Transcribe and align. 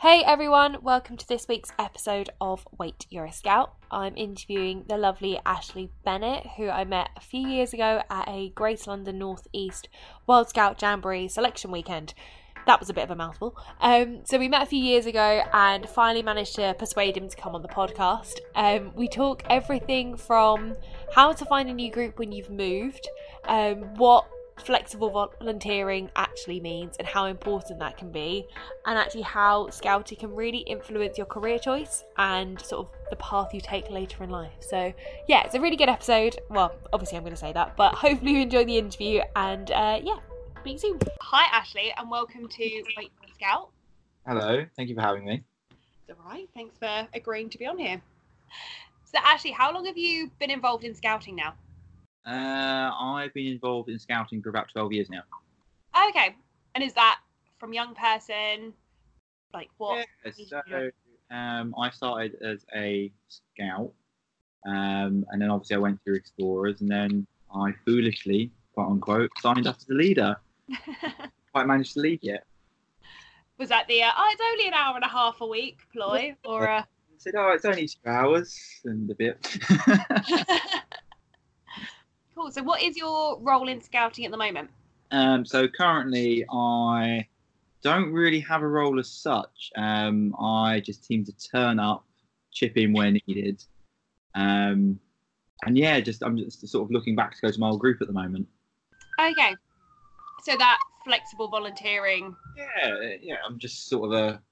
Hey 0.00 0.22
everyone, 0.24 0.78
welcome 0.80 1.18
to 1.18 1.28
this 1.28 1.46
week's 1.46 1.72
episode 1.78 2.30
of 2.40 2.66
Wait, 2.78 3.04
You're 3.10 3.26
a 3.26 3.32
Scout. 3.34 3.74
I'm 3.90 4.16
interviewing 4.16 4.86
the 4.88 4.96
lovely 4.96 5.38
Ashley 5.44 5.90
Bennett, 6.06 6.46
who 6.56 6.70
I 6.70 6.84
met 6.84 7.10
a 7.18 7.20
few 7.20 7.46
years 7.46 7.74
ago 7.74 8.00
at 8.08 8.26
a 8.26 8.48
Greater 8.54 8.92
London 8.92 9.18
North 9.18 9.46
East 9.52 9.90
World 10.26 10.48
Scout 10.48 10.80
Jamboree 10.80 11.28
selection 11.28 11.70
weekend. 11.70 12.14
That 12.66 12.80
was 12.80 12.88
a 12.88 12.94
bit 12.94 13.04
of 13.04 13.10
a 13.10 13.14
mouthful. 13.14 13.54
Um, 13.78 14.20
so 14.24 14.38
we 14.38 14.48
met 14.48 14.62
a 14.62 14.66
few 14.66 14.82
years 14.82 15.04
ago 15.04 15.42
and 15.52 15.86
finally 15.86 16.22
managed 16.22 16.54
to 16.54 16.72
persuade 16.78 17.18
him 17.18 17.28
to 17.28 17.36
come 17.36 17.54
on 17.54 17.60
the 17.60 17.68
podcast. 17.68 18.38
Um, 18.54 18.92
we 18.94 19.06
talk 19.06 19.42
everything 19.50 20.16
from 20.16 20.76
how 21.14 21.34
to 21.34 21.44
find 21.44 21.68
a 21.68 21.74
new 21.74 21.92
group 21.92 22.18
when 22.18 22.32
you've 22.32 22.48
moved, 22.48 23.06
um, 23.44 23.96
what 23.96 24.26
flexible 24.60 25.10
volunteering 25.10 26.10
actually 26.16 26.60
means 26.60 26.96
and 26.98 27.06
how 27.06 27.26
important 27.26 27.78
that 27.78 27.96
can 27.96 28.12
be, 28.12 28.46
and 28.86 28.98
actually 28.98 29.22
how 29.22 29.68
scouting 29.70 30.18
can 30.18 30.34
really 30.34 30.58
influence 30.58 31.16
your 31.16 31.26
career 31.26 31.58
choice 31.58 32.04
and 32.18 32.60
sort 32.60 32.86
of 32.86 32.92
the 33.10 33.16
path 33.16 33.52
you 33.52 33.60
take 33.60 33.90
later 33.90 34.22
in 34.22 34.30
life. 34.30 34.52
So, 34.60 34.92
yeah, 35.26 35.42
it's 35.44 35.54
a 35.54 35.60
really 35.60 35.76
good 35.76 35.88
episode. 35.88 36.38
Well, 36.48 36.74
obviously, 36.92 37.16
I'm 37.16 37.24
going 37.24 37.34
to 37.34 37.40
say 37.40 37.52
that, 37.52 37.76
but 37.76 37.94
hopefully, 37.94 38.32
you 38.32 38.40
enjoy 38.42 38.64
the 38.64 38.78
interview 38.78 39.22
and 39.34 39.70
uh, 39.70 40.00
yeah, 40.02 40.18
speak 40.60 40.78
soon. 40.78 40.98
Hi, 41.20 41.46
Ashley, 41.56 41.92
and 41.96 42.10
welcome 42.10 42.48
to 42.48 42.82
Wait 42.96 43.10
Scout. 43.34 43.70
Hello, 44.26 44.64
thank 44.76 44.88
you 44.88 44.94
for 44.94 45.00
having 45.00 45.24
me. 45.24 45.42
It's 46.06 46.18
all 46.18 46.30
right, 46.30 46.48
thanks 46.54 46.76
for 46.78 47.08
agreeing 47.14 47.48
to 47.50 47.58
be 47.58 47.66
on 47.66 47.78
here. 47.78 48.00
So, 49.04 49.18
Ashley, 49.24 49.50
how 49.50 49.72
long 49.72 49.86
have 49.86 49.98
you 49.98 50.30
been 50.38 50.50
involved 50.50 50.84
in 50.84 50.94
scouting 50.94 51.34
now? 51.34 51.54
Uh, 52.26 52.90
I've 52.98 53.32
been 53.34 53.46
involved 53.46 53.88
in 53.88 53.98
scouting 53.98 54.42
for 54.42 54.50
about 54.50 54.70
12 54.72 54.92
years 54.92 55.08
now. 55.10 55.22
Okay. 56.08 56.36
And 56.74 56.84
is 56.84 56.92
that 56.94 57.20
from 57.58 57.72
young 57.72 57.94
person? 57.94 58.72
Like 59.52 59.68
what? 59.78 60.06
Yeah, 60.24 60.32
so 60.68 60.90
um, 61.34 61.74
I 61.78 61.90
started 61.90 62.36
as 62.42 62.64
a 62.74 63.10
scout, 63.28 63.92
um, 64.66 65.24
and 65.30 65.40
then 65.40 65.50
obviously 65.50 65.76
I 65.76 65.80
went 65.80 66.02
through 66.04 66.14
Explorers, 66.14 66.80
and 66.80 66.88
then 66.88 67.26
I 67.52 67.72
foolishly, 67.84 68.52
quote 68.74 68.90
unquote, 68.90 69.30
signed 69.40 69.66
up 69.66 69.76
as 69.76 69.88
a 69.88 69.94
leader. 69.94 70.36
Quite 71.52 71.66
managed 71.66 71.94
to 71.94 72.00
lead 72.00 72.20
yet. 72.22 72.44
Was 73.58 73.68
that 73.70 73.88
the 73.88 74.02
uh, 74.02 74.10
oh, 74.16 74.30
it's 74.32 74.42
only 74.52 74.68
an 74.68 74.74
hour 74.74 74.94
and 74.94 75.04
a 75.04 75.08
half 75.08 75.40
a 75.40 75.46
week 75.46 75.78
ploy, 75.92 76.36
or? 76.44 76.68
Uh... 76.68 76.80
I 76.80 77.22
said, 77.22 77.34
oh, 77.36 77.52
it's 77.52 77.66
only 77.66 77.86
two 77.86 78.08
hours 78.08 78.58
and 78.84 79.10
a 79.10 79.14
bit. 79.14 79.58
Cool. 82.40 82.50
So, 82.50 82.62
what 82.62 82.82
is 82.82 82.96
your 82.96 83.38
role 83.40 83.68
in 83.68 83.82
scouting 83.82 84.24
at 84.24 84.30
the 84.30 84.36
moment? 84.36 84.70
Um, 85.10 85.44
so 85.44 85.68
currently, 85.68 86.46
I 86.50 87.26
don't 87.82 88.10
really 88.12 88.40
have 88.40 88.62
a 88.62 88.66
role 88.66 88.98
as 88.98 89.10
such. 89.10 89.70
Um, 89.76 90.34
I 90.40 90.80
just 90.80 91.04
seem 91.04 91.22
to 91.26 91.32
turn 91.36 91.78
up, 91.78 92.06
chip 92.50 92.78
in 92.78 92.94
where 92.94 93.10
needed, 93.10 93.62
um, 94.34 94.98
and 95.66 95.76
yeah, 95.76 96.00
just 96.00 96.22
I'm 96.22 96.38
just 96.38 96.66
sort 96.66 96.84
of 96.84 96.90
looking 96.90 97.14
back 97.14 97.34
to 97.34 97.42
go 97.42 97.50
to 97.52 97.60
my 97.60 97.68
old 97.68 97.80
group 97.80 98.00
at 98.00 98.06
the 98.06 98.14
moment. 98.14 98.48
Okay. 99.20 99.54
So 100.42 100.56
that 100.56 100.78
flexible 101.04 101.48
volunteering. 101.48 102.34
Yeah, 102.56 103.16
yeah. 103.20 103.36
I'm 103.46 103.58
just 103.58 103.86
sort 103.90 104.14
of 104.14 104.18
a 104.18 104.42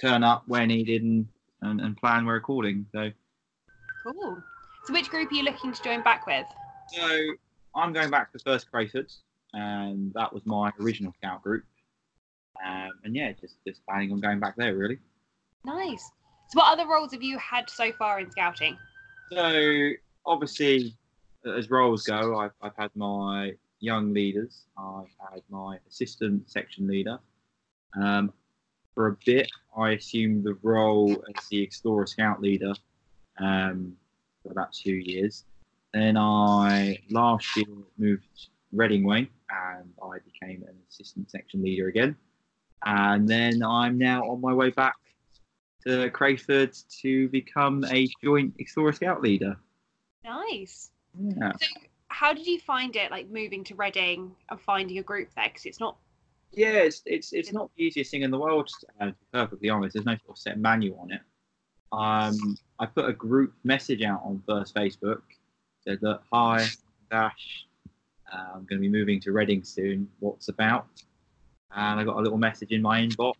turn 0.00 0.22
up 0.22 0.44
where 0.46 0.64
needed 0.64 1.02
and, 1.02 1.26
and, 1.62 1.80
and 1.80 1.96
plan 1.96 2.24
where 2.24 2.36
according. 2.36 2.86
So. 2.92 3.10
Cool. 4.04 4.40
So 4.84 4.92
which 4.92 5.10
group 5.10 5.32
are 5.32 5.34
you 5.34 5.42
looking 5.42 5.72
to 5.72 5.82
join 5.82 6.02
back 6.02 6.26
with? 6.28 6.46
So 6.88 7.18
I'm 7.74 7.92
going 7.92 8.10
back 8.10 8.32
to 8.32 8.38
the 8.38 8.44
first 8.44 8.70
Crayfords, 8.72 9.18
and 9.52 10.12
that 10.14 10.32
was 10.32 10.44
my 10.46 10.72
original 10.80 11.12
scout 11.18 11.42
group. 11.42 11.64
Um, 12.64 12.90
and 13.04 13.16
yeah, 13.16 13.32
just 13.32 13.56
just 13.66 13.84
planning 13.86 14.12
on 14.12 14.20
going 14.20 14.40
back 14.40 14.56
there 14.56 14.76
really. 14.76 14.98
Nice. 15.64 16.10
So, 16.48 16.58
what 16.58 16.72
other 16.72 16.88
roles 16.88 17.12
have 17.12 17.22
you 17.22 17.38
had 17.38 17.70
so 17.70 17.92
far 17.92 18.20
in 18.20 18.30
scouting? 18.30 18.76
So, 19.32 19.90
obviously, 20.26 20.94
as 21.46 21.70
roles 21.70 22.04
go, 22.04 22.38
I've, 22.38 22.52
I've 22.60 22.76
had 22.76 22.90
my 22.94 23.54
young 23.80 24.12
leaders. 24.12 24.64
I've 24.76 25.08
had 25.32 25.42
my 25.50 25.78
assistant 25.88 26.50
section 26.50 26.86
leader. 26.86 27.18
Um, 28.00 28.32
for 28.94 29.08
a 29.08 29.16
bit, 29.24 29.50
I 29.76 29.92
assumed 29.92 30.44
the 30.44 30.58
role 30.62 31.12
as 31.12 31.48
the 31.48 31.62
Explorer 31.62 32.06
Scout 32.06 32.42
leader 32.42 32.74
um, 33.38 33.96
for 34.42 34.52
about 34.52 34.72
two 34.72 34.94
years. 34.94 35.44
Then 35.92 36.16
I 36.16 36.98
last 37.10 37.56
year 37.56 37.66
moved 37.98 38.48
Reading 38.72 39.04
Way 39.04 39.28
and 39.50 39.92
I 40.02 40.18
became 40.24 40.62
an 40.62 40.74
assistant 40.88 41.30
section 41.30 41.62
leader 41.62 41.88
again. 41.88 42.16
And 42.84 43.28
then 43.28 43.62
I'm 43.62 43.98
now 43.98 44.22
on 44.30 44.40
my 44.40 44.52
way 44.52 44.70
back 44.70 44.96
to 45.86 46.10
Crayford 46.10 46.76
to 47.02 47.28
become 47.28 47.84
a 47.84 48.08
joint 48.22 48.54
Explorer 48.58 48.92
Scout 48.92 49.22
leader. 49.22 49.56
Nice. 50.24 50.90
Yeah. 51.18 51.52
So, 51.60 51.66
how 52.08 52.32
did 52.32 52.46
you 52.46 52.58
find 52.58 52.94
it, 52.96 53.10
like 53.10 53.28
moving 53.28 53.64
to 53.64 53.74
Reading 53.74 54.34
and 54.50 54.60
finding 54.60 54.98
a 54.98 55.02
group 55.02 55.28
there? 55.34 55.48
Because 55.48 55.66
it's 55.66 55.80
not. 55.80 55.96
Yeah, 56.52 56.68
it's 56.68 57.02
it's 57.06 57.32
it's 57.32 57.52
not 57.52 57.70
the 57.76 57.84
easiest 57.84 58.10
thing 58.10 58.22
in 58.22 58.30
the 58.30 58.38
world. 58.38 58.68
To 59.00 59.06
be 59.06 59.14
perfectly 59.32 59.70
honest, 59.70 59.94
there's 59.94 60.06
no 60.06 60.16
sort 60.16 60.36
of 60.36 60.38
set 60.38 60.58
manual 60.58 60.98
on 61.00 61.12
it. 61.12 61.20
Um, 61.92 62.56
I 62.78 62.86
put 62.86 63.08
a 63.08 63.12
group 63.12 63.54
message 63.64 64.02
out 64.02 64.22
on 64.24 64.42
First 64.46 64.74
Facebook 64.74 65.22
said 65.86 65.98
that 66.02 66.20
hi, 66.32 66.66
Dash, 67.10 67.66
uh, 68.32 68.36
I'm 68.54 68.64
going 68.64 68.80
to 68.80 68.80
be 68.80 68.88
moving 68.88 69.20
to 69.20 69.32
Reading 69.32 69.62
soon. 69.64 70.08
What's 70.20 70.48
about? 70.48 70.86
And 71.74 71.98
I 71.98 72.04
got 72.04 72.16
a 72.16 72.20
little 72.20 72.38
message 72.38 72.70
in 72.70 72.82
my 72.82 73.00
inbox, 73.00 73.34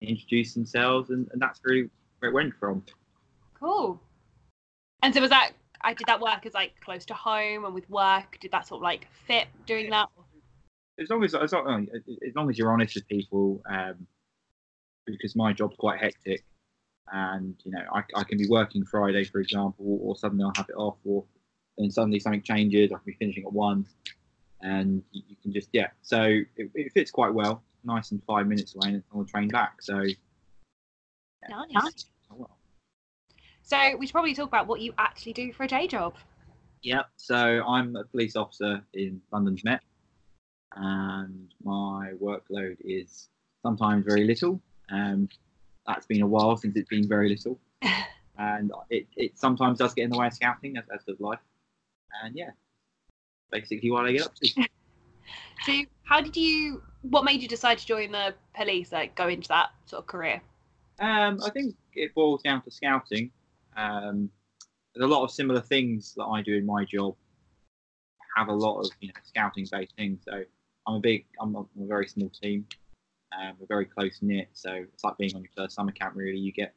introduced 0.00 0.54
themselves, 0.54 1.10
and, 1.10 1.28
and 1.32 1.40
that's 1.40 1.60
really 1.64 1.88
where 2.18 2.30
it 2.30 2.34
went 2.34 2.54
from. 2.58 2.84
Cool. 3.58 4.00
And 5.02 5.14
so 5.14 5.20
was 5.20 5.30
that? 5.30 5.52
I 5.80 5.94
did 5.94 6.08
that 6.08 6.20
work 6.20 6.44
as 6.44 6.54
like 6.54 6.72
close 6.80 7.04
to 7.06 7.14
home 7.14 7.64
and 7.64 7.74
with 7.74 7.88
work. 7.88 8.38
Did 8.40 8.50
that 8.50 8.66
sort 8.66 8.78
of 8.78 8.82
like 8.82 9.06
fit 9.26 9.46
doing 9.66 9.90
that? 9.90 10.08
As 11.00 11.08
long 11.10 11.22
as 11.22 11.34
as 11.34 11.52
long, 11.52 11.86
as, 11.94 12.34
long 12.34 12.50
as 12.50 12.58
you're 12.58 12.72
honest 12.72 12.96
with 12.96 13.06
people, 13.06 13.62
um, 13.70 14.06
because 15.06 15.36
my 15.36 15.52
job's 15.52 15.76
quite 15.76 16.00
hectic, 16.00 16.42
and 17.12 17.54
you 17.64 17.70
know 17.70 17.82
I, 17.94 18.02
I 18.16 18.24
can 18.24 18.38
be 18.38 18.48
working 18.48 18.84
Friday, 18.84 19.22
for 19.22 19.40
example, 19.40 20.00
or 20.02 20.16
suddenly 20.16 20.42
I'll 20.42 20.52
have 20.56 20.68
it 20.68 20.74
off, 20.74 20.96
or 21.04 21.24
and 21.78 21.92
suddenly 21.92 22.20
something 22.20 22.42
changes. 22.42 22.92
I 22.92 22.96
can 22.96 23.04
be 23.06 23.12
finishing 23.14 23.44
at 23.44 23.52
one, 23.52 23.86
and 24.60 25.02
you, 25.12 25.22
you 25.28 25.36
can 25.42 25.52
just 25.52 25.68
yeah. 25.72 25.88
So 26.02 26.22
it, 26.22 26.70
it, 26.74 26.92
fits 26.92 27.10
quite 27.10 27.32
well. 27.32 27.62
Nice 27.84 28.10
and 28.10 28.22
five 28.24 28.46
minutes 28.46 28.74
away, 28.74 28.94
and 28.94 29.02
on 29.12 29.24
the 29.24 29.30
train 29.30 29.48
back. 29.48 29.80
So 29.80 30.00
yeah. 30.00 31.62
nice. 31.72 32.06
So 33.62 33.96
we 33.96 34.06
should 34.06 34.12
probably 34.12 34.34
talk 34.34 34.48
about 34.48 34.66
what 34.66 34.80
you 34.80 34.94
actually 34.98 35.34
do 35.34 35.52
for 35.52 35.64
a 35.64 35.68
day 35.68 35.86
job. 35.86 36.14
Yep. 36.82 37.06
So 37.16 37.36
I'm 37.36 37.96
a 37.96 38.04
police 38.04 38.34
officer 38.34 38.82
in 38.94 39.20
London's 39.30 39.62
Met, 39.62 39.80
and 40.74 41.48
my 41.62 42.12
workload 42.20 42.76
is 42.80 43.28
sometimes 43.62 44.04
very 44.04 44.24
little. 44.24 44.60
Um, 44.90 45.28
that's 45.86 46.06
been 46.06 46.22
a 46.22 46.26
while 46.26 46.56
since 46.56 46.76
it's 46.76 46.88
been 46.88 47.06
very 47.06 47.28
little, 47.28 47.58
and 48.38 48.72
it, 48.90 49.06
it 49.16 49.38
sometimes 49.38 49.78
does 49.78 49.94
get 49.94 50.04
in 50.04 50.10
the 50.10 50.18
way 50.18 50.26
of 50.26 50.34
scouting, 50.34 50.76
as, 50.76 50.84
as 50.92 51.04
does 51.04 51.20
life 51.20 51.40
and 52.22 52.36
yeah, 52.36 52.50
basically 53.50 53.90
what 53.90 54.06
I 54.06 54.12
get 54.12 54.22
up 54.22 54.34
to. 54.36 54.48
so, 55.66 55.72
how 56.04 56.20
did 56.20 56.36
you? 56.36 56.82
What 57.02 57.24
made 57.24 57.40
you 57.42 57.48
decide 57.48 57.78
to 57.78 57.86
join 57.86 58.12
the 58.12 58.34
police? 58.54 58.92
Like, 58.92 59.14
go 59.14 59.28
into 59.28 59.48
that 59.48 59.70
sort 59.86 60.00
of 60.00 60.06
career? 60.06 60.42
Um, 61.00 61.40
I 61.44 61.50
think 61.50 61.76
it 61.94 62.14
boils 62.14 62.42
down 62.42 62.62
to 62.62 62.70
scouting. 62.70 63.30
Um, 63.76 64.30
there's 64.94 65.04
a 65.04 65.08
lot 65.08 65.22
of 65.22 65.30
similar 65.30 65.60
things 65.60 66.14
that 66.16 66.24
I 66.24 66.42
do 66.42 66.56
in 66.56 66.66
my 66.66 66.84
job. 66.84 67.14
Have 68.36 68.48
a 68.48 68.54
lot 68.54 68.80
of 68.80 68.90
you 69.00 69.08
know 69.08 69.14
scouting 69.24 69.66
based 69.70 69.94
things. 69.96 70.20
So 70.28 70.42
I'm 70.86 70.94
a 70.96 71.00
big, 71.00 71.26
I'm 71.40 71.54
a, 71.54 71.60
I'm 71.60 71.84
a 71.84 71.86
very 71.86 72.08
small 72.08 72.30
team. 72.30 72.66
Um, 73.38 73.54
we're 73.58 73.66
very 73.66 73.84
close 73.84 74.18
knit, 74.22 74.48
so 74.54 74.72
it's 74.72 75.04
like 75.04 75.16
being 75.18 75.34
on 75.34 75.42
your 75.42 75.50
first 75.56 75.76
summer 75.76 75.92
camp. 75.92 76.16
Really, 76.16 76.38
you 76.38 76.52
get 76.52 76.74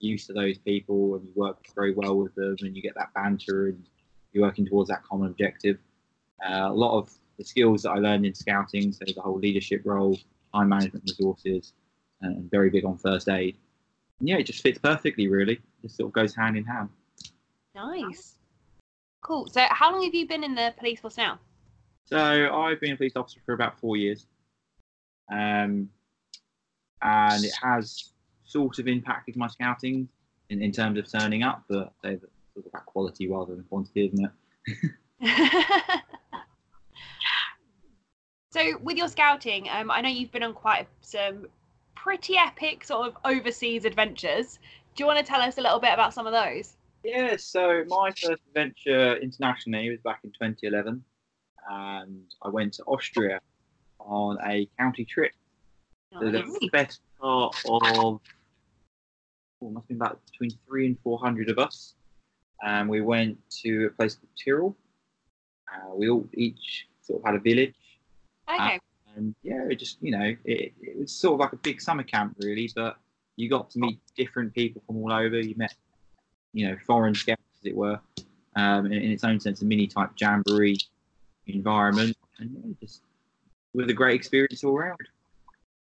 used 0.00 0.26
to 0.26 0.32
those 0.32 0.58
people 0.58 1.14
and 1.14 1.24
you 1.24 1.32
work 1.36 1.64
very 1.74 1.94
well 1.94 2.16
with 2.16 2.34
them, 2.34 2.56
and 2.60 2.76
you 2.76 2.82
get 2.82 2.94
that 2.96 3.14
banter 3.14 3.68
and 3.68 3.86
you're 4.32 4.44
working 4.44 4.66
towards 4.66 4.88
that 4.88 5.02
common 5.04 5.28
objective. 5.28 5.78
Uh, 6.44 6.68
a 6.68 6.72
lot 6.72 6.98
of 6.98 7.10
the 7.38 7.44
skills 7.44 7.82
that 7.82 7.90
I 7.90 7.98
learned 7.98 8.26
in 8.26 8.34
scouting, 8.34 8.92
so 8.92 9.04
the 9.06 9.20
whole 9.20 9.38
leadership 9.38 9.82
role, 9.84 10.18
time 10.54 10.68
management 10.68 11.04
resources, 11.06 11.72
and 12.20 12.50
very 12.50 12.70
big 12.70 12.84
on 12.84 12.98
first 12.98 13.28
aid. 13.28 13.56
And 14.20 14.28
yeah, 14.28 14.36
it 14.36 14.44
just 14.44 14.62
fits 14.62 14.78
perfectly, 14.78 15.28
really. 15.28 15.60
It 15.82 15.90
sort 15.90 16.08
of 16.08 16.12
goes 16.12 16.34
hand 16.34 16.56
in 16.56 16.64
hand. 16.64 16.88
Nice. 17.74 18.36
Cool. 19.22 19.48
So, 19.48 19.64
how 19.70 19.92
long 19.92 20.04
have 20.04 20.14
you 20.14 20.26
been 20.26 20.44
in 20.44 20.54
the 20.54 20.74
police 20.78 21.00
force 21.00 21.16
now? 21.16 21.38
So, 22.04 22.18
I've 22.18 22.80
been 22.80 22.92
a 22.92 22.96
police 22.96 23.16
officer 23.16 23.40
for 23.44 23.54
about 23.54 23.78
four 23.78 23.96
years. 23.96 24.26
Um, 25.30 25.88
and 27.00 27.44
it 27.44 27.52
has 27.62 28.12
sort 28.44 28.78
of 28.78 28.86
impacted 28.86 29.36
my 29.36 29.48
scouting 29.48 30.08
in, 30.50 30.62
in 30.62 30.72
terms 30.72 30.98
of 30.98 31.10
turning 31.10 31.42
up, 31.42 31.64
but 31.68 31.92
that 32.02 32.20
sort 32.54 32.66
of 32.66 32.70
about 32.70 32.86
quality 32.86 33.28
rather 33.28 33.54
than 33.54 33.64
quantity, 33.64 34.06
isn't 34.12 34.30
it? 35.20 35.20
so, 38.50 38.78
with 38.82 38.96
your 38.96 39.08
scouting, 39.08 39.68
um, 39.70 39.90
I 39.90 40.00
know 40.00 40.08
you've 40.08 40.32
been 40.32 40.42
on 40.42 40.54
quite 40.54 40.88
some 41.00 41.46
pretty 41.94 42.36
epic 42.36 42.84
sort 42.84 43.08
of 43.08 43.16
overseas 43.24 43.84
adventures. 43.84 44.58
Do 44.94 45.02
you 45.02 45.06
want 45.06 45.18
to 45.18 45.24
tell 45.24 45.40
us 45.40 45.58
a 45.58 45.60
little 45.60 45.78
bit 45.78 45.92
about 45.92 46.12
some 46.14 46.26
of 46.26 46.32
those? 46.32 46.76
Yeah, 47.04 47.36
so 47.36 47.84
my 47.88 48.10
first 48.10 48.42
adventure 48.48 49.16
internationally 49.16 49.90
was 49.90 50.00
back 50.04 50.20
in 50.24 50.30
2011, 50.30 51.02
and 51.70 52.22
I 52.42 52.48
went 52.48 52.74
to 52.74 52.84
Austria 52.84 53.40
on 53.98 54.38
a 54.44 54.68
county 54.78 55.04
trip. 55.04 55.32
So 56.12 56.30
the 56.30 56.68
best 56.72 57.00
part 57.20 57.56
of 57.64 57.80
oh, 57.84 58.20
must 59.62 59.84
have 59.84 59.88
been 59.88 59.96
about 59.96 60.20
between 60.30 60.50
three 60.66 60.86
and 60.86 60.98
four 61.02 61.18
hundred 61.18 61.48
of 61.48 61.58
us, 61.58 61.94
and 62.62 62.88
we 62.88 63.00
went 63.00 63.38
to 63.62 63.86
a 63.86 63.90
place 63.90 64.14
called 64.14 64.30
Tyrol. 64.42 64.76
Uh, 65.72 65.94
we 65.94 66.08
all 66.08 66.28
each 66.34 66.86
sort 67.02 67.20
of 67.20 67.26
had 67.26 67.34
a 67.34 67.40
village. 67.40 67.74
Okay. 68.48 68.78
and 69.16 69.34
yeah, 69.42 69.62
it 69.68 69.76
just 69.76 69.98
you 70.02 70.12
know, 70.12 70.34
it, 70.44 70.72
it 70.80 70.98
was 70.98 71.12
sort 71.12 71.34
of 71.34 71.40
like 71.40 71.52
a 71.52 71.56
big 71.56 71.80
summer 71.80 72.02
camp 72.02 72.36
really, 72.38 72.70
but 72.74 72.96
you 73.36 73.48
got 73.48 73.70
to 73.70 73.78
meet 73.78 73.98
different 74.16 74.54
people 74.54 74.82
from 74.86 74.96
all 74.96 75.12
over. 75.12 75.40
You 75.40 75.54
met, 75.56 75.74
you 76.52 76.68
know, 76.68 76.76
foreign 76.86 77.14
scouts 77.14 77.40
as 77.60 77.66
it 77.66 77.76
were, 77.76 77.98
um, 78.56 78.86
in, 78.86 78.92
in 78.92 79.10
its 79.10 79.24
own 79.24 79.40
sense, 79.40 79.62
a 79.62 79.64
mini 79.64 79.86
type 79.86 80.10
jamboree 80.20 80.78
environment, 81.46 82.16
and 82.38 82.50
yeah, 82.52 82.72
just 82.80 83.02
with 83.74 83.90
a 83.90 83.94
great 83.94 84.14
experience 84.14 84.62
all 84.64 84.76
around. 84.76 84.98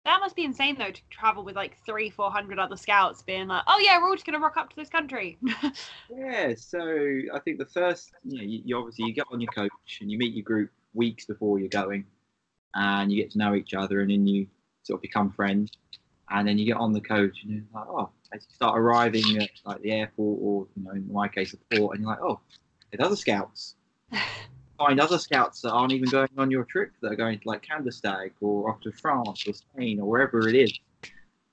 That 0.08 0.22
must 0.22 0.38
be 0.38 0.46
insane 0.46 0.78
though 0.80 0.92
to 0.92 1.02
travel 1.10 1.44
with 1.44 1.58
like 1.58 1.76
three, 1.86 2.10
four 2.10 2.32
hundred 2.32 2.60
other 2.60 2.78
scouts, 2.78 3.22
being 3.22 3.50
like, 3.50 3.64
"Oh 3.68 3.78
yeah, 3.84 3.98
we're 3.98 4.08
all 4.08 4.16
just 4.16 4.26
gonna 4.26 4.40
rock 4.40 4.56
up 4.56 4.70
to 4.70 4.76
this 4.78 4.90
country." 4.90 5.38
Yeah, 6.10 6.54
so 6.56 6.80
I 7.34 7.40
think 7.44 7.60
the 7.60 7.66
first, 7.66 8.14
you 8.24 8.38
know, 8.38 8.44
you, 8.44 8.62
you 8.64 8.78
obviously 8.78 9.06
you 9.06 9.14
get 9.14 9.26
on 9.30 9.42
your 9.42 9.52
coach 9.52 10.00
and 10.00 10.10
you 10.10 10.18
meet 10.18 10.34
your 10.34 10.44
group 10.44 10.72
weeks 10.94 11.26
before 11.26 11.60
you're 11.60 11.68
going, 11.68 12.06
and 12.74 13.12
you 13.12 13.22
get 13.22 13.32
to 13.32 13.38
know 13.38 13.54
each 13.54 13.74
other, 13.74 14.00
and 14.00 14.10
then 14.10 14.26
you 14.26 14.48
sort 14.84 15.00
of 15.00 15.02
become 15.02 15.30
friends, 15.30 15.72
and 16.30 16.48
then 16.48 16.58
you 16.58 16.66
get 16.66 16.78
on 16.78 16.94
the 16.94 17.02
coach 17.02 17.44
and 17.44 17.52
you're 17.52 17.64
like, 17.74 17.88
oh, 17.90 18.10
as 18.34 18.46
you 18.48 18.56
start 18.56 18.80
arriving 18.80 19.42
at 19.42 19.50
like 19.66 19.82
the 19.82 19.92
airport 19.92 20.40
or 20.42 20.68
you 20.78 20.84
know, 20.84 20.92
in 20.92 21.12
my 21.12 21.28
case, 21.28 21.52
the 21.52 21.78
port, 21.78 21.98
and 21.98 22.06
you're 22.06 22.12
like, 22.12 22.22
oh, 22.22 22.40
there's 22.92 23.06
other 23.06 23.18
scouts. 23.18 23.76
Find 24.78 25.00
other 25.00 25.18
scouts 25.18 25.62
that 25.62 25.72
aren't 25.72 25.92
even 25.92 26.10
going 26.10 26.30
on 26.38 26.52
your 26.52 26.64
trip 26.64 26.92
that 27.02 27.12
are 27.12 27.16
going 27.16 27.40
to 27.40 27.48
like 27.48 27.66
Kandersteg 27.66 28.32
or 28.42 28.70
off 28.70 28.82
to 28.82 28.92
France 28.92 29.48
or 29.48 29.54
Spain 29.54 30.00
or 30.00 30.08
wherever 30.08 30.48
it 30.48 30.56
is, 30.56 30.78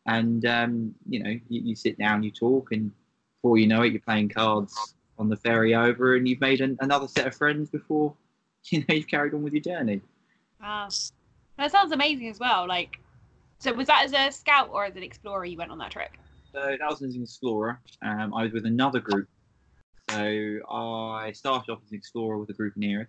and 0.06 0.44
um, 0.44 0.94
you 1.08 1.22
know, 1.22 1.30
you, 1.30 1.62
you 1.62 1.74
sit 1.76 1.98
down, 1.98 2.22
you 2.22 2.30
talk, 2.30 2.72
and 2.72 2.90
before 3.36 3.56
you 3.56 3.66
know 3.66 3.82
it, 3.82 3.92
you're 3.92 4.02
playing 4.02 4.28
cards 4.28 4.94
on 5.18 5.28
the 5.28 5.36
ferry 5.36 5.74
over, 5.74 6.16
and 6.16 6.28
you've 6.28 6.40
made 6.40 6.60
an, 6.60 6.76
another 6.80 7.08
set 7.08 7.26
of 7.26 7.34
friends 7.34 7.70
before 7.70 8.14
you 8.64 8.80
know 8.80 8.94
you've 8.94 9.08
carried 9.08 9.34
on 9.34 9.42
with 9.42 9.52
your 9.52 9.62
journey. 9.62 10.00
Wow, 10.60 10.88
that 11.58 11.70
sounds 11.70 11.92
amazing 11.92 12.28
as 12.28 12.38
well. 12.38 12.66
Like, 12.66 12.98
so 13.58 13.72
was 13.72 13.86
that 13.86 14.04
as 14.04 14.12
a 14.12 14.36
scout 14.36 14.70
or 14.72 14.84
as 14.84 14.96
an 14.96 15.02
explorer 15.02 15.44
you 15.44 15.56
went 15.56 15.70
on 15.70 15.78
that 15.78 15.90
trip? 15.90 16.10
So 16.52 16.60
that 16.60 16.88
was 16.88 17.02
as 17.02 17.16
an 17.16 17.22
explorer. 17.22 17.80
Um, 18.02 18.32
I 18.34 18.44
was 18.44 18.52
with 18.52 18.66
another 18.66 19.00
group. 19.00 19.28
So 20.10 20.60
I 20.70 21.32
started 21.32 21.72
off 21.72 21.80
as 21.84 21.90
an 21.90 21.96
explorer 21.96 22.38
with 22.38 22.50
a 22.50 22.52
group 22.52 22.76
in 22.76 22.84
Erith. 22.84 23.08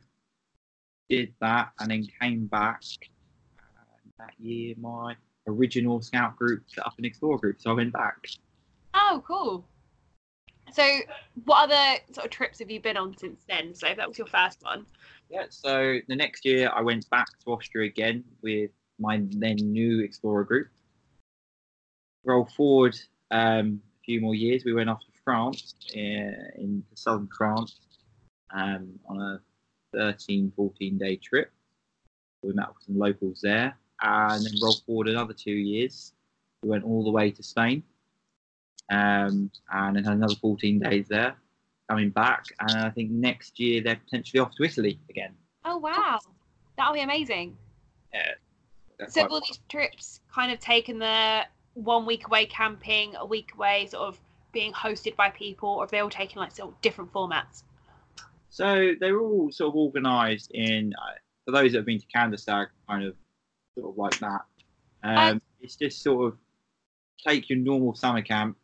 Did 1.09 1.33
that 1.41 1.71
and 1.79 1.91
then 1.91 2.07
came 2.19 2.47
back 2.47 2.81
that 4.17 4.33
year. 4.39 4.75
My 4.79 5.15
original 5.47 6.01
scout 6.01 6.35
group 6.35 6.63
set 6.67 6.85
up 6.85 6.93
an 6.97 7.05
explorer 7.05 7.37
group, 7.37 7.61
so 7.61 7.71
I 7.71 7.73
went 7.73 7.93
back. 7.93 8.27
Oh, 8.93 9.23
cool. 9.27 9.67
So, 10.71 10.83
what 11.43 11.69
other 11.69 11.99
sort 12.11 12.25
of 12.25 12.31
trips 12.31 12.59
have 12.59 12.71
you 12.71 12.79
been 12.79 12.97
on 12.97 13.15
since 13.17 13.43
then? 13.47 13.75
So, 13.75 13.87
if 13.87 13.97
that 13.97 14.07
was 14.07 14.17
your 14.17 14.27
first 14.27 14.63
one. 14.63 14.85
Yeah. 15.29 15.45
So 15.49 15.99
the 16.07 16.15
next 16.15 16.45
year 16.45 16.71
I 16.73 16.81
went 16.81 17.09
back 17.09 17.27
to 17.43 17.51
Austria 17.51 17.87
again 17.87 18.23
with 18.41 18.71
my 18.99 19.21
then 19.31 19.57
new 19.57 20.01
explorer 20.01 20.43
group. 20.43 20.69
Roll 22.23 22.45
forward 22.45 22.97
um, 23.31 23.81
a 24.01 24.03
few 24.03 24.21
more 24.21 24.35
years, 24.35 24.63
we 24.65 24.73
went 24.73 24.89
off 24.89 25.01
to 25.01 25.11
France, 25.25 25.75
in 25.93 26.83
southern 26.93 27.27
France, 27.35 27.79
um, 28.55 28.97
on 29.09 29.21
a 29.21 29.41
13, 29.93 30.53
14 30.55 30.97
day 30.97 31.17
trip. 31.17 31.51
We 32.43 32.53
met 32.53 32.67
with 32.69 32.83
some 32.85 32.97
locals 32.97 33.41
there, 33.41 33.75
and 34.01 34.45
then 34.45 34.53
roll 34.61 34.75
forward 34.85 35.07
another 35.07 35.33
two 35.33 35.51
years. 35.51 36.13
We 36.61 36.69
went 36.69 36.83
all 36.83 37.03
the 37.03 37.11
way 37.11 37.31
to 37.31 37.43
Spain, 37.43 37.83
um, 38.91 39.51
and 39.71 39.95
then 39.95 40.03
had 40.03 40.13
another 40.13 40.35
14 40.35 40.79
days 40.79 41.07
there. 41.09 41.35
Coming 41.89 42.11
back, 42.11 42.45
and 42.59 42.79
I 42.81 42.89
think 42.89 43.11
next 43.11 43.59
year 43.59 43.81
they're 43.81 43.95
potentially 43.95 44.39
off 44.39 44.55
to 44.55 44.63
Italy 44.63 44.99
again. 45.09 45.33
Oh 45.65 45.77
wow, 45.77 46.19
that'll 46.77 46.93
be 46.93 47.01
amazing. 47.01 47.57
Yeah. 48.13 49.07
So, 49.07 49.27
all 49.27 49.41
these 49.41 49.59
trips 49.69 50.21
kind 50.33 50.51
of 50.51 50.59
taken 50.59 50.99
the 50.99 51.45
one 51.73 52.05
week 52.05 52.25
away 52.27 52.45
camping, 52.45 53.15
a 53.17 53.25
week 53.25 53.51
away, 53.53 53.87
sort 53.87 54.07
of 54.07 54.19
being 54.55 54.71
hosted 54.71 55.15
by 55.15 55.29
people, 55.29 55.69
or 55.69 55.83
have 55.83 55.91
they 55.91 55.99
all 55.99 56.09
taken 56.09 56.39
like 56.39 56.55
sort 56.55 56.71
of 56.71 56.81
different 56.81 57.13
formats? 57.13 57.63
So 58.49 58.93
they're 58.99 59.19
all 59.19 59.51
sort 59.51 59.69
of 59.69 59.75
organised 59.75 60.49
in, 60.51 60.93
uh, 60.97 61.11
for 61.45 61.51
those 61.51 61.73
that 61.73 61.79
have 61.79 61.85
been 61.85 61.99
to 61.99 62.07
Kandersteg, 62.07 62.67
kind 62.89 63.03
of 63.03 63.15
sort 63.77 63.91
of 63.91 63.97
like 63.97 64.17
that. 64.21 64.41
Um, 65.03 65.41
it's 65.59 65.75
just 65.75 66.01
sort 66.01 66.25
of 66.25 66.39
take 67.27 67.49
your 67.49 67.59
normal 67.59 67.93
summer 67.93 68.21
camp 68.21 68.57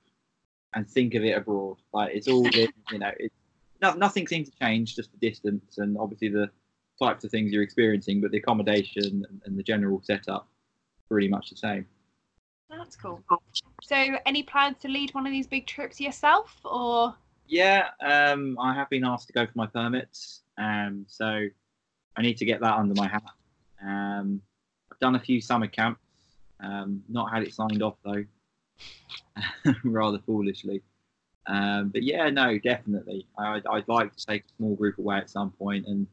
and 0.73 0.89
think 0.89 1.13
of 1.13 1.23
it 1.23 1.38
abroad. 1.38 1.77
Like 1.94 2.15
it's 2.15 2.29
all, 2.29 2.47
in, 2.55 2.69
you 2.89 2.99
know, 2.99 3.11
it's 3.19 3.35
no, 3.81 3.94
nothing 3.94 4.27
seems 4.27 4.49
to 4.49 4.55
change, 4.57 4.95
just 4.95 5.11
the 5.11 5.29
distance 5.29 5.77
and 5.77 5.97
obviously 5.97 6.29
the 6.29 6.49
types 7.01 7.25
of 7.25 7.31
things 7.31 7.51
you're 7.51 7.63
experiencing, 7.63 8.21
but 8.21 8.31
the 8.31 8.37
accommodation 8.37 9.25
and, 9.29 9.41
and 9.45 9.57
the 9.57 9.63
general 9.63 10.01
setup 10.03 10.47
pretty 11.09 11.27
much 11.27 11.49
the 11.49 11.57
same. 11.57 11.85
That's 12.71 12.95
cool. 12.95 13.21
So, 13.81 13.95
any 14.25 14.44
plans 14.44 14.77
to 14.81 14.88
lead 14.88 15.13
one 15.13 15.25
of 15.25 15.31
these 15.31 15.47
big 15.47 15.68
trips 15.68 16.00
yourself, 16.00 16.57
or 16.63 17.13
Yeah, 17.47 17.89
um, 18.01 18.57
I 18.59 18.73
have 18.73 18.89
been 18.89 19.03
asked 19.03 19.27
to 19.27 19.33
go 19.33 19.45
for 19.45 19.51
my 19.56 19.68
permits, 19.68 20.41
um, 20.57 21.06
so 21.07 21.47
I 22.15 22.21
need 22.21 22.38
to 22.38 22.45
get 22.45 22.62
that 22.62 22.77
under 22.77 22.94
my 22.95 23.07
hat. 23.07 23.23
Um, 23.83 24.41
I've 24.91 25.00
done 25.00 25.15
a 25.15 25.19
few 25.19 25.41
summer 25.41 25.68
camps, 25.68 26.01
um, 26.62 27.03
not 27.09 27.31
had 27.31 27.44
it 27.44 27.53
signed 27.53 27.83
off 27.83 27.97
though, 28.06 28.23
rather 29.83 30.19
foolishly. 30.19 30.81
Um, 31.47 31.89
but 31.89 32.03
yeah, 32.03 32.29
no, 32.29 32.57
definitely. 32.59 33.27
I'd, 33.38 33.65
I'd 33.65 33.88
like 33.88 34.15
to 34.15 34.25
take 34.25 34.44
a 34.44 34.56
small 34.57 34.75
group 34.75 34.97
away 34.97 35.18
at 35.18 35.29
some 35.29 35.51
point 35.51 35.88
and 35.88 36.07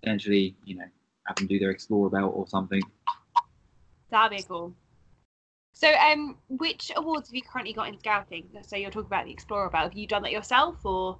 potentially, 0.00 0.54
you 0.64 0.76
know, 0.76 0.84
have 1.26 1.36
them 1.36 1.46
do 1.46 1.58
their 1.58 1.70
explorer 1.70 2.10
belt 2.10 2.32
or 2.36 2.46
something. 2.46 2.82
that'd 4.10 4.36
be 4.36 4.44
cool. 4.44 4.72
So, 5.76 5.92
um, 5.92 6.38
which 6.48 6.90
awards 6.96 7.28
have 7.28 7.34
you 7.34 7.42
currently 7.42 7.74
got 7.74 7.88
in 7.88 7.98
scouting? 7.98 8.48
So 8.66 8.76
you're 8.76 8.90
talking 8.90 9.08
about 9.08 9.26
the 9.26 9.30
Explorer 9.30 9.68
Belt. 9.68 9.90
Have 9.90 9.98
you 9.98 10.06
done 10.06 10.22
that 10.22 10.32
yourself, 10.32 10.82
or? 10.86 11.18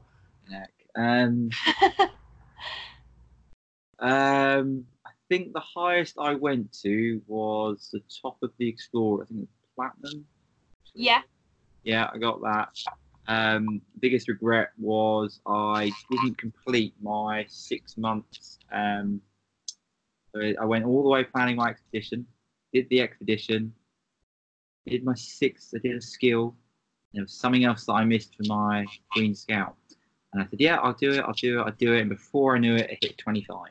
Um, 0.96 1.50
Um, 3.98 4.86
I 5.06 5.10
think 5.28 5.52
the 5.52 5.60
highest 5.60 6.16
I 6.18 6.34
went 6.34 6.72
to 6.82 7.20
was 7.26 7.90
the 7.92 8.00
top 8.22 8.38
of 8.42 8.50
the 8.58 8.66
Explorer. 8.66 9.24
I 9.24 9.26
think 9.26 9.40
it 9.40 9.48
was 9.76 9.92
platinum. 10.02 10.26
yeah. 10.94 11.20
Yeah, 11.82 12.08
I 12.10 12.16
got 12.16 12.40
that. 12.40 12.78
Um, 13.28 13.82
biggest 14.00 14.26
regret 14.26 14.70
was 14.78 15.40
I 15.46 15.92
didn't 16.10 16.38
complete 16.38 16.94
my 17.02 17.44
six 17.48 17.98
months. 17.98 18.58
Um, 18.72 19.20
I 20.34 20.64
went 20.64 20.86
all 20.86 21.02
the 21.02 21.10
way 21.10 21.24
planning 21.24 21.56
my 21.56 21.68
expedition, 21.68 22.26
did 22.72 22.88
the 22.88 23.02
expedition, 23.02 23.74
did 24.90 25.04
my 25.04 25.14
sixth, 25.14 25.72
I 25.74 25.78
did 25.78 25.96
a 25.96 26.00
skill. 26.00 26.54
There 27.12 27.22
was 27.22 27.32
something 27.32 27.64
else 27.64 27.84
that 27.86 27.92
I 27.94 28.04
missed 28.04 28.34
for 28.36 28.44
my 28.46 28.84
Queen 29.12 29.34
Scout, 29.34 29.76
and 30.32 30.42
I 30.42 30.46
said, 30.46 30.60
"Yeah, 30.60 30.76
I'll 30.76 30.92
do 30.92 31.12
it. 31.12 31.20
I'll 31.20 31.32
do 31.32 31.60
it. 31.60 31.62
I'll 31.62 31.72
do 31.72 31.94
it." 31.94 32.00
And 32.00 32.10
before 32.10 32.56
I 32.56 32.58
knew 32.58 32.74
it, 32.74 32.90
it 32.90 32.98
hit 33.02 33.18
25. 33.18 33.70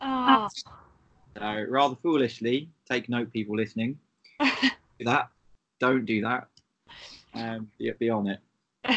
Oh. 0.00 0.48
So 1.36 1.66
rather 1.68 1.96
foolishly, 1.96 2.70
take 2.90 3.08
note, 3.08 3.32
people 3.32 3.56
listening. 3.56 3.98
Do 4.40 5.04
that. 5.04 5.28
Don't 5.78 6.06
do 6.06 6.22
that. 6.22 6.48
Um, 7.34 7.70
be, 7.78 7.90
be 7.98 8.08
on 8.08 8.28
it. 8.28 8.40
so, 8.86 8.92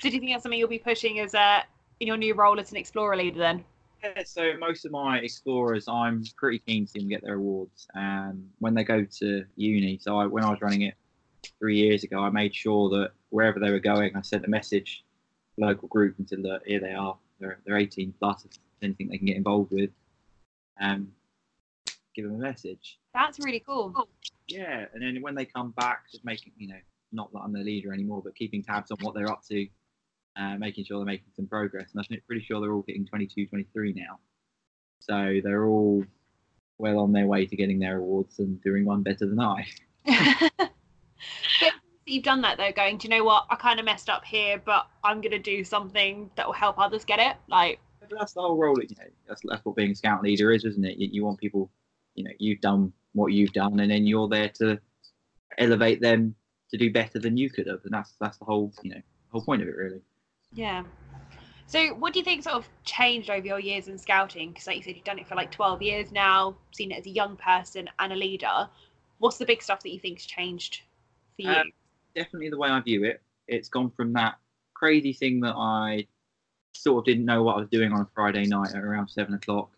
do 0.00 0.08
you 0.08 0.18
think 0.18 0.32
that's 0.32 0.42
something 0.42 0.58
you'll 0.58 0.68
be 0.68 0.78
pushing 0.78 1.20
as 1.20 1.34
a 1.34 1.62
in 2.00 2.08
your 2.08 2.16
new 2.16 2.34
role 2.34 2.58
as 2.58 2.72
an 2.72 2.76
Explorer 2.76 3.16
leader? 3.16 3.38
Then. 3.38 3.64
Yeah, 4.04 4.22
so 4.24 4.52
most 4.58 4.84
of 4.84 4.92
my 4.92 5.18
explorers, 5.18 5.88
I'm 5.88 6.24
pretty 6.36 6.58
keen 6.58 6.84
to 6.84 6.90
see 6.90 6.98
them 6.98 7.08
get 7.08 7.22
their 7.22 7.36
awards. 7.36 7.86
And 7.94 8.50
when 8.58 8.74
they 8.74 8.84
go 8.84 9.04
to 9.04 9.44
uni, 9.56 9.98
so 9.98 10.18
I, 10.18 10.26
when 10.26 10.44
I 10.44 10.50
was 10.50 10.60
running 10.60 10.82
it 10.82 10.94
three 11.58 11.78
years 11.78 12.04
ago, 12.04 12.20
I 12.20 12.28
made 12.28 12.54
sure 12.54 12.90
that 12.90 13.12
wherever 13.30 13.58
they 13.58 13.70
were 13.70 13.80
going, 13.80 14.14
I 14.14 14.20
sent 14.20 14.44
a 14.44 14.48
message 14.48 15.04
local 15.56 15.88
group 15.88 16.18
and 16.18 16.28
said, 16.28 16.40
look, 16.40 16.62
here 16.66 16.80
they 16.80 16.92
are. 16.92 17.16
They're, 17.40 17.60
they're 17.64 17.78
18 17.78 18.12
plus. 18.18 18.44
If 18.44 18.58
anything 18.82 19.08
they 19.08 19.16
can 19.16 19.26
get 19.26 19.36
involved 19.36 19.70
with, 19.70 19.90
um, 20.80 21.08
give 22.14 22.26
them 22.26 22.34
a 22.34 22.38
message. 22.38 22.98
That's 23.14 23.38
really 23.38 23.60
cool. 23.60 24.06
Yeah, 24.48 24.84
and 24.92 25.02
then 25.02 25.22
when 25.22 25.34
they 25.34 25.46
come 25.46 25.70
back, 25.70 26.10
just 26.10 26.24
making, 26.24 26.52
you 26.58 26.68
know, 26.68 26.80
not 27.12 27.32
that 27.32 27.38
I'm 27.38 27.52
their 27.52 27.64
leader 27.64 27.92
anymore, 27.94 28.20
but 28.22 28.34
keeping 28.34 28.62
tabs 28.62 28.90
on 28.90 28.98
what 29.00 29.14
they're 29.14 29.30
up 29.30 29.42
to, 29.48 29.66
uh, 30.36 30.56
making 30.58 30.84
sure 30.84 30.98
they're 30.98 31.06
making 31.06 31.32
some 31.36 31.46
progress. 31.46 31.90
And 31.94 32.04
I'm 32.10 32.20
pretty 32.26 32.44
sure 32.44 32.60
they're 32.60 32.72
all 32.72 32.82
getting 32.82 33.06
22, 33.06 33.46
23 33.46 33.92
now. 33.94 34.18
So 35.00 35.40
they're 35.42 35.66
all 35.66 36.04
well 36.78 36.98
on 36.98 37.12
their 37.12 37.26
way 37.26 37.46
to 37.46 37.56
getting 37.56 37.78
their 37.78 37.98
awards 37.98 38.38
and 38.38 38.60
doing 38.62 38.84
one 38.84 39.02
better 39.02 39.26
than 39.26 39.40
I. 39.40 39.66
but 40.58 41.72
you've 42.06 42.24
done 42.24 42.40
that 42.42 42.58
though, 42.58 42.72
going, 42.72 42.98
do 42.98 43.08
you 43.08 43.16
know 43.16 43.24
what? 43.24 43.46
I 43.50 43.56
kind 43.56 43.78
of 43.78 43.84
messed 43.84 44.10
up 44.10 44.24
here, 44.24 44.60
but 44.64 44.88
I'm 45.02 45.20
gonna 45.20 45.38
do 45.38 45.64
something 45.64 46.30
that 46.36 46.46
will 46.46 46.54
help 46.54 46.78
others 46.78 47.04
get 47.04 47.18
it. 47.18 47.36
Like 47.48 47.80
that's 48.10 48.32
the 48.32 48.40
whole 48.40 48.56
role. 48.56 48.80
You 48.80 48.96
know, 48.98 49.10
that's 49.28 49.42
that's 49.44 49.64
what 49.64 49.76
being 49.76 49.92
a 49.92 49.94
scout 49.94 50.22
leader 50.22 50.52
is, 50.52 50.64
isn't 50.64 50.84
it? 50.84 50.98
You, 50.98 51.08
you 51.10 51.24
want 51.24 51.38
people, 51.38 51.70
you 52.14 52.24
know, 52.24 52.30
you've 52.38 52.60
done 52.60 52.92
what 53.12 53.32
you've 53.32 53.52
done, 53.52 53.80
and 53.80 53.90
then 53.90 54.06
you're 54.06 54.28
there 54.28 54.48
to 54.56 54.78
elevate 55.58 56.00
them 56.00 56.34
to 56.70 56.76
do 56.76 56.92
better 56.92 57.18
than 57.18 57.36
you 57.36 57.50
could 57.50 57.66
have, 57.66 57.80
and 57.84 57.92
that's 57.92 58.14
that's 58.20 58.38
the 58.38 58.44
whole, 58.44 58.72
you 58.82 58.94
know, 58.94 59.00
whole 59.30 59.44
point 59.44 59.62
of 59.62 59.68
it, 59.68 59.76
really. 59.76 60.00
Yeah. 60.54 60.84
So, 61.66 61.94
what 61.94 62.12
do 62.12 62.18
you 62.18 62.24
think 62.24 62.42
sort 62.42 62.56
of 62.56 62.68
changed 62.84 63.30
over 63.30 63.46
your 63.46 63.58
years 63.58 63.88
in 63.88 63.98
scouting? 63.98 64.50
Because, 64.50 64.66
like 64.66 64.76
you 64.76 64.82
said, 64.82 64.96
you've 64.96 65.04
done 65.04 65.18
it 65.18 65.26
for 65.26 65.34
like 65.34 65.50
12 65.50 65.82
years 65.82 66.12
now, 66.12 66.56
seen 66.72 66.92
it 66.92 66.98
as 66.98 67.06
a 67.06 67.10
young 67.10 67.36
person 67.36 67.88
and 67.98 68.12
a 68.12 68.16
leader. 68.16 68.68
What's 69.18 69.38
the 69.38 69.46
big 69.46 69.62
stuff 69.62 69.82
that 69.82 69.90
you 69.90 69.98
think's 69.98 70.26
changed 70.26 70.82
for 71.36 71.42
you? 71.42 71.50
Um, 71.50 71.72
definitely 72.14 72.50
the 72.50 72.58
way 72.58 72.68
I 72.68 72.80
view 72.80 73.04
it. 73.04 73.22
It's 73.48 73.68
gone 73.68 73.90
from 73.96 74.12
that 74.12 74.36
crazy 74.74 75.12
thing 75.12 75.40
that 75.40 75.54
I 75.56 76.06
sort 76.72 76.98
of 76.98 77.04
didn't 77.04 77.24
know 77.24 77.42
what 77.42 77.56
I 77.56 77.60
was 77.60 77.68
doing 77.70 77.92
on 77.92 78.00
a 78.00 78.08
Friday 78.14 78.44
night 78.46 78.74
at 78.74 78.82
around 78.82 79.08
seven 79.08 79.34
o'clock 79.34 79.70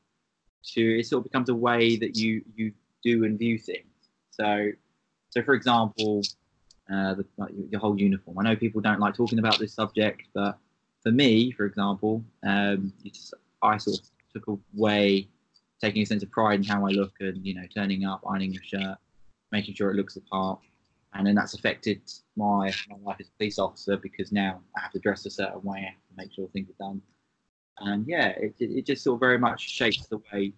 to 0.74 0.98
it 0.98 1.06
sort 1.06 1.20
of 1.20 1.24
becomes 1.24 1.48
a 1.48 1.54
way 1.54 1.96
that 1.96 2.16
you 2.16 2.42
you 2.56 2.72
do 3.04 3.24
and 3.24 3.38
view 3.38 3.58
things. 3.58 3.86
So, 4.30 4.70
so 5.30 5.42
for 5.42 5.54
example, 5.54 6.22
uh, 6.92 7.14
the, 7.14 7.24
like 7.36 7.52
your 7.70 7.80
whole 7.80 7.98
uniform. 7.98 8.38
I 8.38 8.42
know 8.42 8.56
people 8.56 8.80
don't 8.80 9.00
like 9.00 9.14
talking 9.14 9.38
about 9.38 9.58
this 9.58 9.72
subject, 9.72 10.22
but 10.34 10.58
for 11.06 11.12
me, 11.12 11.52
for 11.52 11.66
example, 11.66 12.24
um, 12.42 12.92
I 13.62 13.76
sort 13.76 14.00
of 14.00 14.06
took 14.34 14.58
away 14.74 15.28
taking 15.80 16.02
a 16.02 16.04
sense 16.04 16.24
of 16.24 16.32
pride 16.32 16.58
in 16.58 16.64
how 16.64 16.84
I 16.84 16.90
look 16.90 17.12
and 17.20 17.46
you 17.46 17.54
know 17.54 17.62
turning 17.72 18.04
up, 18.04 18.24
ironing 18.28 18.52
your 18.52 18.64
shirt, 18.64 18.98
making 19.52 19.74
sure 19.76 19.92
it 19.92 19.94
looks 19.94 20.14
the 20.14 20.20
part, 20.22 20.58
and 21.14 21.24
then 21.24 21.36
that's 21.36 21.54
affected 21.54 22.00
my 22.34 22.72
my 22.88 22.96
life 23.04 23.18
as 23.20 23.28
a 23.28 23.38
police 23.38 23.60
officer 23.60 23.96
because 23.96 24.32
now 24.32 24.60
I 24.76 24.80
have 24.80 24.90
to 24.94 24.98
dress 24.98 25.24
a 25.26 25.30
certain 25.30 25.62
way, 25.62 25.94
to 26.08 26.16
make 26.16 26.32
sure 26.32 26.48
things 26.48 26.70
are 26.70 26.84
done, 26.88 27.00
and 27.78 28.04
yeah, 28.08 28.30
it 28.30 28.56
it 28.58 28.84
just 28.84 29.04
sort 29.04 29.14
of 29.14 29.20
very 29.20 29.38
much 29.38 29.60
shapes 29.60 30.08
the 30.08 30.18
way 30.32 30.52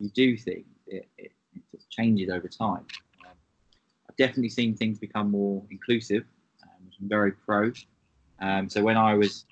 you 0.00 0.08
do 0.08 0.36
things. 0.36 0.66
It 0.88 1.06
it, 1.16 1.30
it 1.72 1.84
changes 1.90 2.28
over 2.28 2.48
time. 2.48 2.86
Um, 3.24 3.36
I've 4.08 4.16
definitely 4.16 4.48
seen 4.48 4.74
things 4.74 4.98
become 4.98 5.30
more 5.30 5.62
inclusive, 5.70 6.24
um, 6.64 6.86
which 6.86 6.94
I'm 7.00 7.08
very 7.08 7.30
pro. 7.30 7.70
Um, 8.40 8.68
so 8.68 8.82
when 8.82 8.96
I 8.96 9.14
was 9.14 9.44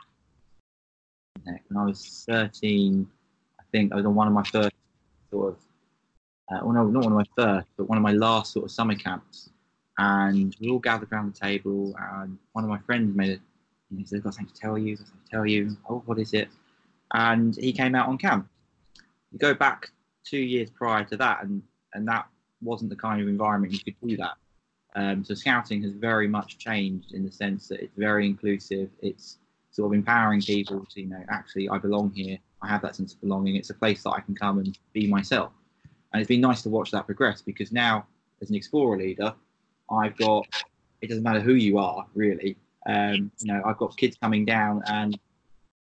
when 1.45 1.77
I 1.77 1.85
was 1.85 2.25
13, 2.29 3.07
I 3.59 3.63
think 3.73 3.93
I 3.93 3.97
was 3.97 4.07
on 4.07 4.15
one 4.15 4.27
of 4.27 4.35
my 4.35 4.45
first 4.45 4.75
sort 5.31 5.55
of 5.55 5.59
uh, 6.51 6.61
well, 6.65 6.73
no, 6.73 6.85
not 6.85 7.05
one 7.05 7.13
of 7.13 7.19
my 7.19 7.27
first, 7.37 7.69
but 7.77 7.89
one 7.89 7.99
of 7.99 8.03
my 8.03 8.13
last 8.13 8.55
sort 8.55 8.65
of 8.65 8.71
summer 8.71 8.95
camps 8.95 9.51
and 9.99 10.57
we 10.61 10.71
all 10.71 10.79
gathered 10.79 11.13
around 11.13 11.35
the 11.35 11.39
table 11.39 11.95
and 12.13 12.39
one 12.53 12.65
of 12.65 12.71
my 12.71 12.79
friends 12.79 13.15
made 13.15 13.31
it 13.31 13.41
he 13.97 14.05
said, 14.05 14.19
I've 14.19 14.25
got 14.25 14.35
something 14.35 14.55
to 14.55 14.61
tell 14.61 14.77
you, 14.77 14.93
I've 14.93 14.99
got 14.99 15.07
something 15.07 15.25
to 15.25 15.31
tell 15.31 15.47
you. 15.47 15.77
Oh, 15.89 16.03
what 16.07 16.19
is 16.19 16.35
it? 16.35 16.49
And 17.15 17.57
he 17.57 17.73
came 17.73 17.95
out 17.95 18.09
on 18.09 18.19
camp. 18.19 18.49
You 19.33 19.39
go 19.39 19.55
back 19.55 19.91
two 20.25 20.39
years 20.39 20.71
prior 20.71 21.05
to 21.05 21.17
that 21.17 21.43
and, 21.43 21.63
and 21.95 22.07
that 22.09 22.27
wasn't 22.61 22.91
the 22.91 22.97
kind 22.97 23.23
of 23.23 23.29
environment 23.29 23.73
you 23.73 23.79
could 23.81 23.95
do 24.07 24.17
that. 24.19 24.35
Um, 24.95 25.25
so 25.25 25.35
scouting 25.35 25.83
has 25.83 25.93
very 25.93 26.29
much 26.29 26.59
changed 26.59 27.13
in 27.13 27.25
the 27.25 27.33
sense 27.33 27.69
that 27.69 27.81
it's 27.81 27.97
very 27.97 28.27
inclusive. 28.27 28.91
It's 29.01 29.39
sort 29.71 29.93
of 29.93 29.95
empowering 29.95 30.41
people 30.41 30.85
to, 30.91 31.01
you 31.01 31.09
know, 31.09 31.23
actually 31.29 31.69
I 31.69 31.79
belong 31.79 32.13
here. 32.15 32.39
I 32.63 32.69
have 32.69 32.83
that 32.83 32.97
sense 32.97 33.15
of 33.15 33.21
belonging. 33.21 33.57
It's 33.57 33.71
a 33.71 33.75
place 33.75 34.03
that 34.03 34.11
I 34.11 34.21
can 34.21 34.35
come 34.35 34.59
and 34.59 34.77
be 34.93 35.07
myself. 35.07 35.53
And 36.13 36.21
it's 36.21 36.29
been 36.29 36.41
nice 36.41 36.63
to 36.63 36.69
watch 36.69 36.91
that 36.91 37.07
progress 37.07 37.43
because 37.43 37.71
now 37.71 38.07
as 38.41 38.51
an 38.51 38.57
explorer 38.57 38.99
leader, 38.99 39.35
I've 39.91 40.17
got 40.17 40.47
it 41.01 41.09
doesn't 41.09 41.23
matter 41.23 41.41
who 41.41 41.55
you 41.55 41.79
are 41.79 42.07
really. 42.15 42.57
Um, 42.87 43.31
you 43.41 43.53
know, 43.53 43.63
I've 43.65 43.79
got 43.79 43.97
kids 43.97 44.17
coming 44.21 44.45
down, 44.45 44.83
and 44.87 45.19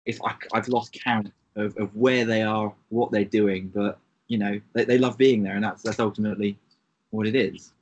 if 0.05 0.19
I, 0.23 0.35
have 0.53 0.67
lost 0.69 0.97
count 1.03 1.31
of, 1.55 1.75
of 1.77 1.93
where 1.95 2.25
they 2.25 2.41
are, 2.41 2.73
what 2.89 3.11
they're 3.11 3.25
doing, 3.25 3.71
but 3.73 3.99
you 4.27 4.37
know, 4.37 4.59
they, 4.73 4.85
they 4.85 4.97
love 4.97 5.17
being 5.17 5.43
there, 5.43 5.55
and 5.55 5.63
that's 5.63 5.83
that's 5.83 5.99
ultimately 5.99 6.57
what 7.09 7.27
it 7.27 7.35
is. 7.35 7.73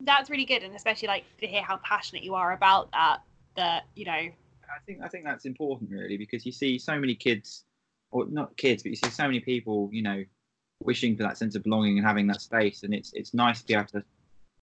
That's 0.00 0.30
really 0.30 0.44
good, 0.44 0.62
and 0.62 0.74
especially 0.74 1.08
like 1.08 1.24
to 1.40 1.46
hear 1.46 1.62
how 1.62 1.78
passionate 1.78 2.22
you 2.22 2.34
are 2.34 2.52
about 2.52 2.90
that. 2.92 3.22
That 3.56 3.84
you 3.94 4.04
know, 4.04 4.28
I 4.74 4.80
think 4.86 5.00
I 5.02 5.08
think 5.08 5.24
that's 5.24 5.44
important 5.44 5.90
really 5.90 6.16
because 6.16 6.46
you 6.46 6.52
see 6.52 6.78
so 6.78 6.98
many 6.98 7.14
kids, 7.14 7.64
or 8.10 8.26
not 8.26 8.56
kids, 8.56 8.82
but 8.82 8.90
you 8.90 8.96
see 8.96 9.10
so 9.10 9.24
many 9.24 9.40
people, 9.40 9.88
you 9.92 10.02
know, 10.02 10.24
wishing 10.82 11.16
for 11.16 11.22
that 11.24 11.38
sense 11.38 11.54
of 11.54 11.62
belonging 11.62 11.98
and 11.98 12.06
having 12.06 12.26
that 12.28 12.40
space, 12.40 12.82
and 12.82 12.94
it's 12.94 13.12
it's 13.12 13.34
nice 13.34 13.60
to 13.60 13.66
be 13.66 13.74
able 13.74 13.86
to 13.86 14.02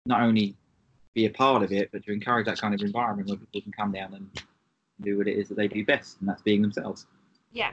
not 0.06 0.22
only 0.22 0.56
be 1.14 1.26
a 1.26 1.30
part 1.30 1.62
of 1.62 1.72
it, 1.72 1.90
but 1.92 2.04
to 2.04 2.12
encourage 2.12 2.46
that 2.46 2.60
kind 2.60 2.74
of 2.74 2.80
environment 2.82 3.28
where 3.28 3.38
people 3.38 3.62
can 3.62 3.72
come 3.72 3.90
down 3.90 4.14
and 4.14 4.42
do 5.00 5.18
what 5.18 5.26
it 5.26 5.36
is 5.38 5.48
that 5.48 5.56
they 5.56 5.68
do 5.68 5.84
best, 5.84 6.18
and 6.20 6.28
that's 6.28 6.42
being 6.42 6.62
themselves. 6.62 7.06
Yeah. 7.52 7.72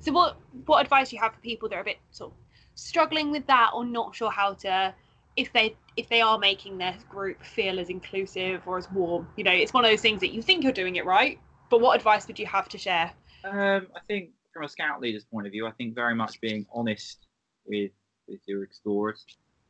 So, 0.00 0.12
what 0.12 0.36
what 0.66 0.80
advice 0.80 1.10
do 1.10 1.16
you 1.16 1.22
have 1.22 1.34
for 1.34 1.40
people 1.40 1.68
that 1.68 1.76
are 1.76 1.80
a 1.80 1.84
bit 1.84 1.98
sort 2.10 2.32
of 2.32 2.38
struggling 2.74 3.30
with 3.30 3.46
that, 3.46 3.70
or 3.74 3.84
not 3.84 4.14
sure 4.14 4.30
how 4.30 4.54
to, 4.54 4.94
if 5.36 5.52
they 5.52 5.76
if 5.96 6.08
they 6.08 6.20
are 6.20 6.38
making 6.38 6.78
their 6.78 6.96
group 7.08 7.44
feel 7.44 7.78
as 7.78 7.88
inclusive 7.88 8.62
or 8.66 8.78
as 8.78 8.90
warm? 8.92 9.28
You 9.36 9.44
know, 9.44 9.52
it's 9.52 9.72
one 9.72 9.84
of 9.84 9.90
those 9.90 10.00
things 10.00 10.20
that 10.20 10.32
you 10.32 10.42
think 10.42 10.62
you're 10.62 10.72
doing 10.72 10.96
it 10.96 11.04
right, 11.04 11.38
but 11.74 11.80
what 11.80 11.96
advice 11.96 12.28
would 12.28 12.38
you 12.38 12.46
have 12.46 12.68
to 12.68 12.78
share? 12.78 13.10
Um, 13.42 13.88
I 13.96 14.00
think 14.06 14.30
from 14.52 14.62
a 14.62 14.68
scout 14.68 15.00
leader's 15.00 15.24
point 15.24 15.44
of 15.44 15.50
view, 15.50 15.66
I 15.66 15.72
think 15.72 15.92
very 15.92 16.14
much 16.14 16.40
being 16.40 16.64
honest 16.72 17.26
with 17.66 17.90
with 18.28 18.38
your 18.46 18.62
explorers. 18.62 19.24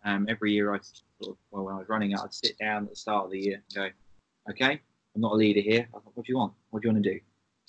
Um, 0.04 0.26
every 0.28 0.52
year 0.52 0.74
I 0.74 0.80
sort 0.82 1.30
of, 1.30 1.36
well, 1.50 1.64
when 1.64 1.74
I 1.74 1.78
was 1.78 1.88
running 1.88 2.14
I'd 2.14 2.34
sit 2.34 2.58
down 2.58 2.84
at 2.84 2.90
the 2.90 2.96
start 2.96 3.24
of 3.24 3.30
the 3.30 3.40
year 3.40 3.54
and 3.54 3.74
go, 3.74 4.50
okay, 4.50 4.82
I'm 5.14 5.20
not 5.22 5.32
a 5.32 5.34
leader 5.34 5.62
here. 5.62 5.88
Thought, 5.92 6.02
what 6.12 6.26
do 6.26 6.30
you 6.30 6.36
want? 6.36 6.52
What 6.68 6.82
do 6.82 6.88
you 6.88 6.92
want 6.92 7.02
to 7.04 7.14
do? 7.14 7.20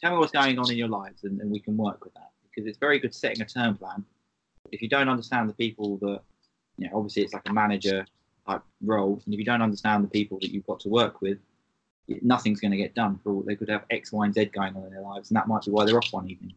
Tell 0.01 0.12
me 0.12 0.18
what's 0.18 0.34
going 0.34 0.60
on 0.60 0.70
in 0.70 0.77
your 0.77 0.89
lives 0.89 1.24
and, 1.24 1.39
and 1.39 1.50
we 1.50 1.62
can 1.62 1.77
work 1.77 2.04
with 2.04 2.13
that 2.15 2.32
because 2.44 2.68
it's 2.68 2.77
very 2.77 3.00
good 3.00 3.15
setting 3.15 3.42
a 3.42 3.46
term 3.46 3.77
plan. 3.77 4.04
If 4.74 4.82
you 4.82 4.89
don't 4.89 5.08
understand 5.08 5.48
the 5.48 5.54
people 5.54 5.98
that, 6.00 6.20
you 6.77 6.89
know, 6.89 6.98
obviously 6.98 7.24
it's 7.24 7.34
like 7.34 7.48
a 7.48 7.54
manager 7.54 8.06
type 8.46 8.63
role, 8.84 9.22
and 9.24 9.34
if 9.34 9.39
you 9.39 9.46
don't 9.46 9.62
understand 9.62 10.04
the 10.04 10.10
people 10.10 10.39
that 10.42 10.51
you've 10.51 10.68
got 10.68 10.82
to 10.82 10.89
work 10.89 11.22
with, 11.22 11.38
nothing's 12.22 12.60
going 12.60 12.72
to 12.72 12.78
get 12.78 12.96
done. 12.96 13.20
For 13.24 13.44
they 13.44 13.56
could 13.56 13.70
have 13.70 13.86
X, 13.90 14.12
Y, 14.12 14.26
and 14.26 14.34
Z 14.34 14.46
going 14.46 14.76
on 14.76 14.84
in 14.84 14.92
their 14.92 15.02
lives, 15.02 15.30
and 15.30 15.38
that 15.38 15.48
might 15.48 15.64
be 15.64 15.72
why 15.72 15.86
they're 15.86 15.98
off 15.98 16.12
one 16.12 16.30
evening. 16.30 16.54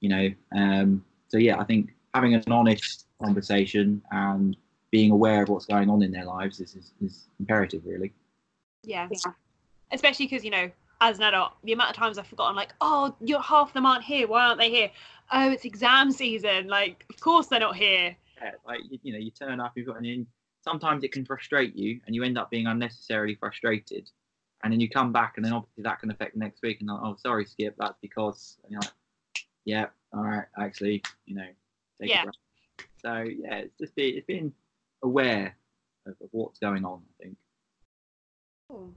You 0.00 0.08
know, 0.08 0.30
um, 0.56 1.04
so 1.28 1.38
yeah, 1.38 1.58
I 1.58 1.64
think 1.64 1.94
having 2.14 2.34
an 2.34 2.42
honest 2.50 3.06
conversation 3.22 4.02
and 4.10 4.56
being 4.90 5.10
aware 5.10 5.42
of 5.42 5.48
what's 5.48 5.66
going 5.66 5.90
on 5.90 6.02
in 6.02 6.12
their 6.12 6.24
lives 6.24 6.60
is, 6.60 6.74
is, 6.74 6.92
is 7.02 7.28
imperative, 7.40 7.82
really. 7.84 8.12
Yeah. 8.82 9.08
yeah. 9.10 9.32
Especially 9.92 10.26
because, 10.26 10.44
you 10.44 10.50
know, 10.50 10.70
as 11.00 11.18
an 11.18 11.24
adult, 11.24 11.52
the 11.64 11.72
amount 11.72 11.90
of 11.90 11.96
times 11.96 12.18
I've 12.18 12.26
forgotten, 12.26 12.56
like, 12.56 12.72
oh, 12.80 13.14
you're 13.20 13.40
half 13.40 13.72
them 13.72 13.84
aren't 13.84 14.04
here. 14.04 14.26
Why 14.26 14.46
aren't 14.46 14.58
they 14.58 14.70
here? 14.70 14.90
Oh, 15.32 15.50
it's 15.50 15.64
exam 15.64 16.10
season. 16.10 16.68
Like, 16.68 17.04
of 17.10 17.20
course 17.20 17.48
they're 17.48 17.60
not 17.60 17.76
here. 17.76 18.16
Yeah, 18.40 18.52
like, 18.66 18.80
you, 18.88 18.98
you 19.02 19.12
know, 19.12 19.18
you 19.18 19.30
turn 19.30 19.60
up, 19.60 19.72
you've 19.74 19.86
got 19.86 19.98
an 19.98 20.06
in. 20.06 20.26
Sometimes 20.62 21.04
it 21.04 21.12
can 21.12 21.24
frustrate 21.24 21.76
you 21.76 22.00
and 22.06 22.14
you 22.14 22.24
end 22.24 22.38
up 22.38 22.50
being 22.50 22.66
unnecessarily 22.66 23.34
frustrated. 23.34 24.10
And 24.62 24.72
then 24.72 24.80
you 24.80 24.88
come 24.88 25.12
back, 25.12 25.34
and 25.36 25.44
then 25.44 25.52
obviously 25.52 25.82
that 25.84 26.00
can 26.00 26.10
affect 26.10 26.36
next 26.36 26.62
week. 26.62 26.80
And 26.80 26.88
like, 26.88 27.00
oh, 27.02 27.16
sorry, 27.18 27.44
Skip, 27.44 27.74
that's 27.78 27.98
because, 28.00 28.56
and 28.64 28.72
you're 28.72 28.80
like, 28.80 28.90
yeah, 29.64 29.86
all 30.12 30.22
right, 30.22 30.46
actually, 30.58 31.02
you 31.26 31.36
know, 31.36 31.46
yeah. 32.00 32.24
So 33.02 33.12
yeah, 33.22 33.58
it's 33.58 33.78
just 33.78 33.94
been, 33.94 34.16
it's 34.16 34.26
been 34.26 34.52
aware 35.02 35.56
of, 36.06 36.14
of 36.22 36.28
what's 36.32 36.58
going 36.58 36.84
on. 36.84 37.02
I 37.20 37.24
think. 37.24 37.36
Cool. 38.68 38.92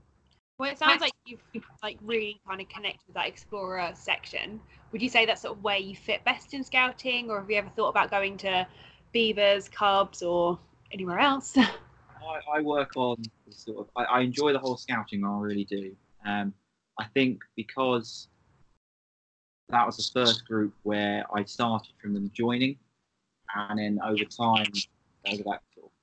Well, 0.58 0.70
it 0.70 0.78
sounds 0.78 1.00
like 1.00 1.12
you've 1.24 1.64
like 1.82 1.96
really 2.02 2.38
kind 2.46 2.60
of 2.60 2.68
connected 2.68 3.06
with 3.06 3.14
that 3.14 3.26
explorer 3.26 3.92
section. 3.94 4.60
Would 4.92 5.00
you 5.00 5.08
say 5.08 5.24
that's 5.24 5.40
sort 5.40 5.56
of 5.56 5.64
where 5.64 5.78
you 5.78 5.96
fit 5.96 6.22
best 6.24 6.52
in 6.52 6.64
scouting, 6.64 7.30
or 7.30 7.40
have 7.40 7.50
you 7.50 7.56
ever 7.56 7.70
thought 7.70 7.88
about 7.88 8.10
going 8.10 8.36
to 8.38 8.66
beavers, 9.12 9.68
cubs, 9.70 10.22
or 10.22 10.58
anywhere 10.92 11.18
else? 11.18 11.56
I, 12.22 12.58
I 12.58 12.60
work 12.60 12.96
on 12.96 13.22
sort 13.50 13.78
of. 13.78 13.90
I, 13.96 14.04
I, 14.04 14.20
enjoy 14.20 14.52
the 14.52 14.58
whole 14.58 14.76
scouting. 14.76 15.24
I 15.24 15.38
really 15.38 15.64
do. 15.64 15.94
Um, 16.24 16.52
I 16.98 17.04
think 17.14 17.42
because 17.56 18.28
that 19.70 19.86
was 19.86 19.96
the 19.96 20.20
first 20.20 20.46
group 20.46 20.74
where 20.82 21.24
I 21.34 21.44
started 21.44 21.92
from 22.00 22.14
them 22.14 22.30
joining, 22.34 22.76
and 23.54 23.78
then 23.78 23.98
over 24.04 24.24
time, 24.24 24.72
over 25.26 25.42
that 25.44 25.62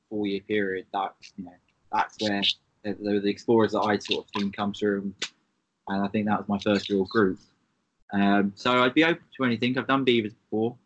four 0.09 0.27
year 0.27 0.41
period, 0.41 0.85
that 0.93 1.13
you 1.35 1.45
know 1.45 1.51
that's 1.91 2.17
where 2.19 2.41
the, 2.83 3.19
the 3.19 3.29
explorers 3.29 3.73
that 3.73 3.81
I'd 3.81 4.03
sort 4.03 4.25
of 4.25 4.41
seen 4.41 4.51
come 4.51 4.73
through, 4.73 5.13
and 5.87 6.03
I 6.03 6.07
think 6.07 6.27
that 6.27 6.39
was 6.39 6.47
my 6.47 6.59
first 6.59 6.89
real 6.89 7.05
group. 7.05 7.39
Um, 8.13 8.53
so 8.55 8.83
I'd 8.83 8.93
be 8.93 9.03
open 9.03 9.23
to 9.37 9.43
anything. 9.43 9.77
I've 9.77 9.87
done 9.87 10.03
beavers 10.03 10.33
before, 10.33 10.77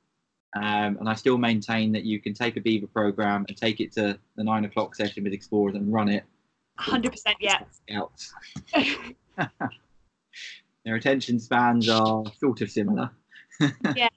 um, 0.56 0.98
and 1.00 1.08
I 1.08 1.14
still 1.16 1.38
maintain 1.38 1.94
that 1.94 2.04
you 2.04 2.20
can 2.20 2.34
take 2.34 2.58
a 2.58 2.62
beaver 2.62 2.88
program 2.88 3.46
and 3.48 3.56
take 3.56 3.80
it 3.80 3.94
to 3.94 4.20
the 4.36 4.44
nine 4.44 4.66
o'clock 4.66 4.96
session 4.96 5.24
with 5.24 5.34
explorers 5.34 5.76
and 5.76 5.92
run 5.92 6.10
it. 6.10 6.24
Hundred 6.78 7.12
percent, 7.12 7.38
yeah. 7.40 7.60
Scouts. 7.88 8.34
Their 10.86 10.96
attention 10.96 11.40
spans 11.40 11.88
are 11.88 12.24
sort 12.40 12.62
of 12.62 12.72
similar. 12.72 13.12
yeah, 13.96 14.10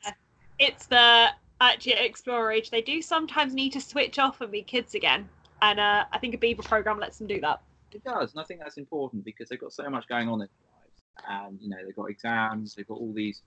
it's 0.59 0.87
the 0.87 1.29
actually 1.61 1.95
at 1.95 2.05
Explorer 2.05 2.53
Age, 2.53 2.71
they 2.71 2.83
do 2.83 3.01
sometimes 3.01 3.55
need 3.55 3.73
to 3.73 3.81
switch 3.81 4.19
off 4.19 4.41
and 4.41 4.51
be 4.51 4.63
kids 4.63 4.95
again. 4.95 5.29
and 5.63 5.79
uh, 5.79 6.05
I 6.13 6.19
think 6.19 6.35
a 6.35 6.39
Beaver 6.39 6.63
program 6.63 6.99
lets 6.99 7.19
them 7.19 7.27
do 7.27 7.41
that. 7.41 7.61
It 7.93 8.03
does, 8.03 8.33
and 8.33 8.41
I 8.41 8.45
think 8.45 8.61
that's 8.61 8.77
important 8.77 9.25
because 9.25 9.49
they've 9.49 9.61
got 9.61 9.73
so 9.73 9.89
much 9.89 10.09
going 10.09 10.29
on 10.29 10.41
in 10.43 10.49
their 10.49 11.29
lives, 11.29 11.49
and 11.51 11.59
you 11.61 11.69
know 11.69 11.77
they've 11.85 11.95
got 11.95 12.11
exams, 12.11 12.75
they've 12.75 12.89
got 12.89 12.99
all 12.99 13.13
these 13.13 13.43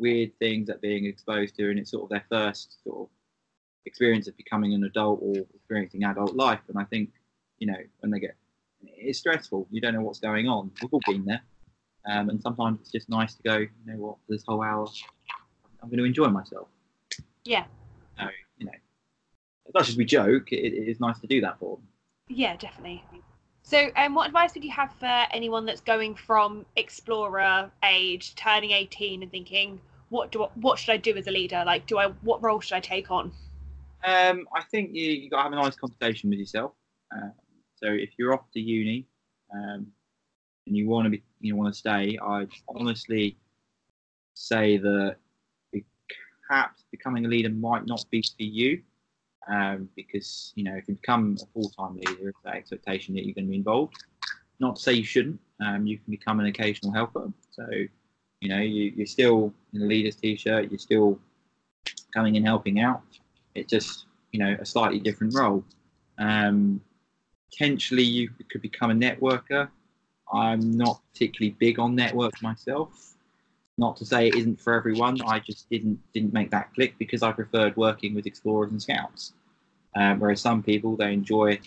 weird 0.00 0.36
things 0.38 0.66
that 0.68 0.80
being 0.80 1.04
exposed 1.04 1.56
to, 1.56 1.70
and 1.70 1.78
it's 1.78 1.90
sort 1.90 2.04
of 2.04 2.08
their 2.10 2.24
first 2.28 2.82
sort 2.82 3.02
of 3.02 3.08
experience 3.86 4.26
of 4.28 4.36
becoming 4.36 4.74
an 4.74 4.84
adult 4.84 5.20
or 5.22 5.36
experiencing 5.54 6.04
adult 6.04 6.34
life. 6.34 6.60
And 6.68 6.78
I 6.78 6.84
think 6.84 7.10
you 7.58 7.66
know 7.66 7.78
when 8.00 8.10
they 8.10 8.18
get 8.18 8.34
it's 8.82 9.18
stressful. 9.18 9.66
You 9.70 9.80
don't 9.80 9.94
know 9.94 10.00
what's 10.00 10.20
going 10.20 10.48
on. 10.48 10.70
We've 10.80 10.92
all 10.92 11.00
been 11.06 11.24
there, 11.24 11.42
um, 12.06 12.30
and 12.30 12.40
sometimes 12.40 12.80
it's 12.80 12.90
just 12.90 13.08
nice 13.08 13.34
to 13.34 13.42
go. 13.42 13.56
You 13.58 13.68
know 13.86 13.96
what? 13.98 14.16
For 14.26 14.32
this 14.32 14.44
whole 14.46 14.62
hour, 14.62 14.88
I'm 15.82 15.88
going 15.88 15.98
to 15.98 16.04
enjoy 16.04 16.28
myself. 16.28 16.68
Yeah. 17.44 17.64
So 18.18 18.26
you 18.58 18.66
know, 18.66 18.72
as 19.68 19.74
much 19.74 19.88
as 19.88 19.96
we 19.96 20.04
joke, 20.04 20.52
it, 20.52 20.72
it 20.72 20.88
is 20.88 21.00
nice 21.00 21.18
to 21.20 21.26
do 21.26 21.40
that 21.42 21.58
for 21.58 21.76
them. 21.76 21.86
Yeah, 22.28 22.56
definitely. 22.56 23.04
So, 23.62 23.90
um, 23.96 24.14
what 24.14 24.26
advice 24.26 24.54
would 24.54 24.64
you 24.64 24.70
have 24.72 24.92
for 24.94 25.26
anyone 25.30 25.64
that's 25.64 25.80
going 25.80 26.14
from 26.14 26.64
explorer 26.76 27.70
age, 27.84 28.34
turning 28.34 28.72
18, 28.72 29.22
and 29.22 29.30
thinking, 29.30 29.80
what 30.10 30.30
do 30.30 30.44
I, 30.44 30.48
what 30.56 30.78
should 30.78 30.92
I 30.92 30.96
do 30.98 31.16
as 31.16 31.26
a 31.26 31.30
leader? 31.30 31.62
Like, 31.64 31.86
do 31.86 31.98
I 31.98 32.08
what 32.22 32.42
role 32.42 32.60
should 32.60 32.74
I 32.74 32.80
take 32.80 33.10
on? 33.10 33.32
Um, 34.04 34.46
I 34.54 34.62
think 34.70 34.90
you 34.92 35.10
you 35.10 35.30
got 35.30 35.38
to 35.38 35.42
have 35.44 35.52
a 35.52 35.56
nice 35.56 35.76
conversation 35.76 36.30
with 36.30 36.38
yourself. 36.38 36.72
Uh, 37.14 37.30
so 37.76 37.86
if 37.88 38.10
you're 38.18 38.34
off 38.34 38.50
to 38.52 38.60
uni 38.60 39.06
um, 39.54 39.86
and 40.66 40.76
you 40.76 40.88
want 40.88 41.06
to 41.06 41.10
be 41.10 41.22
you 41.40 41.56
want 41.56 41.72
to 41.72 41.78
stay, 41.78 42.18
I'd 42.22 42.50
honestly 42.68 43.38
say 44.34 44.78
that 44.78 45.16
perhaps 46.48 46.84
becoming 46.90 47.24
a 47.24 47.28
leader 47.28 47.50
might 47.50 47.86
not 47.86 48.04
be 48.10 48.22
for 48.22 48.42
you. 48.42 48.82
Um, 49.50 49.88
because 49.96 50.52
you 50.54 50.64
know 50.64 50.74
if 50.74 50.86
you 50.86 50.94
become 50.94 51.36
a 51.40 51.46
full-time 51.54 51.96
leader, 51.96 52.28
it's 52.28 52.38
that 52.44 52.56
expectation 52.56 53.14
that 53.14 53.24
you're 53.24 53.34
going 53.34 53.46
to 53.46 53.50
be 53.50 53.56
involved. 53.56 53.94
Not 54.58 54.76
to 54.76 54.82
say 54.82 54.92
you 54.92 55.04
shouldn't. 55.04 55.40
Um, 55.64 55.86
you 55.86 55.98
can 55.98 56.10
become 56.10 56.40
an 56.40 56.46
occasional 56.46 56.92
helper. 56.92 57.32
So 57.50 57.64
you 58.40 58.48
know 58.48 58.58
you, 58.60 58.92
you're 58.96 59.06
still 59.06 59.52
in 59.72 59.82
a 59.82 59.84
leader's 59.84 60.16
t-shirt. 60.16 60.70
You're 60.70 60.78
still 60.78 61.18
coming 62.12 62.36
in 62.36 62.44
helping 62.44 62.80
out. 62.80 63.02
It's 63.54 63.70
just 63.70 64.06
you 64.32 64.40
know 64.40 64.56
a 64.60 64.66
slightly 64.66 64.98
different 64.98 65.34
role. 65.34 65.64
Um, 66.18 66.80
potentially, 67.50 68.02
you 68.02 68.30
could 68.50 68.62
become 68.62 68.90
a 68.90 68.94
networker. 68.94 69.68
I'm 70.32 70.70
not 70.76 71.00
particularly 71.12 71.56
big 71.58 71.78
on 71.78 71.94
networks 71.94 72.42
myself. 72.42 73.14
Not 73.78 73.96
to 73.96 74.04
say 74.04 74.28
it 74.28 74.34
isn't 74.34 74.60
for 74.60 74.74
everyone. 74.74 75.20
I 75.22 75.40
just 75.40 75.68
didn't 75.70 75.98
didn't 76.12 76.32
make 76.32 76.50
that 76.50 76.72
click 76.74 76.94
because 76.98 77.22
I 77.22 77.32
preferred 77.32 77.76
working 77.76 78.14
with 78.14 78.26
explorers 78.26 78.70
and 78.70 78.80
scouts. 78.80 79.34
Um, 79.96 80.20
whereas 80.20 80.40
some 80.40 80.62
people 80.62 80.96
they 80.96 81.12
enjoy 81.12 81.58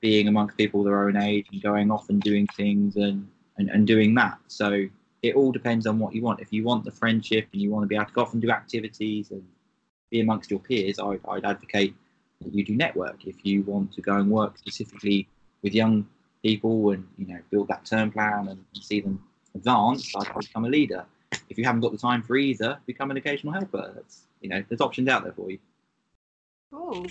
being 0.00 0.28
amongst 0.28 0.56
people 0.56 0.82
their 0.82 1.08
own 1.08 1.16
age 1.16 1.46
and 1.52 1.62
going 1.62 1.90
off 1.90 2.08
and 2.08 2.20
doing 2.20 2.46
things 2.56 2.96
and, 2.96 3.28
and, 3.56 3.68
and 3.70 3.86
doing 3.86 4.14
that. 4.14 4.38
So 4.46 4.86
it 5.22 5.34
all 5.34 5.52
depends 5.52 5.86
on 5.86 5.98
what 5.98 6.14
you 6.14 6.22
want. 6.22 6.40
If 6.40 6.52
you 6.52 6.64
want 6.64 6.84
the 6.84 6.92
friendship 6.92 7.48
and 7.52 7.60
you 7.60 7.70
want 7.70 7.84
to 7.84 7.86
be 7.86 7.96
able 7.96 8.06
to 8.06 8.12
go 8.12 8.22
off 8.22 8.32
and 8.32 8.42
do 8.42 8.50
activities 8.50 9.30
and 9.30 9.44
be 10.10 10.20
amongst 10.20 10.50
your 10.50 10.60
peers, 10.60 10.98
I'd, 10.98 11.20
I'd 11.28 11.44
advocate 11.44 11.94
that 12.40 12.54
you 12.54 12.64
do 12.64 12.76
network. 12.76 13.26
If 13.26 13.44
you 13.44 13.62
want 13.62 13.92
to 13.94 14.00
go 14.00 14.16
and 14.16 14.30
work 14.30 14.58
specifically 14.58 15.28
with 15.62 15.74
young 15.74 16.06
people 16.42 16.90
and 16.92 17.06
you 17.18 17.26
know 17.26 17.40
build 17.50 17.68
that 17.68 17.84
term 17.84 18.12
plan 18.12 18.48
and, 18.48 18.64
and 18.74 18.82
see 18.84 19.00
them 19.00 19.22
advance, 19.54 20.14
I'd, 20.16 20.28
I'd 20.28 20.38
become 20.38 20.64
a 20.64 20.68
leader 20.68 21.04
if 21.48 21.58
you 21.58 21.64
haven't 21.64 21.80
got 21.80 21.92
the 21.92 21.98
time 21.98 22.22
for 22.22 22.36
either, 22.36 22.78
become 22.86 23.10
an 23.10 23.16
occasional 23.16 23.52
helper. 23.52 23.92
That's 23.94 24.26
you 24.40 24.48
know, 24.48 24.62
there's 24.68 24.80
options 24.80 25.08
out 25.08 25.24
there 25.24 25.32
for 25.32 25.50
you. 25.50 25.58
Cool. 26.72 27.06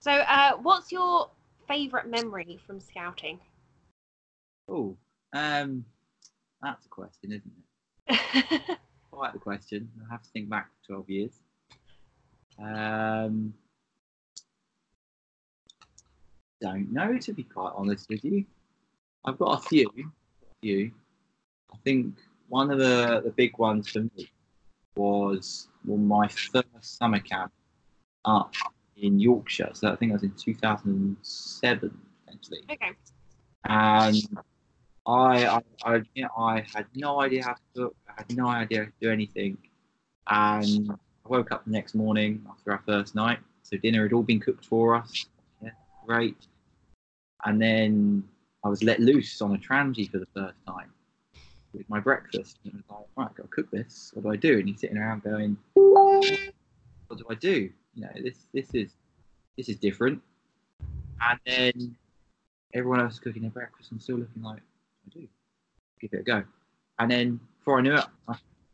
So, 0.00 0.12
uh, 0.12 0.52
what's 0.56 0.92
your 0.92 1.30
favourite 1.68 2.08
memory 2.08 2.58
from 2.66 2.80
scouting? 2.80 3.38
Oh, 4.68 4.96
um, 5.32 5.84
that's 6.66 6.86
a 6.86 6.88
question, 6.88 7.32
isn't 7.32 7.52
it? 8.08 8.78
Quite 9.10 9.32
the 9.32 9.38
question. 9.38 9.88
I 10.04 10.12
have 10.12 10.22
to 10.22 10.28
think 10.30 10.48
back 10.48 10.68
for 10.82 11.04
12 11.04 11.10
years. 11.10 11.32
Um, 12.58 13.54
don't 16.60 16.92
know, 16.92 17.18
to 17.18 17.32
be 17.32 17.44
quite 17.44 17.72
honest 17.76 18.08
with 18.08 18.24
you. 18.24 18.44
I've 19.24 19.38
got 19.38 19.58
a 19.58 19.68
few. 19.68 19.88
A 19.96 20.54
few. 20.60 20.90
I 21.72 21.76
think 21.84 22.16
one 22.48 22.70
of 22.70 22.78
the, 22.78 23.22
the 23.24 23.30
big 23.30 23.56
ones 23.58 23.88
for 23.88 24.00
me 24.00 24.30
was 24.96 25.68
well, 25.84 25.98
my 25.98 26.28
first 26.28 26.66
summer 26.82 27.20
camp 27.20 27.52
up 28.24 28.54
in 28.96 29.20
Yorkshire. 29.20 29.70
So 29.74 29.92
I 29.92 29.96
think 29.96 30.12
that 30.12 30.14
was 30.14 30.22
in 30.24 30.32
2007, 30.32 31.98
potentially. 32.24 32.60
Okay. 32.70 32.90
And 33.68 34.16
I, 35.06 35.46
I, 35.46 35.60
I, 35.84 36.02
I 36.36 36.66
had 36.74 36.86
no 36.94 37.20
idea 37.20 37.44
how 37.44 37.52
to 37.52 37.60
cook. 37.74 37.96
I 38.08 38.12
had 38.18 38.36
no 38.36 38.48
idea 38.48 38.78
how 38.80 38.84
to 38.86 38.92
do 39.00 39.10
anything. 39.10 39.56
And 40.28 40.90
I 40.90 41.28
woke 41.28 41.52
up 41.52 41.64
the 41.64 41.70
next 41.70 41.94
morning 41.94 42.44
after 42.50 42.72
our 42.72 42.82
first 42.84 43.14
night. 43.14 43.38
So 43.62 43.76
dinner 43.76 44.02
had 44.02 44.12
all 44.12 44.22
been 44.22 44.40
cooked 44.40 44.64
for 44.64 44.94
us. 44.94 45.26
Yeah, 45.62 45.70
great. 46.06 46.36
And 47.44 47.60
then 47.60 48.24
I 48.64 48.68
was 48.68 48.82
let 48.82 48.98
loose 48.98 49.40
on 49.40 49.54
a 49.54 49.58
Trangia 49.58 50.10
for 50.10 50.18
the 50.18 50.26
first 50.34 50.56
time 50.66 50.90
with 51.72 51.88
my 51.88 52.00
breakfast. 52.00 52.58
And 52.64 52.82
I 52.90 52.94
was 52.94 53.00
like, 53.00 53.08
right, 53.16 53.28
I've 53.30 53.36
got 53.36 53.42
to 53.44 53.48
cook 53.48 53.70
this. 53.70 54.10
What 54.14 54.22
do 54.22 54.30
I 54.30 54.36
do? 54.36 54.58
And 54.58 54.68
he's 54.68 54.80
sitting 54.80 54.96
around 54.96 55.22
going, 55.22 55.56
what 55.74 57.18
do 57.18 57.24
I 57.30 57.34
do? 57.34 57.70
You 57.94 58.02
know, 58.02 58.10
this 58.22 58.46
this 58.52 58.74
is 58.74 58.90
this 59.56 59.68
is 59.68 59.76
different. 59.76 60.20
And 61.28 61.38
then 61.46 61.96
everyone 62.74 63.00
else 63.00 63.18
cooking 63.18 63.42
their 63.42 63.50
breakfast 63.50 63.92
and 63.92 64.02
still 64.02 64.16
looking 64.16 64.42
like 64.42 64.60
I 65.06 65.18
do. 65.18 65.28
Give 66.00 66.12
it 66.12 66.20
a 66.20 66.22
go. 66.22 66.44
And 66.98 67.10
then 67.10 67.40
before 67.58 67.78
I 67.78 67.82
knew 67.82 67.94
it, 67.94 68.04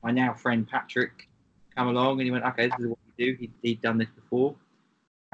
my, 0.03 0.11
now 0.11 0.35
friend 0.35 0.69
Patrick 0.69 1.29
come 1.77 1.89
along 1.89 2.21
and 2.21 2.23
he 2.23 2.31
went, 2.31 2.45
okay, 2.45 2.69
this 2.69 2.79
is 2.79 2.87
what 2.87 2.99
we 3.17 3.25
do. 3.25 3.37
He, 3.39 3.51
he'd 3.63 3.81
done 3.81 3.99
this 3.99 4.11
before. 4.11 4.55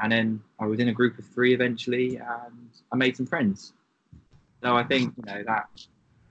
And 0.00 0.12
then 0.12 0.42
I 0.60 0.66
was 0.66 0.78
in 0.78 0.88
a 0.88 0.92
group 0.92 1.18
of 1.18 1.26
three 1.26 1.54
eventually 1.54 2.16
and 2.16 2.70
I 2.92 2.96
made 2.96 3.16
some 3.16 3.26
friends. 3.26 3.72
So 4.62 4.76
I 4.76 4.84
think, 4.84 5.14
you 5.16 5.24
know, 5.32 5.42
that 5.46 5.68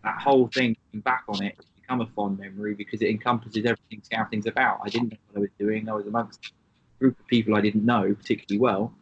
that 0.03 0.21
whole 0.21 0.47
thing, 0.47 0.75
back 0.93 1.23
on 1.27 1.43
it, 1.43 1.55
it's 1.57 1.67
become 1.81 2.01
a 2.01 2.05
fond 2.07 2.39
memory 2.39 2.73
because 2.73 3.01
it 3.01 3.09
encompasses 3.09 3.65
everything 3.65 4.01
scouting's 4.03 4.45
about. 4.45 4.79
I 4.83 4.89
didn't 4.89 5.11
know 5.11 5.17
what 5.31 5.37
I 5.37 5.41
was 5.41 5.49
doing. 5.59 5.89
I 5.89 5.93
was 5.93 6.05
amongst 6.07 6.47
a 6.47 6.99
group 6.99 7.19
of 7.19 7.27
people 7.27 7.55
I 7.55 7.61
didn't 7.61 7.85
know 7.85 8.13
particularly 8.13 8.59
well. 8.59 8.93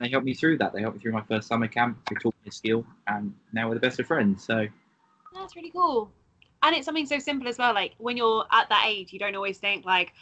They 0.00 0.08
helped 0.08 0.26
me 0.26 0.34
through 0.34 0.58
that. 0.58 0.72
They 0.72 0.80
helped 0.80 0.96
me 0.96 1.02
through 1.02 1.12
my 1.12 1.22
first 1.22 1.48
summer 1.48 1.68
camp. 1.68 1.98
They 2.08 2.16
taught 2.16 2.34
me 2.44 2.48
a 2.48 2.52
skill, 2.52 2.86
and 3.06 3.34
now 3.52 3.68
we're 3.68 3.74
the 3.74 3.80
best 3.80 3.98
of 3.98 4.06
friends. 4.06 4.44
So 4.44 4.66
that's 5.34 5.56
really 5.56 5.70
cool. 5.70 6.10
And 6.62 6.74
it's 6.74 6.84
something 6.84 7.06
so 7.06 7.18
simple 7.18 7.48
as 7.48 7.58
well. 7.58 7.74
Like 7.74 7.94
when 7.98 8.16
you're 8.16 8.44
at 8.50 8.68
that 8.68 8.84
age, 8.86 9.12
you 9.12 9.18
don't 9.18 9.34
always 9.34 9.58
think 9.58 9.84
like, 9.84 10.12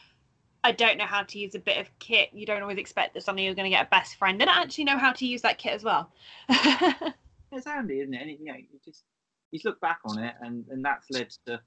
I 0.64 0.72
don't 0.72 0.98
know 0.98 1.06
how 1.06 1.22
to 1.22 1.38
use 1.38 1.54
a 1.54 1.58
bit 1.58 1.78
of 1.78 1.88
kit. 1.98 2.30
You 2.32 2.44
don't 2.44 2.62
always 2.62 2.78
expect 2.78 3.14
that 3.14 3.22
suddenly 3.22 3.44
you're 3.44 3.54
going 3.54 3.70
to 3.70 3.76
get 3.76 3.86
a 3.86 3.90
best 3.90 4.16
friend 4.16 4.40
and 4.40 4.50
actually 4.50 4.84
know 4.84 4.98
how 4.98 5.12
to 5.12 5.26
use 5.26 5.42
that 5.42 5.58
kit 5.58 5.74
as 5.74 5.84
well. 5.84 6.10
it's 6.48 7.66
handy, 7.66 8.00
isn't 8.00 8.12
it? 8.12 8.22
And, 8.22 8.30
you 8.30 8.44
know, 8.44 8.54
you 8.54 8.80
just 8.84 9.04
you 9.50 9.60
look 9.64 9.80
back 9.80 10.00
on 10.04 10.18
it, 10.18 10.34
and, 10.40 10.64
and 10.70 10.84
that's 10.84 11.10
led 11.10 11.30
to 11.46 11.60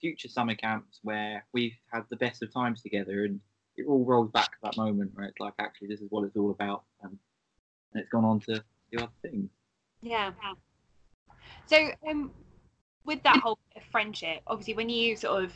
future 0.00 0.28
summer 0.28 0.54
camps 0.54 1.00
where 1.02 1.44
we've 1.52 1.76
had 1.92 2.04
the 2.10 2.16
best 2.16 2.42
of 2.42 2.52
times 2.52 2.82
together, 2.82 3.24
and 3.24 3.40
it 3.76 3.86
all 3.86 4.04
rolls 4.04 4.30
back 4.30 4.52
to 4.52 4.58
that 4.62 4.76
moment 4.76 5.12
where 5.14 5.26
it's 5.26 5.40
like, 5.40 5.54
actually, 5.58 5.88
this 5.88 6.00
is 6.00 6.10
what 6.10 6.24
it's 6.24 6.36
all 6.36 6.50
about, 6.50 6.84
and, 7.94 8.02
it's 8.02 8.10
gone 8.10 8.24
on 8.24 8.40
to 8.40 8.62
do 8.92 8.98
other 8.98 9.08
things. 9.22 9.48
Yeah. 10.02 10.32
So, 11.66 11.90
um, 12.08 12.30
with 13.04 13.22
that 13.22 13.38
whole 13.38 13.58
friendship, 13.90 14.42
obviously, 14.46 14.74
when 14.74 14.88
you 14.88 15.16
sort 15.16 15.44
of 15.44 15.52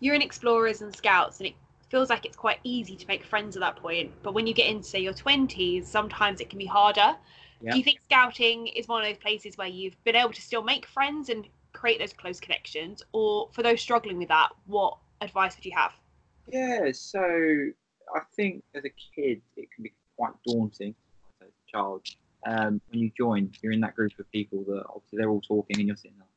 you're 0.00 0.14
in 0.14 0.22
explorers 0.22 0.82
and 0.82 0.94
scouts, 0.94 1.38
and 1.38 1.46
it 1.48 1.54
feels 1.88 2.10
like 2.10 2.26
it's 2.26 2.36
quite 2.36 2.58
easy 2.64 2.96
to 2.96 3.06
make 3.06 3.24
friends 3.24 3.56
at 3.56 3.60
that 3.60 3.76
point. 3.76 4.12
But 4.22 4.34
when 4.34 4.46
you 4.46 4.54
get 4.54 4.66
into 4.66 4.84
say 4.84 5.00
your 5.00 5.14
twenties, 5.14 5.88
sometimes 5.88 6.40
it 6.40 6.50
can 6.50 6.58
be 6.58 6.66
harder. 6.66 7.16
Yeah. 7.60 7.72
Do 7.72 7.78
you 7.78 7.84
think 7.84 8.00
scouting 8.02 8.66
is 8.68 8.86
one 8.86 9.02
of 9.02 9.08
those 9.08 9.18
places 9.18 9.56
where 9.56 9.68
you've 9.68 10.02
been 10.04 10.16
able 10.16 10.32
to 10.32 10.42
still 10.42 10.62
make 10.62 10.86
friends 10.86 11.30
and 11.30 11.46
create 11.72 11.98
those 11.98 12.12
close 12.12 12.38
connections? 12.38 13.02
Or 13.12 13.48
for 13.52 13.62
those 13.62 13.80
struggling 13.80 14.18
with 14.18 14.28
that, 14.28 14.50
what 14.66 14.98
advice 15.22 15.56
would 15.56 15.64
you 15.64 15.72
have? 15.74 15.94
Yeah, 16.48 16.90
so 16.92 17.20
I 17.22 18.20
think 18.36 18.62
as 18.74 18.84
a 18.84 18.90
kid, 19.14 19.40
it 19.56 19.70
can 19.74 19.84
be 19.84 19.92
quite 20.16 20.34
daunting 20.46 20.94
Um, 22.46 22.80
when 22.90 23.00
you 23.00 23.10
join, 23.16 23.50
you're 23.60 23.72
in 23.72 23.80
that 23.80 23.96
group 23.96 24.12
of 24.18 24.30
people 24.30 24.64
that 24.68 24.84
obviously 24.88 25.18
they're 25.18 25.30
all 25.30 25.40
talking 25.40 25.78
and 25.78 25.86
you're 25.86 25.96
sitting 25.96 26.16
there, 26.18 26.28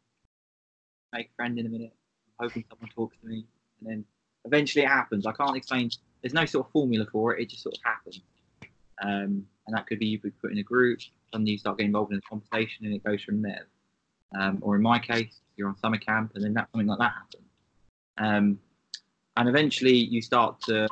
make 1.14 1.28
a 1.28 1.36
friend 1.36 1.60
in 1.60 1.66
a 1.66 1.70
minute, 1.70 1.94
I'm 2.40 2.48
hoping 2.48 2.66
someone 2.70 2.90
talks 2.96 3.16
to 3.22 3.28
me. 3.28 3.46
And 3.80 3.90
then 3.90 4.06
eventually 4.46 4.86
it 4.86 4.88
happens. 4.88 5.26
I 5.26 5.34
can't 5.34 5.56
explain, 5.56 5.92
there's 6.22 6.34
no 6.34 6.46
sort 6.46 6.66
of 6.66 6.72
formula 6.72 7.06
for 7.12 7.36
it, 7.36 7.44
it 7.44 7.50
just 7.50 7.64
sort 7.64 7.76
of 7.76 7.82
happens. 7.84 8.22
Um, 9.02 9.46
and 9.68 9.78
that 9.78 9.88
could 9.88 10.00
be 10.00 10.08
you 10.08 10.20
put 10.20 10.52
in 10.52 10.58
a 10.58 10.64
group, 10.64 11.00
suddenly 11.32 11.52
you 11.52 11.58
start 11.58 11.78
getting 11.78 11.90
involved 11.90 12.12
in 12.12 12.18
a 12.18 12.22
conversation, 12.22 12.86
and 12.86 12.94
it 12.94 13.04
goes 13.04 13.22
from 13.24 13.42
there. 13.42 13.68
Um, 14.38 14.60
or 14.62 14.76
in 14.76 14.82
my 14.82 15.00
case, 15.00 15.40
you're 15.56 15.68
on 15.68 15.78
summer 15.78 15.98
camp, 15.98 16.32
and 16.36 16.44
then 16.44 16.54
that 16.54 16.70
something 16.72 16.88
like 16.88 17.00
that 17.00 17.14
happens. 17.14 17.50
Um, 18.18 18.60
and 19.38 19.48
eventually, 19.48 19.96
you 19.96 20.22
start 20.22 20.60
to 20.62 20.88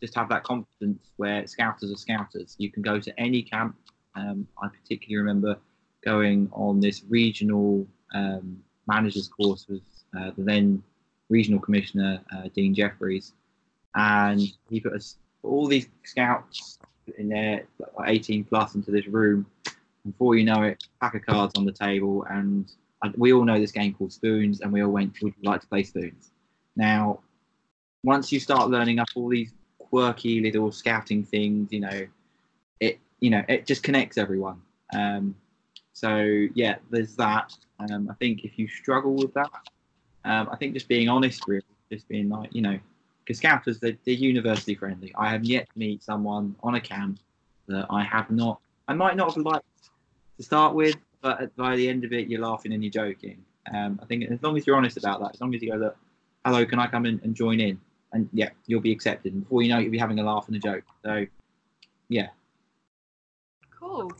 just 0.00 0.14
have 0.14 0.28
that 0.28 0.44
confidence 0.44 1.10
where 1.16 1.46
scouters 1.46 1.92
are 1.92 1.96
scouters. 1.96 2.54
You 2.58 2.70
can 2.70 2.82
go 2.82 3.00
to 3.00 3.20
any 3.20 3.42
camp 3.42 3.76
Um, 4.14 4.46
I 4.62 4.68
particularly 4.68 5.16
remember 5.16 5.58
going 6.04 6.48
on 6.52 6.80
this 6.80 7.02
regional 7.08 7.86
um, 8.14 8.62
managers 8.86 9.28
course 9.28 9.66
with 9.68 9.82
uh, 10.16 10.30
the 10.36 10.42
then 10.42 10.82
regional 11.28 11.60
commissioner 11.60 12.20
uh, 12.34 12.48
Dean 12.54 12.74
Jeffries, 12.74 13.32
and 13.94 14.40
he 14.70 14.80
put 14.80 14.94
us 14.94 15.16
all 15.42 15.66
these 15.66 15.88
scouts 16.04 16.78
in 17.18 17.28
there, 17.28 17.64
like 17.98 18.08
18 18.08 18.44
plus, 18.44 18.74
into 18.74 18.90
this 18.90 19.06
room. 19.06 19.46
Before 20.04 20.36
you 20.36 20.44
know 20.44 20.62
it, 20.62 20.82
pack 21.00 21.14
of 21.14 21.26
cards 21.26 21.52
on 21.56 21.64
the 21.64 21.72
table, 21.72 22.24
and 22.30 22.70
we 23.16 23.32
all 23.32 23.44
know 23.44 23.58
this 23.58 23.72
game 23.72 23.92
called 23.92 24.12
Spoons, 24.12 24.60
and 24.60 24.72
we 24.72 24.82
all 24.82 24.92
went, 24.92 25.20
"Would 25.20 25.34
you 25.36 25.50
like 25.50 25.60
to 25.62 25.66
play 25.66 25.82
Spoons?" 25.82 26.30
Now, 26.76 27.20
once 28.04 28.30
you 28.30 28.38
start 28.38 28.70
learning 28.70 28.98
up 28.98 29.08
all 29.16 29.28
these 29.28 29.52
quirky 29.96 30.40
little 30.42 30.70
scouting 30.70 31.24
things, 31.24 31.72
you 31.72 31.80
know, 31.80 32.06
it 32.80 32.98
you 33.20 33.30
know 33.30 33.42
it 33.48 33.66
just 33.66 33.82
connects 33.82 34.18
everyone. 34.18 34.60
Um, 34.94 35.34
so 35.94 36.18
yeah, 36.54 36.76
there's 36.90 37.16
that. 37.16 37.54
Um, 37.80 38.08
I 38.10 38.14
think 38.14 38.44
if 38.44 38.58
you 38.58 38.68
struggle 38.68 39.14
with 39.14 39.32
that, 39.32 39.50
um, 40.26 40.50
I 40.52 40.56
think 40.56 40.74
just 40.74 40.86
being 40.86 41.08
honest, 41.08 41.42
really, 41.48 41.62
just 41.90 42.06
being 42.08 42.28
like, 42.28 42.54
you 42.54 42.60
know, 42.60 42.78
because 43.24 43.38
scouters 43.38 43.80
they're, 43.80 43.96
they're 44.04 44.14
university 44.14 44.74
friendly. 44.74 45.14
I 45.16 45.30
have 45.30 45.44
yet 45.44 45.66
to 45.72 45.78
meet 45.78 46.02
someone 46.02 46.54
on 46.62 46.74
a 46.74 46.80
camp 46.80 47.18
that 47.68 47.86
I 47.88 48.04
have 48.04 48.30
not. 48.30 48.60
I 48.88 48.92
might 48.92 49.16
not 49.16 49.34
have 49.34 49.46
liked 49.46 49.64
to 50.36 50.42
start 50.42 50.74
with, 50.74 50.96
but 51.22 51.56
by 51.56 51.74
the 51.74 51.88
end 51.88 52.04
of 52.04 52.12
it, 52.12 52.28
you're 52.28 52.42
laughing 52.42 52.74
and 52.74 52.84
you're 52.84 52.90
joking. 52.90 53.42
Um, 53.74 53.98
I 54.02 54.04
think 54.04 54.30
as 54.30 54.42
long 54.42 54.58
as 54.58 54.66
you're 54.66 54.76
honest 54.76 54.98
about 54.98 55.20
that, 55.20 55.30
as 55.34 55.40
long 55.40 55.54
as 55.54 55.62
you 55.62 55.70
go, 55.72 55.78
look, 55.78 55.96
hello, 56.44 56.66
can 56.66 56.78
I 56.78 56.86
come 56.86 57.06
in 57.06 57.18
and 57.24 57.34
join 57.34 57.60
in? 57.60 57.80
And 58.12 58.28
yeah, 58.32 58.50
you'll 58.66 58.80
be 58.80 58.92
accepted. 58.92 59.32
And 59.32 59.42
before 59.42 59.62
you 59.62 59.68
know 59.68 59.78
it, 59.78 59.82
you'll 59.82 59.92
be 59.92 59.98
having 59.98 60.18
a 60.18 60.24
laugh 60.24 60.46
and 60.46 60.56
a 60.56 60.58
joke. 60.58 60.84
So, 61.04 61.26
yeah. 62.08 62.28
Cool. 63.78 64.12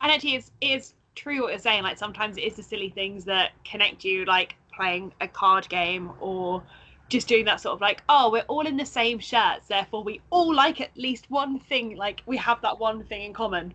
And 0.00 0.12
actually, 0.12 0.34
it's, 0.34 0.50
it's 0.60 0.94
true 1.14 1.42
what 1.42 1.50
you're 1.50 1.58
saying. 1.58 1.82
Like 1.82 1.98
sometimes 1.98 2.36
it 2.36 2.42
is 2.42 2.56
the 2.56 2.62
silly 2.62 2.90
things 2.90 3.24
that 3.24 3.52
connect 3.64 4.04
you, 4.04 4.24
like 4.24 4.54
playing 4.72 5.12
a 5.20 5.28
card 5.28 5.68
game 5.68 6.12
or 6.20 6.62
just 7.08 7.26
doing 7.26 7.44
that 7.46 7.60
sort 7.60 7.74
of 7.74 7.80
like, 7.80 8.02
oh, 8.08 8.30
we're 8.30 8.42
all 8.42 8.66
in 8.66 8.76
the 8.76 8.86
same 8.86 9.18
shirts, 9.18 9.66
therefore 9.66 10.04
we 10.04 10.20
all 10.30 10.54
like 10.54 10.80
at 10.80 10.96
least 10.96 11.30
one 11.30 11.58
thing. 11.58 11.96
Like 11.96 12.22
we 12.26 12.36
have 12.36 12.60
that 12.62 12.78
one 12.78 13.02
thing 13.04 13.22
in 13.22 13.32
common. 13.32 13.74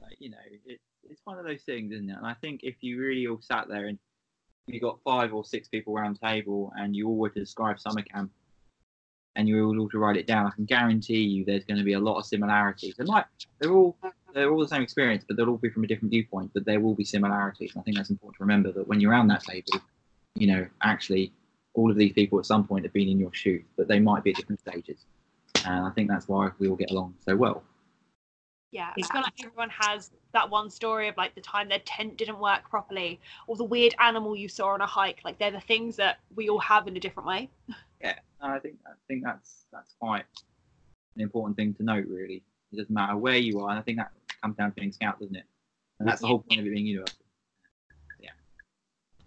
Like 0.00 0.16
you 0.18 0.30
know, 0.30 0.36
it, 0.66 0.80
it's 1.08 1.20
one 1.24 1.38
of 1.38 1.44
those 1.44 1.62
things, 1.62 1.92
isn't 1.92 2.10
it? 2.10 2.16
And 2.16 2.26
I 2.26 2.34
think 2.34 2.60
if 2.62 2.76
you 2.80 2.98
really 2.98 3.26
all 3.26 3.40
sat 3.40 3.68
there 3.68 3.86
and 3.86 3.98
you 4.66 4.80
got 4.80 4.98
five 5.04 5.34
or 5.34 5.44
six 5.44 5.68
people 5.68 5.96
around 5.96 6.18
the 6.20 6.26
table 6.26 6.72
and 6.76 6.94
you 6.94 7.08
all 7.08 7.16
were 7.16 7.30
to 7.30 7.40
describe 7.40 7.78
summer 7.78 8.02
camp 8.02 8.30
and 9.36 9.48
you 9.48 9.66
were 9.66 9.78
all 9.78 9.88
to 9.88 9.98
write 9.98 10.16
it 10.16 10.26
down, 10.26 10.46
I 10.46 10.50
can 10.50 10.64
guarantee 10.64 11.22
you 11.22 11.44
there's 11.44 11.64
going 11.64 11.78
to 11.78 11.84
be 11.84 11.92
a 11.92 12.00
lot 12.00 12.18
of 12.18 12.26
similarities. 12.26 12.94
They 12.96 13.04
might, 13.04 13.24
they're 13.58 13.72
all 13.72 13.96
they're 14.34 14.50
all 14.50 14.60
the 14.60 14.68
same 14.68 14.82
experience, 14.82 15.24
but 15.26 15.36
they'll 15.36 15.48
all 15.48 15.56
be 15.56 15.70
from 15.70 15.84
a 15.84 15.86
different 15.86 16.10
viewpoint. 16.10 16.52
But 16.54 16.64
there 16.64 16.80
will 16.80 16.94
be 16.94 17.04
similarities. 17.04 17.72
And 17.74 17.80
I 17.80 17.84
think 17.84 17.96
that's 17.96 18.10
important 18.10 18.38
to 18.38 18.44
remember 18.44 18.72
that 18.72 18.86
when 18.86 19.00
you're 19.00 19.10
around 19.10 19.28
that 19.28 19.42
table, 19.42 19.80
you 20.34 20.46
know, 20.46 20.66
actually, 20.82 21.32
all 21.74 21.90
of 21.90 21.96
these 21.96 22.12
people 22.12 22.38
at 22.38 22.46
some 22.46 22.66
point 22.66 22.84
have 22.84 22.92
been 22.92 23.08
in 23.08 23.18
your 23.18 23.32
shoes, 23.32 23.64
but 23.76 23.88
they 23.88 24.00
might 24.00 24.24
be 24.24 24.30
at 24.30 24.36
different 24.36 24.60
stages. 24.60 25.04
And 25.64 25.86
I 25.86 25.90
think 25.90 26.08
that's 26.08 26.28
why 26.28 26.50
we 26.58 26.68
all 26.68 26.76
get 26.76 26.90
along 26.90 27.14
so 27.24 27.36
well. 27.36 27.62
Yeah, 28.72 28.92
I 28.96 29.02
feel 29.02 29.22
like 29.22 29.32
everyone 29.44 29.70
has 29.70 30.10
that 30.32 30.48
one 30.48 30.70
story 30.70 31.08
of 31.08 31.16
like 31.16 31.34
the 31.34 31.40
time 31.40 31.68
their 31.68 31.80
tent 31.80 32.16
didn't 32.16 32.38
work 32.38 32.70
properly, 32.70 33.20
or 33.48 33.56
the 33.56 33.64
weird 33.64 33.94
animal 33.98 34.36
you 34.36 34.48
saw 34.48 34.68
on 34.68 34.80
a 34.80 34.86
hike. 34.86 35.20
Like 35.24 35.38
they're 35.38 35.50
the 35.50 35.60
things 35.60 35.96
that 35.96 36.18
we 36.36 36.48
all 36.48 36.60
have 36.60 36.86
in 36.86 36.96
a 36.96 37.00
different 37.00 37.26
way. 37.26 37.50
Yeah, 38.00 38.14
I 38.40 38.58
think 38.60 38.76
I 38.86 38.92
think 39.08 39.24
that's 39.24 39.66
that's 39.72 39.94
quite 40.00 40.24
an 41.16 41.22
important 41.22 41.56
thing 41.56 41.74
to 41.74 41.82
note. 41.82 42.06
Really, 42.08 42.42
it 42.72 42.76
doesn't 42.76 42.94
matter 42.94 43.16
where 43.16 43.36
you 43.36 43.60
are, 43.60 43.70
and 43.70 43.78
I 43.78 43.82
think 43.82 43.98
that 43.98 44.12
comes 44.40 44.56
down 44.56 44.70
to 44.70 44.74
being 44.76 44.92
scout, 44.92 45.18
doesn't 45.18 45.36
it? 45.36 45.44
And 45.98 46.08
that's 46.08 46.20
the 46.20 46.28
whole 46.28 46.38
point 46.38 46.60
of 46.60 46.66
it 46.66 46.72
being 46.72 46.86
universal. 46.86 47.18
Yeah. 48.20 48.30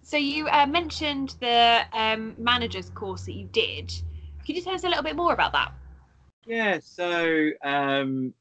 So 0.01 0.17
you 0.17 0.47
uh, 0.47 0.65
mentioned 0.65 1.35
the 1.39 1.81
um, 1.91 2.33
managers 2.37 2.89
course 2.89 3.25
that 3.25 3.33
you 3.33 3.47
did. 3.51 3.93
Could 4.45 4.55
you 4.55 4.61
tell 4.61 4.73
us 4.73 4.83
a 4.83 4.87
little 4.87 5.03
bit 5.03 5.15
more 5.15 5.33
about 5.33 5.51
that? 5.51 5.71
Yeah. 6.47 6.79
So 6.81 7.51
um, 7.63 8.33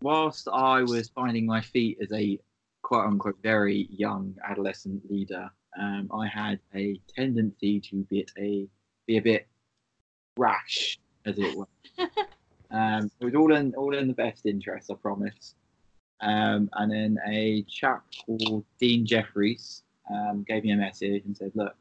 whilst 0.00 0.48
I 0.52 0.82
was 0.82 1.08
finding 1.08 1.46
my 1.46 1.60
feet 1.60 1.98
as 2.00 2.12
a 2.12 2.38
quote 2.82 3.06
unquote 3.06 3.38
very 3.42 3.88
young 3.90 4.34
adolescent 4.48 5.10
leader, 5.10 5.50
um, 5.78 6.10
I 6.12 6.26
had 6.26 6.60
a 6.74 7.00
tendency 7.14 7.80
to 7.80 8.04
be 8.04 8.26
a 8.38 8.68
be 9.06 9.18
a 9.18 9.22
bit 9.22 9.46
rash, 10.36 10.98
as 11.24 11.38
it 11.38 11.56
were. 11.56 11.66
um, 12.70 13.10
it 13.20 13.24
was 13.24 13.34
all 13.34 13.54
in 13.54 13.74
all 13.74 13.96
in 13.96 14.08
the 14.08 14.14
best 14.14 14.46
interest, 14.46 14.90
I 14.90 14.94
promise. 14.94 15.54
Um, 16.20 16.70
and 16.74 16.90
then 16.90 17.18
a 17.28 17.62
chap 17.68 18.02
called 18.24 18.64
Dean 18.80 19.04
Jeffries 19.04 19.82
um, 20.10 20.44
gave 20.48 20.64
me 20.64 20.72
a 20.72 20.76
message 20.76 21.24
and 21.26 21.36
said, 21.36 21.52
"Look, 21.54 21.76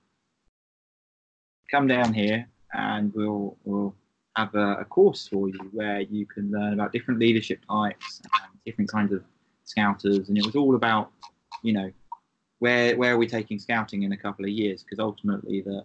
come 1.71 1.87
down 1.87 2.13
here, 2.13 2.47
and 2.73 3.13
we'll 3.13 3.57
we'll 3.63 3.95
have 4.35 4.53
a, 4.55 4.75
a, 4.75 4.85
course 4.85 5.27
for 5.27 5.47
you 5.47 5.69
where 5.71 6.01
you 6.01 6.25
can 6.25 6.51
learn 6.51 6.73
about 6.73 6.91
different 6.91 7.19
leadership 7.19 7.59
types 7.69 8.21
and 8.23 8.59
different 8.65 8.91
kinds 8.91 9.13
of 9.13 9.23
scouters. 9.63 10.29
And 10.29 10.37
it 10.37 10.45
was 10.45 10.55
all 10.55 10.75
about, 10.75 11.11
you 11.63 11.73
know, 11.73 11.91
where 12.59 12.95
where 12.97 13.13
are 13.13 13.17
we 13.17 13.27
taking 13.27 13.59
scouting 13.59 14.03
in 14.03 14.11
a 14.11 14.17
couple 14.17 14.45
of 14.45 14.51
years? 14.51 14.83
Because 14.83 14.99
ultimately, 14.99 15.61
the 15.61 15.83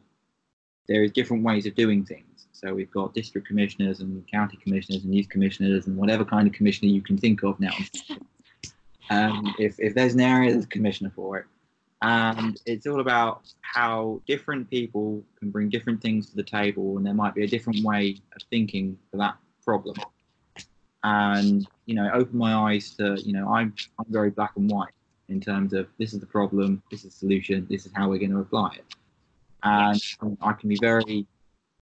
there 0.89 1.03
is 1.03 1.13
different 1.13 1.43
ways 1.43 1.67
of 1.67 1.75
doing 1.75 2.05
things. 2.05 2.49
So 2.53 2.75
we've 2.75 2.91
got 2.91 3.15
district 3.15 3.47
commissioners 3.47 4.01
and 4.01 4.27
county 4.31 4.59
commissioners 4.63 5.05
and 5.05 5.15
youth 5.15 5.29
commissioners 5.29 5.87
and 5.87 5.97
whatever 5.97 6.25
kind 6.25 6.47
of 6.47 6.53
commissioner 6.53 6.91
you 6.91 7.03
can 7.03 7.17
think 7.17 7.43
of 7.43 7.59
now. 7.61 7.73
um, 9.11 9.55
if 9.59 9.79
if 9.79 9.95
there's 9.95 10.15
an 10.15 10.21
area, 10.21 10.53
there's 10.53 10.65
a 10.65 10.69
commissioner 10.69 11.13
for 11.15 11.39
it 11.39 11.47
and 12.03 12.59
it's 12.65 12.87
all 12.87 13.01
about 13.01 13.43
how 13.61 14.23
different 14.27 14.71
people 14.71 15.23
can 15.39 15.51
bring 15.51 15.69
different 15.69 16.01
things 16.01 16.31
to 16.31 16.37
the 16.37 16.43
table 16.43 16.97
and 16.97 17.05
there 17.05 17.15
might 17.15 17.35
be 17.35 17.45
a 17.45 17.47
different 17.47 17.85
way 17.85 18.17
of 18.35 18.43
thinking 18.49 18.97
for 19.11 19.19
that 19.19 19.37
problem. 19.65 19.97
And 21.05 21.67
you 21.87 21.95
know 21.95 22.11
open 22.13 22.39
my 22.39 22.55
eyes 22.55 22.91
to 22.97 23.17
you 23.25 23.33
know 23.33 23.49
i'm 23.53 23.75
i'm 23.99 24.05
very 24.09 24.31
black 24.31 24.53
and 24.57 24.71
white 24.71 24.93
in 25.29 25.41
terms 25.41 25.73
of 25.73 25.89
this 25.99 26.13
is 26.13 26.21
the 26.21 26.27
problem 26.27 26.83
this 26.91 27.05
is 27.05 27.13
the 27.13 27.19
solution 27.19 27.67
this 27.71 27.87
is 27.87 27.93
how 27.95 28.09
we're 28.09 28.19
going 28.19 28.31
to 28.33 28.41
apply 28.41 28.77
it. 28.77 28.85
And 29.63 30.01
i 30.41 30.53
can 30.53 30.69
be 30.69 30.79
very 30.81 31.27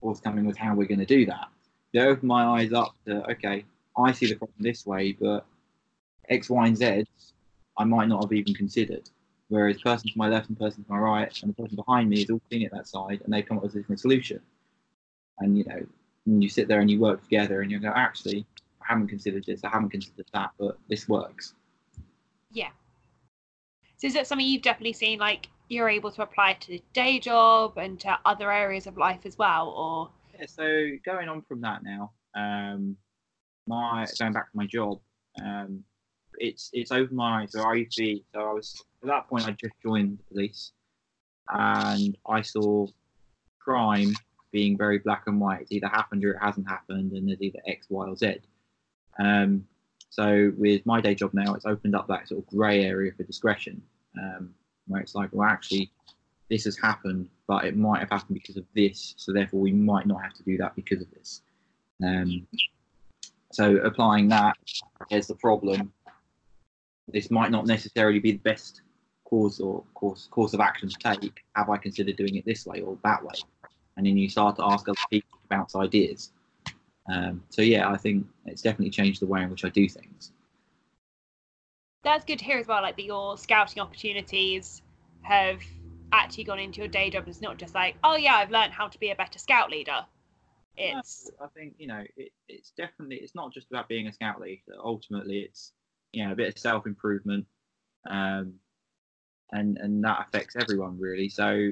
forthcoming 0.02 0.46
with 0.46 0.58
how 0.58 0.76
we're 0.76 0.88
going 0.88 1.00
to 1.00 1.06
do 1.06 1.26
that. 1.28 1.48
They 1.94 2.02
open 2.02 2.28
my 2.28 2.44
eyes 2.46 2.74
up 2.74 2.96
to 3.06 3.24
okay 3.32 3.66
i 3.98 4.12
see 4.12 4.28
the 4.28 4.36
problem 4.36 4.58
this 4.60 4.86
way 4.86 5.12
but 5.12 5.46
x 6.30 6.50
y 6.50 6.68
and 6.68 6.78
z 6.78 7.06
i 7.78 7.84
might 7.84 8.08
not 8.08 8.24
have 8.24 8.34
even 8.34 8.54
considered 8.56 9.10
Whereas 9.50 9.82
person 9.82 10.10
to 10.10 10.18
my 10.18 10.30
left 10.30 10.50
and 10.50 10.58
person 10.58 10.84
to 10.84 10.92
my 10.92 10.98
right 10.98 11.42
and 11.42 11.50
the 11.54 11.62
person 11.62 11.76
behind 11.76 12.10
me 12.10 12.22
is 12.22 12.30
all 12.30 12.42
seeing 12.50 12.64
it 12.64 12.72
that 12.72 12.88
side 12.88 13.22
and 13.24 13.34
they 13.34 13.42
come 13.42 13.58
up 13.58 13.64
with 13.64 13.76
a 13.76 13.80
different 13.80 14.00
solution. 14.00 14.40
And 15.40 15.58
you 15.58 15.66
know, 15.66 15.86
and 16.26 16.44
you 16.44 16.50
sit 16.50 16.68
there 16.68 16.80
and 16.80 16.90
you 16.90 17.00
work 17.00 17.22
together 17.24 17.62
and 17.62 17.72
you 17.72 17.80
go, 17.80 17.92
actually, 17.94 18.46
I 18.82 18.86
haven't 18.88 19.08
considered 19.08 19.46
this, 19.46 19.64
I 19.64 19.70
haven't 19.70 19.90
considered 19.90 20.26
that, 20.34 20.52
but 20.58 20.78
this 20.90 21.08
works. 21.08 21.54
Yeah. 22.52 22.70
So 23.98 24.08
is 24.08 24.14
that 24.14 24.28
something 24.28 24.46
you've 24.46 24.62
definitely 24.62 24.94
seen 24.94 25.20
like 25.20 25.48
you're 25.70 25.90
able 25.90 26.12
to 26.12 26.22
apply 26.22 26.54
to 26.54 26.68
the 26.68 26.84
day 26.94 27.20
job 27.20 27.78
and 27.78 28.00
to 28.02 28.18
other 28.26 28.52
areas 28.52 28.88
of 28.88 28.98
life 28.98 29.22
as 29.26 29.38
well, 29.38 29.70
or 29.70 30.10
yeah, 30.38 30.46
so 30.48 30.90
going 31.06 31.30
on 31.30 31.42
from 31.42 31.62
that 31.62 31.84
now, 31.84 32.12
um 32.36 32.98
my 33.68 34.06
going 34.20 34.34
back 34.34 34.52
to 34.52 34.58
my 34.58 34.66
job, 34.66 35.00
um 35.42 35.84
it's 36.38 36.70
it's 36.74 36.92
opened 36.92 37.18
my 37.18 37.42
eyes. 37.42 37.52
So 37.52 37.62
I 37.62 37.74
used 37.76 37.98
to 37.98 38.04
be 38.04 38.26
so 38.34 38.42
I 38.42 38.54
was 38.54 38.84
at 39.02 39.08
that 39.08 39.28
point 39.28 39.48
I 39.48 39.52
just 39.52 39.74
joined 39.82 40.18
the 40.18 40.24
police, 40.34 40.72
and 41.50 42.18
I 42.28 42.42
saw 42.42 42.88
crime 43.60 44.14
being 44.52 44.78
very 44.78 45.00
black 45.00 45.24
and 45.28 45.40
white. 45.40 45.62
It's 45.62 45.72
either 45.72 45.88
happened 45.88 46.24
or 46.24 46.32
it 46.32 46.40
hasn't 46.42 46.68
happened, 46.68 47.14
and 47.14 47.28
there's 47.28 47.42
either 47.42 47.60
X, 47.68 47.88
Y, 47.90 48.08
or 48.08 48.16
Z. 48.16 48.40
Um, 49.20 49.66
so 50.10 50.52
with 50.58 50.86
my 50.86 51.02
day 51.02 51.16
job 51.16 51.34
now, 51.34 51.56
it's 51.56 51.66
opened 51.66 51.96
up 51.96 52.08
that 52.08 52.28
sort 52.28 52.42
of 52.42 52.48
grey 52.48 52.86
area 52.86 53.12
for 53.18 53.24
discretion, 53.24 53.82
um, 54.22 54.54
where 54.88 55.02
it's 55.02 55.16
like, 55.16 55.30
well, 55.32 55.50
actually, 55.50 55.92
this 56.50 56.66
has 56.66 56.78
happened, 56.78 57.30
but 57.48 57.66
it 57.66 57.76
might 57.76 58.00
have 58.00 58.12
happened 58.12 58.36
because 58.36 58.58
of 58.58 58.66
this, 58.76 59.16
so 59.18 59.34
therefore 59.34 59.60
we 59.60 59.72
might 59.72 60.06
not 60.06 60.22
have 60.22 60.34
to 60.36 60.44
do 60.44 60.56
that 60.58 60.76
because 60.76 61.02
of 61.02 61.10
this. 61.12 61.42
Um, 62.04 62.46
so 63.52 63.78
applying 63.78 64.28
that 64.30 64.58
as 65.12 65.28
the 65.28 65.36
problem 65.36 65.92
this 67.08 67.30
might 67.30 67.52
not 67.52 67.66
necessarily 67.66 68.20
be 68.20 68.32
the 68.34 68.38
best 68.40 68.82
course 69.26 69.60
or 69.60 69.84
course 69.94 70.28
course 70.32 70.54
of 70.54 70.60
action 70.60 70.90
to 70.90 70.96
take. 70.98 71.44
Have 71.56 71.70
I 71.70 71.78
considered 71.78 72.16
doing 72.16 72.36
it 72.36 72.46
this 72.46 72.66
way 72.66 72.82
or 72.82 72.98
that 73.04 73.24
way? 73.24 73.36
And 73.98 74.06
then 74.06 74.18
you 74.18 74.30
start 74.30 74.56
to 74.58 74.64
ask 74.66 74.88
other 74.88 74.98
people 75.10 75.38
to 75.42 75.48
bounce 75.50 75.76
ideas. 75.76 76.32
Um, 77.12 77.44
so 77.50 77.62
yeah, 77.62 77.90
I 77.90 77.98
think 77.98 78.26
it's 78.46 78.62
definitely 78.62 78.92
changed 78.92 79.22
the 79.22 79.28
way 79.28 79.42
in 79.44 79.50
which 79.50 79.66
I 79.66 79.70
do 79.70 79.88
things. 79.88 80.32
That's 82.04 82.26
good 82.26 82.40
to 82.40 82.46
hear 82.46 82.58
as 82.58 82.68
well. 82.68 82.82
Like 82.82 82.96
that 82.96 83.06
your 83.06 83.38
scouting 83.38 83.82
opportunities 83.82 84.82
have 85.22 85.62
actually 86.12 86.44
gone 86.44 86.60
into 86.60 86.80
your 86.80 86.88
day 86.88 87.10
job. 87.10 87.28
It's 87.28 87.42
not 87.42 87.58
just 87.58 87.76
like, 87.76 87.96
oh 88.04 88.16
yeah, 88.16 88.36
I've 88.36 88.52
learned 88.52 88.74
how 88.74 88.88
to 88.88 89.00
be 89.00 89.10
a 89.10 89.16
better 89.16 89.40
scout 89.40 89.70
leader. 89.70 90.06
It's. 90.76 91.30
I 91.42 91.48
think 91.48 91.76
you 91.78 91.88
know 91.88 92.04
it, 92.18 92.32
it's 92.48 92.72
definitely 92.72 93.18
it's 93.18 93.36
not 93.36 93.54
just 93.54 93.68
about 93.70 93.88
being 93.88 94.08
a 94.08 94.14
scout 94.14 94.40
leader. 94.42 94.74
Ultimately, 94.84 95.40
it's 95.40 95.72
you 96.14 96.26
know 96.26 96.32
a 96.32 96.36
bit 96.36 96.48
of 96.48 96.58
self 96.58 96.86
improvement, 96.88 97.46
um, 98.10 98.54
and 99.52 99.78
and 99.78 100.04
that 100.04 100.26
affects 100.28 100.56
everyone 100.56 100.98
really. 101.00 101.28
So 101.28 101.72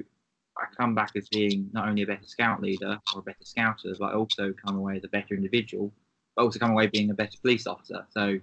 I 0.57 0.65
come 0.75 0.93
back 0.93 1.11
as 1.15 1.29
being 1.29 1.69
not 1.71 1.87
only 1.87 2.01
a 2.01 2.07
better 2.07 2.25
scout 2.25 2.61
leader 2.61 2.99
or 3.13 3.19
a 3.19 3.23
better 3.23 3.43
scouter, 3.43 3.95
but 3.97 4.11
I 4.11 4.13
also 4.13 4.53
come 4.53 4.77
away 4.77 4.97
as 4.97 5.03
a 5.03 5.07
better 5.07 5.33
individual, 5.33 5.93
but 6.35 6.43
also 6.43 6.59
come 6.59 6.71
away 6.71 6.87
being 6.87 7.09
a 7.09 7.13
better 7.13 7.37
police 7.41 7.67
officer. 7.67 8.05
So 8.09 8.37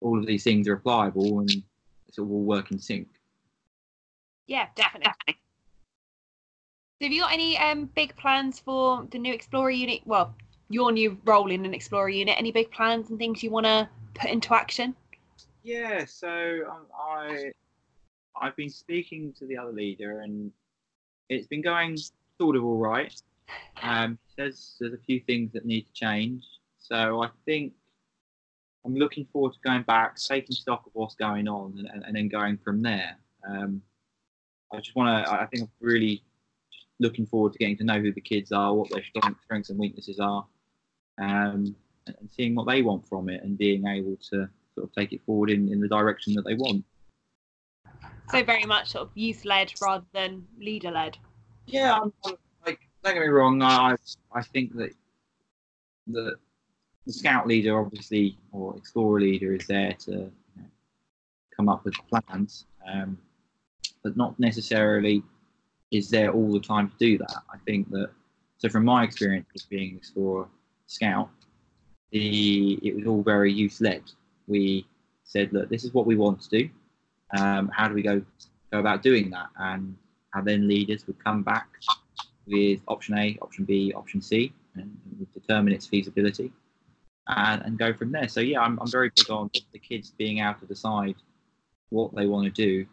all 0.00 0.18
of 0.18 0.26
these 0.26 0.44
things 0.44 0.66
are 0.68 0.76
applicable 0.76 1.40
and 1.40 1.62
it's 2.08 2.18
all 2.18 2.26
work 2.26 2.72
in 2.72 2.78
sync. 2.78 3.08
Yeah, 4.46 4.66
definitely. 4.74 5.12
So 7.00 7.04
have 7.04 7.12
you 7.12 7.20
got 7.20 7.32
any 7.32 7.56
um, 7.58 7.84
big 7.94 8.16
plans 8.16 8.58
for 8.58 9.06
the 9.10 9.18
new 9.18 9.32
Explorer 9.32 9.70
unit? 9.70 10.00
Well, 10.04 10.34
your 10.68 10.90
new 10.90 11.18
role 11.24 11.50
in 11.50 11.64
an 11.64 11.74
Explorer 11.74 12.08
unit. 12.08 12.34
Any 12.36 12.50
big 12.50 12.70
plans 12.72 13.10
and 13.10 13.18
things 13.18 13.42
you 13.42 13.50
want 13.50 13.66
to 13.66 13.88
put 14.14 14.30
into 14.30 14.54
action? 14.54 14.96
Yeah, 15.68 16.06
so 16.06 16.60
um, 16.70 16.86
I 16.98 17.52
I've 18.40 18.56
been 18.56 18.70
speaking 18.70 19.34
to 19.34 19.46
the 19.46 19.58
other 19.58 19.70
leader, 19.70 20.20
and 20.20 20.50
it's 21.28 21.46
been 21.46 21.60
going 21.60 21.98
sort 22.40 22.56
of 22.56 22.64
all 22.64 22.78
right. 22.78 23.14
Um, 23.82 24.18
there's 24.38 24.76
there's 24.80 24.94
a 24.94 25.04
few 25.06 25.20
things 25.20 25.52
that 25.52 25.66
need 25.66 25.82
to 25.82 25.92
change, 25.92 26.42
so 26.78 27.22
I 27.22 27.28
think 27.44 27.74
I'm 28.86 28.94
looking 28.94 29.26
forward 29.30 29.52
to 29.52 29.58
going 29.62 29.82
back, 29.82 30.16
taking 30.16 30.56
stock 30.56 30.86
of 30.86 30.92
what's 30.94 31.16
going 31.16 31.46
on, 31.48 31.74
and, 31.76 31.86
and, 31.92 32.02
and 32.02 32.16
then 32.16 32.28
going 32.28 32.56
from 32.56 32.80
there. 32.80 33.18
Um, 33.46 33.82
I 34.72 34.78
just 34.78 34.96
want 34.96 35.26
to. 35.26 35.30
I 35.30 35.44
think 35.44 35.64
I'm 35.64 35.70
really 35.82 36.22
looking 36.98 37.26
forward 37.26 37.52
to 37.52 37.58
getting 37.58 37.76
to 37.76 37.84
know 37.84 38.00
who 38.00 38.14
the 38.14 38.22
kids 38.22 38.52
are, 38.52 38.72
what 38.72 38.90
their 38.90 39.04
strengths 39.04 39.68
and 39.68 39.78
weaknesses 39.78 40.18
are, 40.18 40.46
um, 41.20 41.76
and 42.06 42.30
seeing 42.34 42.54
what 42.54 42.66
they 42.66 42.80
want 42.80 43.06
from 43.06 43.28
it, 43.28 43.42
and 43.42 43.58
being 43.58 43.86
able 43.86 44.16
to 44.30 44.48
sort 44.78 44.88
of 44.88 44.94
take 44.94 45.12
it 45.12 45.20
forward 45.26 45.50
in, 45.50 45.72
in 45.72 45.80
the 45.80 45.88
direction 45.88 46.34
that 46.34 46.44
they 46.44 46.54
want. 46.54 46.84
So 48.30 48.44
very 48.44 48.64
much 48.64 48.90
sort 48.90 49.08
of 49.08 49.10
youth 49.14 49.44
led 49.44 49.72
rather 49.80 50.04
than 50.12 50.46
leader 50.58 50.90
led. 50.90 51.16
Yeah, 51.66 51.98
I'm, 51.98 52.12
like 52.66 52.80
don't 53.02 53.14
get 53.14 53.20
me 53.20 53.28
wrong. 53.28 53.62
I 53.62 53.96
I 54.32 54.42
think 54.42 54.76
that 54.76 54.90
the 56.06 56.36
the 57.06 57.12
scout 57.12 57.46
leader, 57.46 57.78
obviously, 57.80 58.38
or 58.52 58.76
explorer 58.76 59.20
leader, 59.20 59.54
is 59.54 59.66
there 59.66 59.92
to 59.92 60.10
you 60.12 60.30
know, 60.56 60.64
come 61.56 61.68
up 61.68 61.84
with 61.84 61.94
plans, 62.10 62.66
um, 62.86 63.18
but 64.02 64.16
not 64.16 64.38
necessarily 64.38 65.22
is 65.90 66.10
there 66.10 66.32
all 66.32 66.52
the 66.52 66.60
time 66.60 66.90
to 66.90 66.96
do 66.98 67.16
that. 67.16 67.36
I 67.52 67.56
think 67.64 67.90
that 67.90 68.10
so 68.58 68.68
from 68.68 68.84
my 68.84 69.04
experience 69.04 69.46
of 69.56 69.68
being 69.70 69.92
an 69.92 69.96
explorer 69.96 70.48
scout, 70.86 71.30
the 72.10 72.78
it 72.82 72.94
was 72.94 73.06
all 73.06 73.22
very 73.22 73.52
youth 73.52 73.80
led. 73.80 74.02
We 74.48 74.86
said, 75.24 75.52
look, 75.52 75.68
this 75.68 75.84
is 75.84 75.94
what 75.94 76.06
we 76.06 76.16
want 76.16 76.40
to 76.42 76.48
do. 76.48 76.70
Um, 77.36 77.70
how 77.74 77.88
do 77.88 77.94
we 77.94 78.02
go 78.02 78.22
go 78.72 78.80
about 78.80 79.02
doing 79.02 79.30
that? 79.30 79.48
And 79.58 79.96
and 80.34 80.46
then 80.46 80.68
leaders 80.68 81.06
would 81.06 81.22
come 81.22 81.42
back 81.42 81.68
with 82.46 82.80
option 82.88 83.18
A, 83.18 83.38
option 83.42 83.64
B, 83.64 83.92
option 83.94 84.22
C, 84.22 84.52
and 84.74 84.96
would 85.18 85.32
determine 85.32 85.72
its 85.72 85.86
feasibility, 85.86 86.52
and, 87.28 87.62
and 87.62 87.78
go 87.78 87.92
from 87.92 88.10
there. 88.12 88.28
So 88.28 88.40
yeah, 88.40 88.60
I'm 88.60 88.78
I'm 88.80 88.90
very 88.90 89.10
big 89.14 89.30
on 89.30 89.50
the 89.72 89.78
kids 89.78 90.12
being 90.16 90.38
able 90.38 90.58
to 90.60 90.66
decide 90.66 91.16
what 91.90 92.14
they 92.14 92.26
want 92.26 92.46
to 92.46 92.50
do. 92.50 92.86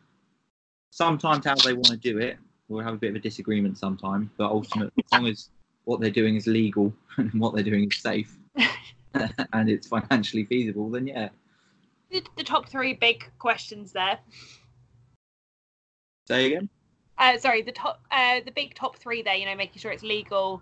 Sometimes 0.92 1.46
how 1.46 1.56
they 1.56 1.74
want 1.74 1.88
to 1.88 1.98
do 1.98 2.20
it, 2.20 2.38
we'll 2.68 2.84
have 2.84 2.94
a 2.94 2.98
bit 2.98 3.10
of 3.10 3.16
a 3.16 3.20
disagreement 3.20 3.78
sometimes, 3.78 4.30
but 4.38 4.50
ultimately, 4.50 5.04
as 5.06 5.18
long 5.18 5.28
as 5.28 5.50
what 5.86 6.00
they're 6.00 6.10
doing 6.10 6.36
is 6.36 6.48
legal 6.48 6.94
and 7.18 7.34
what 7.34 7.54
they're 7.54 7.64
doing 7.64 7.90
is 7.90 7.98
safe 7.98 8.38
and 9.54 9.70
it's 9.70 9.88
financially 9.88 10.46
feasible, 10.46 10.90
then 10.90 11.08
yeah. 11.08 11.30
The, 12.12 12.24
the 12.38 12.44
top 12.44 12.70
three 12.70 12.94
big 12.94 13.30
questions 13.40 13.92
there. 13.92 14.20
Say 16.28 16.46
again. 16.48 16.70
Uh, 17.18 17.38
sorry, 17.38 17.62
the 17.62 17.72
top, 17.72 18.02
uh, 18.12 18.42
the 18.46 18.52
big 18.52 18.76
top 18.76 18.98
three 18.98 19.22
there. 19.22 19.36
You 19.36 19.46
know, 19.46 19.56
making 19.56 19.80
sure 19.80 19.92
it's 19.92 20.04
legal, 20.04 20.62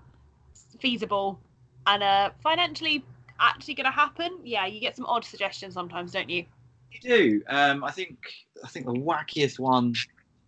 feasible, 0.80 1.40
and 1.88 2.04
uh, 2.04 2.30
financially 2.42 3.04
actually 3.40 3.74
going 3.74 3.86
to 3.86 3.92
happen. 3.92 4.40
Yeah, 4.44 4.66
you 4.66 4.80
get 4.80 4.96
some 4.96 5.06
odd 5.06 5.26
suggestions 5.26 5.74
sometimes, 5.74 6.12
don't 6.12 6.30
you? 6.30 6.46
You 6.92 7.00
do. 7.02 7.44
Um, 7.48 7.84
I 7.84 7.92
think 7.92 8.18
I 8.64 8.68
think 8.68 8.86
the 8.86 8.94
wackiest 8.94 9.60
one 9.60 9.94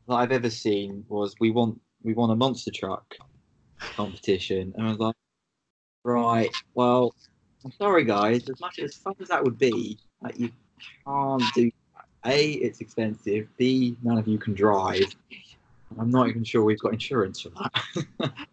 that 0.08 0.13
I've 0.13 0.31
ever 0.31 0.49
seen 0.49 1.03
was 1.08 1.36
we 1.39 1.51
want 1.51 1.81
we 2.03 2.13
want 2.13 2.31
a 2.31 2.36
monster 2.36 2.71
truck 2.71 3.15
competition, 3.79 4.73
and 4.75 4.88
I 4.88 4.89
was 4.89 4.99
like, 4.99 5.15
right, 6.03 6.51
well, 6.75 7.15
I'm 7.63 7.71
sorry 7.71 8.03
guys, 8.03 8.47
as 8.49 8.60
much 8.60 8.79
as 8.79 8.95
fun 8.95 9.15
as 9.19 9.29
that 9.29 9.43
would 9.43 9.58
be, 9.58 9.97
like, 10.21 10.39
you 10.39 10.51
can't 11.05 11.43
do 11.53 11.71
that. 11.95 12.31
A, 12.31 12.51
it's 12.53 12.81
expensive. 12.81 13.47
B, 13.57 13.95
none 14.03 14.17
of 14.17 14.27
you 14.27 14.38
can 14.38 14.53
drive. 14.53 15.15
I'm 15.99 16.09
not 16.09 16.27
even 16.29 16.43
sure 16.43 16.63
we've 16.63 16.79
got 16.79 16.93
insurance 16.93 17.41
for 17.41 17.49
that. 17.49 18.31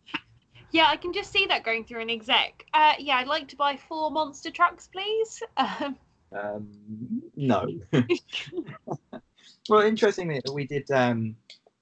Yeah, 0.72 0.87
I 0.88 0.96
can 0.96 1.12
just 1.12 1.30
see 1.30 1.44
that 1.46 1.64
going 1.64 1.85
through 1.85 2.00
an 2.00 2.11
exec. 2.11 2.64
Uh, 2.72 2.94
yeah, 2.98 3.16
I'd 3.16 3.26
like 3.26 3.46
to 3.48 3.56
buy 3.56 3.76
four 3.76 4.11
monster 4.11 4.50
trucks, 4.50 4.88
please. 4.90 5.42
Um, 5.58 5.96
um, 6.35 7.22
no. 7.37 7.66
well, 9.68 9.82
interestingly, 9.82 10.40
we 10.50 10.66
did. 10.66 10.90
Um, 10.90 11.37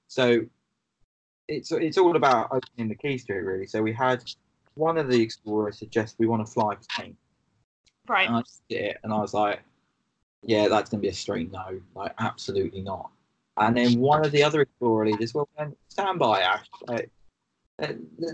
so 0.07 0.41
it's 1.47 1.71
it's 1.71 1.97
all 1.97 2.17
about 2.17 2.49
opening 2.51 2.89
the 2.89 2.95
keys 2.95 3.23
to 3.25 3.33
it, 3.33 3.37
really. 3.37 3.65
So 3.65 3.81
we 3.81 3.93
had 3.93 4.23
one 4.73 4.97
of 4.97 5.09
the 5.09 5.21
explorers 5.21 5.79
suggest 5.79 6.17
we 6.19 6.27
want 6.27 6.45
to 6.45 6.51
fly 6.51 6.73
a 6.73 6.77
plane. 6.93 7.15
right. 8.09 8.27
And 8.27 8.35
I 8.35 8.95
and 9.03 9.13
I 9.13 9.19
was 9.19 9.33
like, 9.33 9.61
"Yeah, 10.43 10.67
that's 10.67 10.89
going 10.89 10.99
to 11.01 11.05
be 11.05 11.09
a 11.09 11.13
straight 11.13 11.51
no. 11.51 11.81
Like, 11.95 12.13
absolutely 12.19 12.81
not." 12.81 13.11
And 13.57 13.75
then 13.77 13.99
one 13.99 14.25
of 14.25 14.31
the 14.31 14.43
other 14.43 14.61
explorer 14.61 15.05
leaders, 15.05 15.33
well, 15.33 15.49
then 15.57 15.75
stand 15.89 16.19
by, 16.19 16.41
Ash. 16.41 16.65
Like, 16.87 17.09
uh, 17.81 17.93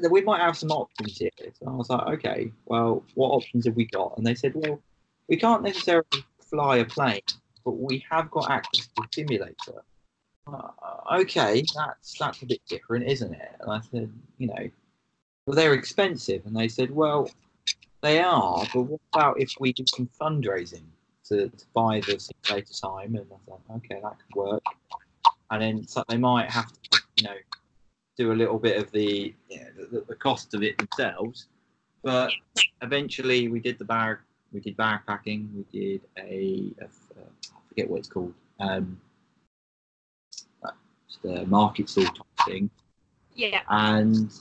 we 0.09 0.21
might 0.21 0.41
have 0.41 0.57
some 0.57 0.71
options 0.71 1.17
here. 1.17 1.31
So 1.37 1.67
I 1.67 1.71
was 1.71 1.89
like, 1.89 2.07
"Okay, 2.19 2.51
well, 2.65 3.03
what 3.15 3.29
options 3.29 3.65
have 3.65 3.75
we 3.75 3.85
got?" 3.85 4.17
And 4.17 4.25
they 4.25 4.35
said, 4.35 4.53
"Well, 4.55 4.79
we 5.27 5.37
can't 5.37 5.63
necessarily 5.63 6.05
fly 6.41 6.77
a 6.77 6.85
plane, 6.85 7.21
but 7.65 7.71
we 7.71 8.05
have 8.09 8.29
got 8.31 8.49
access 8.49 8.87
to 8.87 9.03
a 9.03 9.07
simulator." 9.13 9.83
Uh, 10.47 10.69
okay, 11.19 11.63
that's 11.75 12.17
that's 12.17 12.41
a 12.41 12.45
bit 12.45 12.61
different, 12.69 13.05
isn't 13.07 13.33
it? 13.33 13.55
And 13.59 13.71
I 13.71 13.81
said, 13.81 14.11
"You 14.37 14.47
know, 14.47 14.69
well, 15.45 15.55
they're 15.55 15.73
expensive," 15.73 16.45
and 16.45 16.55
they 16.55 16.67
said, 16.67 16.91
"Well." 16.91 17.29
They 18.01 18.21
are, 18.21 18.63
but 18.73 18.81
what 18.83 19.01
about 19.11 19.41
if 19.41 19.53
we 19.59 19.73
do 19.73 19.83
some 19.87 20.07
fundraising 20.21 20.83
to, 21.29 21.49
to 21.49 21.65
buy 21.73 22.01
the 22.01 22.19
simulator 22.19 22.73
time? 22.73 23.15
And 23.15 23.25
I 23.31 23.35
thought, 23.45 23.61
okay, 23.77 23.99
that 24.01 24.17
could 24.17 24.35
work. 24.35 24.63
And 25.51 25.61
then 25.61 25.87
so 25.87 26.03
they 26.07 26.17
might 26.17 26.51
have 26.51 26.71
to, 26.71 27.01
you 27.17 27.23
know, 27.23 27.35
do 28.17 28.31
a 28.31 28.33
little 28.33 28.59
bit 28.59 28.77
of 28.77 28.91
the, 28.91 29.33
you 29.49 29.59
know, 29.59 29.85
the, 29.91 30.05
the 30.07 30.15
cost 30.15 30.53
of 30.53 30.63
it 30.63 30.77
themselves. 30.77 31.47
But 32.03 32.31
eventually, 32.81 33.47
we 33.47 33.59
did 33.59 33.77
the 33.79 33.85
bag, 33.85 34.17
we 34.51 34.59
did 34.59 34.77
backpacking, 34.77 35.47
we 35.53 35.65
did 35.71 36.01
a, 36.17 36.73
a 36.81 36.85
I 36.85 37.59
forget 37.69 37.89
what 37.89 37.99
it's 37.99 38.07
called, 38.07 38.33
um, 38.59 38.99
the 41.23 41.45
market 41.45 41.87
type 41.87 42.15
thing 42.45 42.69
Yeah. 43.35 43.61
and 43.69 44.31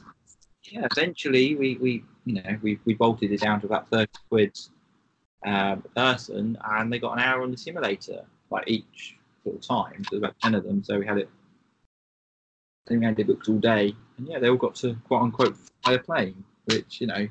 yeah, 0.70 0.86
eventually 0.90 1.54
we, 1.54 1.76
we 1.76 2.04
you 2.24 2.34
know 2.34 2.58
we, 2.62 2.78
we 2.84 2.94
bolted 2.94 3.32
it 3.32 3.40
down 3.40 3.60
to 3.60 3.66
about 3.66 3.88
thirty 3.90 4.12
quid 4.28 4.58
um, 5.44 5.82
person, 5.94 6.58
and 6.64 6.92
they 6.92 6.98
got 6.98 7.14
an 7.14 7.20
hour 7.20 7.42
on 7.42 7.50
the 7.50 7.56
simulator 7.56 8.24
like 8.50 8.64
each 8.68 9.16
sort 9.44 9.56
of 9.56 9.62
time. 9.62 10.04
So 10.10 10.18
about 10.18 10.34
ten 10.40 10.54
of 10.54 10.64
them. 10.64 10.82
So 10.82 10.98
we 10.98 11.06
had 11.06 11.18
it. 11.18 11.28
I 12.86 12.88
think 12.88 13.00
we 13.00 13.06
had 13.06 13.18
it 13.18 13.26
booked 13.26 13.48
all 13.48 13.58
day, 13.58 13.94
and 14.18 14.28
yeah, 14.28 14.38
they 14.38 14.48
all 14.48 14.56
got 14.56 14.74
to 14.76 14.96
quote 15.06 15.22
unquote 15.22 15.56
fly 15.82 15.94
a 15.94 15.98
plane, 15.98 16.44
which 16.66 17.00
you 17.00 17.06
know 17.06 17.28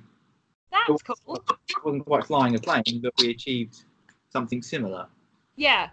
That's 0.71 1.01
cool. 1.03 1.43
wasn't 1.83 2.05
quite 2.05 2.25
flying 2.25 2.55
a 2.55 2.59
plane, 2.59 2.99
but 3.01 3.13
we 3.19 3.31
achieved 3.31 3.83
something 4.29 4.61
similar. 4.61 5.07
Yeah. 5.55 5.89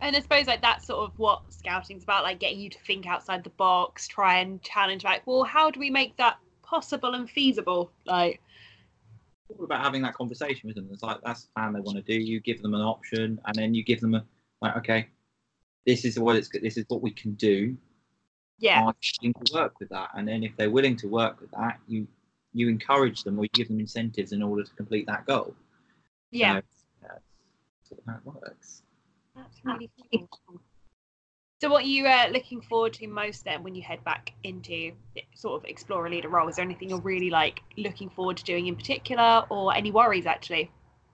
And 0.00 0.14
I 0.14 0.20
suppose 0.20 0.46
like 0.46 0.60
that's 0.60 0.86
sort 0.86 1.08
of 1.08 1.18
what 1.18 1.42
scouting's 1.48 2.02
about, 2.04 2.22
like 2.22 2.38
getting 2.38 2.60
you 2.60 2.68
to 2.70 2.78
think 2.80 3.06
outside 3.06 3.44
the 3.44 3.50
box, 3.50 4.06
try 4.06 4.40
and 4.40 4.62
challenge 4.62 5.04
like, 5.04 5.26
well, 5.26 5.42
how 5.42 5.70
do 5.70 5.80
we 5.80 5.90
make 5.90 6.16
that 6.16 6.38
possible 6.62 7.14
and 7.14 7.28
feasible? 7.28 7.90
Like 8.04 8.40
all 9.48 9.64
about 9.64 9.82
having 9.82 10.02
that 10.02 10.14
conversation 10.14 10.68
with 10.68 10.76
them. 10.76 10.88
It's 10.92 11.02
like 11.02 11.18
that's 11.24 11.44
the 11.44 11.48
plan 11.56 11.72
they 11.72 11.80
want 11.80 11.96
to 11.96 12.02
do. 12.02 12.20
You 12.20 12.40
give 12.40 12.62
them 12.62 12.74
an 12.74 12.80
option, 12.82 13.40
and 13.46 13.54
then 13.54 13.74
you 13.74 13.84
give 13.84 14.00
them 14.00 14.14
a 14.14 14.24
like, 14.62 14.76
okay, 14.78 15.08
this 15.86 16.04
is 16.04 16.18
what 16.18 16.36
it's 16.36 16.48
this 16.48 16.76
is 16.76 16.84
what 16.88 17.02
we 17.02 17.10
can 17.10 17.34
do. 17.34 17.76
yeah. 18.58 18.82
Are 18.82 18.94
you 19.20 19.32
to 19.44 19.54
work 19.54 19.78
with 19.80 19.88
that? 19.90 20.10
And 20.16 20.26
then 20.28 20.42
if 20.42 20.56
they're 20.56 20.70
willing 20.70 20.96
to 20.98 21.08
work 21.08 21.40
with 21.40 21.50
that, 21.52 21.78
you 21.86 22.06
you 22.52 22.68
encourage 22.68 23.22
them 23.24 23.38
or 23.38 23.44
you 23.44 23.50
give 23.52 23.68
them 23.68 23.80
incentives 23.80 24.32
in 24.32 24.42
order 24.42 24.64
to 24.64 24.74
complete 24.74 25.06
that 25.06 25.26
goal. 25.26 25.54
Yeah. 26.30 26.60
So, 26.60 26.62
that's 27.02 27.24
sort 27.84 28.00
how 28.06 28.14
it 28.16 28.24
works. 28.24 28.82
That's 29.34 29.60
really 29.64 29.90
cool. 30.46 30.60
So 31.58 31.70
what 31.70 31.84
are 31.84 31.86
you 31.86 32.06
uh, 32.06 32.28
looking 32.32 32.60
forward 32.60 32.92
to 32.94 33.06
most 33.06 33.44
then 33.44 33.62
when 33.62 33.74
you 33.74 33.80
head 33.80 34.04
back 34.04 34.32
into 34.44 34.92
sort 35.34 35.62
of 35.62 35.68
explorer 35.68 36.10
leader 36.10 36.28
role? 36.28 36.48
Is 36.48 36.56
there 36.56 36.64
anything 36.64 36.90
you're 36.90 37.00
really 37.00 37.30
like 37.30 37.60
looking 37.78 38.10
forward 38.10 38.36
to 38.36 38.44
doing 38.44 38.66
in 38.66 38.76
particular 38.76 39.44
or 39.48 39.74
any 39.74 39.90
worries 39.90 40.26
actually? 40.26 40.70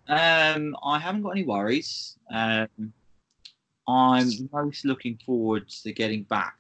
Um, 0.09 0.77
I 0.85 0.99
haven't 0.99 1.23
got 1.23 1.31
any 1.31 1.45
worries. 1.45 2.19
Um, 2.33 2.93
I'm 3.87 4.29
most 4.53 4.85
looking 4.85 5.17
forward 5.25 5.69
to 5.69 5.93
getting 5.93 6.25
back. 6.25 6.57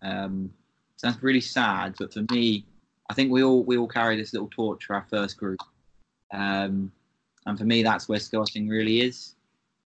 Um, 0.00 0.50
sounds 0.96 1.22
really 1.22 1.42
sad, 1.42 1.96
but 1.98 2.14
for 2.14 2.24
me, 2.32 2.64
I 3.10 3.14
think 3.14 3.30
we 3.30 3.42
all 3.42 3.62
we 3.62 3.76
all 3.76 3.88
carry 3.88 4.16
this 4.16 4.32
little 4.32 4.48
torch 4.48 4.86
for 4.86 4.96
our 4.96 5.06
first 5.10 5.36
group. 5.36 5.60
Um, 6.32 6.90
and 7.44 7.58
for 7.58 7.64
me, 7.64 7.82
that's 7.82 8.08
where 8.08 8.20
scouting 8.20 8.68
really 8.68 9.02
is. 9.02 9.34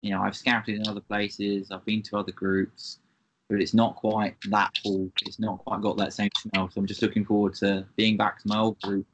You 0.02 0.10
know, 0.10 0.22
I've 0.22 0.36
scouted 0.36 0.76
in 0.76 0.86
other 0.86 1.00
places, 1.00 1.72
I've 1.72 1.84
been 1.84 2.02
to 2.02 2.18
other 2.18 2.32
groups, 2.32 2.98
but 3.48 3.60
it's 3.60 3.74
not 3.74 3.96
quite 3.96 4.36
that 4.48 4.76
full. 4.82 5.10
It's 5.22 5.38
not 5.38 5.58
quite 5.58 5.80
got 5.80 5.96
that 5.98 6.12
same 6.12 6.30
smell. 6.38 6.70
So 6.70 6.80
I'm 6.80 6.86
just 6.86 7.02
looking 7.02 7.24
forward 7.24 7.54
to 7.56 7.86
being 7.96 8.16
back 8.16 8.40
to 8.42 8.48
my 8.48 8.58
old 8.58 8.80
group. 8.80 9.06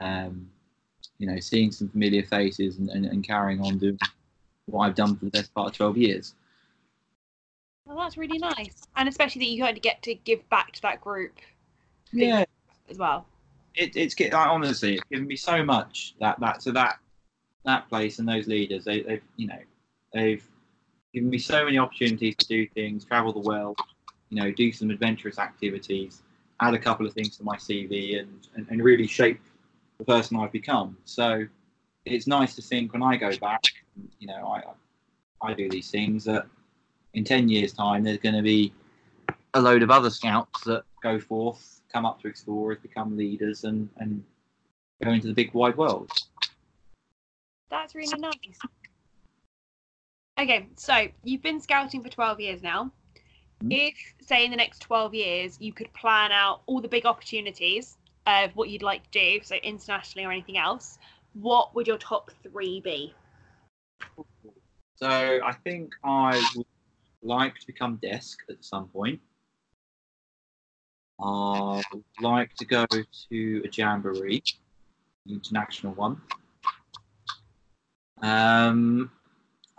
Um, 0.00 0.50
you 1.18 1.26
know, 1.26 1.40
seeing 1.40 1.72
some 1.72 1.88
familiar 1.88 2.22
faces 2.22 2.78
and, 2.78 2.88
and, 2.90 3.04
and 3.06 3.26
carrying 3.26 3.60
on 3.60 3.78
doing 3.78 3.98
what 4.66 4.86
I've 4.86 4.94
done 4.94 5.16
for 5.16 5.24
the 5.24 5.30
best 5.32 5.52
part 5.52 5.68
of 5.68 5.72
12 5.76 5.96
years. 5.96 6.34
Well, 7.84 7.96
that's 7.96 8.16
really 8.16 8.38
nice, 8.38 8.82
and 8.96 9.08
especially 9.08 9.40
that 9.40 9.50
you 9.50 9.64
had 9.64 9.74
to 9.74 9.80
get 9.80 10.02
to 10.02 10.14
give 10.14 10.48
back 10.50 10.72
to 10.72 10.82
that 10.82 11.00
group 11.00 11.32
Yeah, 12.12 12.44
as 12.90 12.98
well. 12.98 13.26
it, 13.74 13.96
it's 13.96 14.14
get- 14.14 14.32
like, 14.32 14.46
honestly, 14.48 14.94
it's 14.96 15.04
given 15.10 15.26
me 15.26 15.36
so 15.36 15.64
much 15.64 16.14
that 16.20 16.38
that 16.40 16.62
so 16.62 16.70
that 16.72 16.98
that 17.64 17.88
place 17.88 18.18
and 18.18 18.28
those 18.28 18.46
leaders, 18.46 18.84
they, 18.84 19.00
they've 19.02 19.22
you 19.36 19.46
know, 19.48 19.58
they've 20.12 20.46
given 21.18 21.30
me 21.30 21.38
so 21.38 21.64
many 21.64 21.78
opportunities 21.78 22.36
to 22.36 22.46
do 22.46 22.64
things, 22.68 23.04
travel 23.04 23.32
the 23.32 23.40
world, 23.40 23.76
you 24.28 24.40
know, 24.40 24.52
do 24.52 24.70
some 24.70 24.88
adventurous 24.90 25.36
activities, 25.36 26.22
add 26.60 26.74
a 26.74 26.78
couple 26.78 27.04
of 27.04 27.12
things 27.12 27.36
to 27.36 27.42
my 27.42 27.56
CV, 27.56 28.20
and 28.20 28.46
and, 28.54 28.68
and 28.70 28.84
really 28.84 29.08
shape 29.08 29.40
the 29.98 30.04
person 30.04 30.38
I've 30.38 30.52
become. 30.52 30.96
So 31.04 31.44
it's 32.04 32.28
nice 32.28 32.54
to 32.54 32.62
think 32.62 32.92
when 32.92 33.02
I 33.02 33.16
go 33.16 33.36
back, 33.38 33.64
you 34.20 34.28
know, 34.28 34.46
I 34.46 34.62
I 35.44 35.54
do 35.54 35.68
these 35.68 35.90
things 35.90 36.24
that 36.26 36.46
in 37.14 37.24
ten 37.24 37.48
years' 37.48 37.72
time 37.72 38.04
there's 38.04 38.18
going 38.18 38.36
to 38.36 38.42
be 38.42 38.72
a 39.54 39.60
load 39.60 39.82
of 39.82 39.90
other 39.90 40.10
scouts 40.10 40.62
that 40.66 40.84
go 41.02 41.18
forth, 41.18 41.80
come 41.92 42.06
up 42.06 42.22
to 42.22 42.28
explorers, 42.28 42.78
become 42.78 43.16
leaders, 43.16 43.64
and 43.64 43.88
and 43.96 44.22
go 45.02 45.10
into 45.10 45.26
the 45.26 45.34
big 45.34 45.52
wide 45.52 45.76
world. 45.76 46.12
That's 47.70 47.96
really 47.96 48.18
nice. 48.20 48.58
Okay, 50.38 50.68
so 50.76 51.08
you've 51.24 51.42
been 51.42 51.60
scouting 51.60 52.00
for 52.00 52.08
12 52.08 52.38
years 52.38 52.62
now. 52.62 52.92
Mhm. 53.60 53.72
If, 53.72 54.14
say, 54.20 54.44
in 54.44 54.52
the 54.52 54.56
next 54.56 54.80
12 54.80 55.12
years, 55.12 55.60
you 55.60 55.72
could 55.72 55.92
plan 55.94 56.30
out 56.30 56.62
all 56.66 56.80
the 56.80 56.88
big 56.88 57.06
opportunities 57.06 57.98
of 58.24 58.54
what 58.54 58.68
you'd 58.68 58.82
like 58.82 59.02
to 59.10 59.10
do, 59.10 59.42
so 59.42 59.56
internationally 59.56 60.24
or 60.24 60.30
anything 60.30 60.56
else, 60.56 60.98
what 61.32 61.74
would 61.74 61.88
your 61.88 61.98
top 61.98 62.30
three 62.42 62.80
be? 62.80 63.12
So 64.94 65.08
I 65.08 65.52
think 65.64 65.94
I 66.04 66.40
would 66.54 66.66
like 67.22 67.58
to 67.58 67.66
become 67.66 67.98
DESC 67.98 68.36
at 68.48 68.64
some 68.64 68.88
point. 68.88 69.20
I 71.20 71.82
would 71.92 72.04
like 72.20 72.54
to 72.56 72.64
go 72.64 72.86
to 72.86 73.62
a 73.64 73.68
jamboree, 73.68 74.42
an 75.26 75.34
international 75.34 75.94
one. 75.94 76.20
Um, 78.22 79.10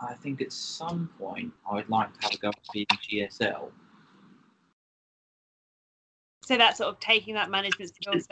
I 0.00 0.14
think 0.14 0.40
at 0.40 0.52
some 0.52 1.10
point 1.18 1.52
I 1.70 1.74
would 1.74 1.88
like 1.88 2.18
to 2.18 2.26
have 2.26 2.34
a 2.34 2.38
go 2.38 2.48
at 2.48 2.54
being 2.72 2.86
GSL. 3.08 3.70
So 6.42 6.56
that's 6.56 6.78
sort 6.78 6.88
of 6.88 6.98
taking 7.00 7.34
that 7.34 7.50
management 7.50 7.94
skill 7.94 8.14
and 8.14 8.24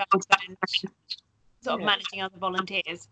sort 1.62 1.74
of 1.74 1.80
Yeah. 1.80 1.86
managing 1.86 2.22
other 2.22 2.38
volunteers. 2.38 3.08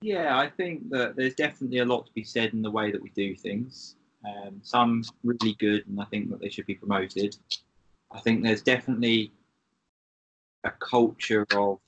Yeah, 0.00 0.36
I 0.36 0.50
think 0.50 0.90
that 0.90 1.14
there's 1.14 1.34
definitely 1.34 1.78
a 1.78 1.84
lot 1.84 2.06
to 2.06 2.12
be 2.12 2.24
said 2.24 2.52
in 2.52 2.60
the 2.60 2.70
way 2.70 2.90
that 2.90 3.00
we 3.00 3.10
do 3.10 3.36
things. 3.36 3.96
Um, 4.24 4.60
some 4.62 5.04
really 5.22 5.54
good, 5.54 5.86
and 5.86 6.00
I 6.00 6.04
think 6.06 6.28
that 6.30 6.40
they 6.40 6.48
should 6.48 6.66
be 6.66 6.74
promoted. 6.74 7.36
I 8.10 8.20
think 8.20 8.42
there's 8.42 8.62
definitely 8.62 9.32
a 10.64 10.70
culture 10.70 11.46
of 11.54 11.78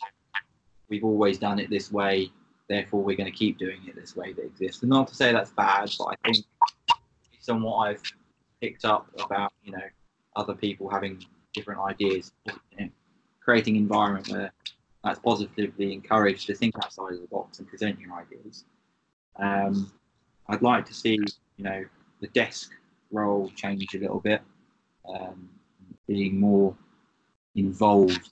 we've 0.89 1.05
always 1.05 1.39
done 1.39 1.59
it 1.59 1.71
this 1.71 1.91
way, 1.93 2.31
therefore 2.69 3.03
we're 3.03 3.17
going 3.17 3.31
to 3.31 3.37
keep 3.37 3.59
doing 3.59 3.81
it 3.87 3.95
this 3.95 4.17
way 4.17 4.33
that 4.33 4.45
exists. 4.45 4.83
And 4.83 4.91
not 4.91 5.09
to 5.09 5.15
say 5.15 5.33
that's 5.33 5.51
bad, 5.53 5.91
but 5.99 6.05
I 6.05 6.15
think 6.25 6.45
based 7.33 7.51
on 7.51 7.63
what 7.63 7.89
I've 7.89 8.03
picked 8.61 8.85
up 8.85 9.09
about 9.23 9.53
you 9.63 9.73
know 9.73 9.83
other 10.37 10.55
people 10.55 10.89
having 10.89 11.25
different 11.53 11.81
ideas, 11.81 12.33
you 12.47 12.55
know, 12.79 12.89
creating 13.41 13.77
an 13.77 13.83
environment 13.83 14.29
where 14.29 14.53
that's 15.03 15.19
positively 15.19 15.93
encouraged 15.93 16.47
to 16.47 16.55
think 16.55 16.75
outside 16.83 17.13
of 17.13 17.21
the 17.21 17.29
box 17.29 17.59
and 17.59 17.69
present 17.69 18.01
your 18.01 18.13
ideas. 18.15 18.65
Um, 19.37 19.93
I'd 20.49 20.63
like 20.63 20.87
to 20.87 20.95
see, 20.95 21.19
you 21.57 21.65
know, 21.65 21.85
the 22.21 22.29
DESC 22.29 22.69
role 23.11 23.51
change 23.55 23.95
a 23.95 23.99
little 23.99 24.21
bit, 24.21 24.41
um, 25.09 25.49
being 26.07 26.41
more 26.41 26.75
involved 27.55 28.31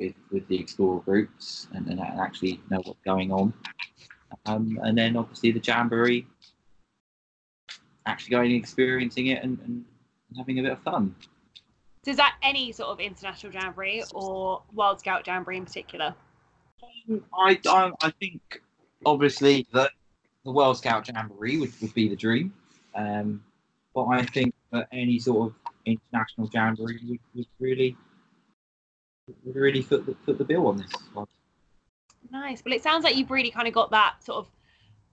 with 0.00 0.14
with 0.32 0.48
the 0.48 0.58
explorer 0.58 1.00
groups 1.00 1.68
and, 1.74 1.86
and 1.88 2.00
actually 2.00 2.60
know 2.70 2.80
what's 2.84 3.00
going 3.04 3.30
on. 3.30 3.52
Um, 4.46 4.78
and 4.82 4.96
then 4.96 5.16
obviously 5.16 5.52
the 5.52 5.60
jamboree, 5.60 6.26
actually 8.06 8.30
going 8.30 8.52
and 8.52 8.60
experiencing 8.60 9.28
it 9.28 9.42
and, 9.42 9.58
and 9.64 9.84
having 10.36 10.58
a 10.58 10.62
bit 10.62 10.72
of 10.72 10.82
fun. 10.82 11.14
So 12.04 12.12
is 12.12 12.16
that 12.16 12.36
any 12.42 12.72
sort 12.72 12.88
of 12.88 13.00
international 13.00 13.52
jamboree 13.52 14.02
or 14.14 14.62
World 14.72 15.00
Scout 15.00 15.26
jamboree 15.26 15.58
in 15.58 15.64
particular? 15.64 16.14
I, 17.36 17.58
I, 17.66 17.92
I 18.02 18.10
think 18.20 18.62
obviously 19.04 19.66
that 19.72 19.90
the 20.44 20.52
World 20.52 20.78
Scout 20.78 21.08
Jamboree 21.08 21.58
would, 21.58 21.72
would 21.80 21.94
be 21.94 22.08
the 22.08 22.16
dream. 22.16 22.52
Um, 22.94 23.42
but 23.94 24.04
I 24.04 24.24
think 24.24 24.54
that 24.72 24.88
any 24.92 25.18
sort 25.18 25.48
of 25.48 25.54
international 25.84 26.48
jamboree 26.52 27.00
would, 27.08 27.18
would 27.34 27.46
really 27.58 27.96
really 29.44 29.82
foot 29.82 30.06
the, 30.06 30.14
foot 30.26 30.38
the 30.38 30.44
bill 30.44 30.66
on 30.66 30.78
this 30.78 30.90
one. 31.12 31.26
Nice. 32.30 32.62
Well, 32.64 32.74
it 32.74 32.82
sounds 32.82 33.04
like 33.04 33.16
you've 33.16 33.30
really 33.30 33.50
kind 33.50 33.68
of 33.68 33.74
got 33.74 33.90
that 33.90 34.22
sort 34.24 34.38
of. 34.38 34.48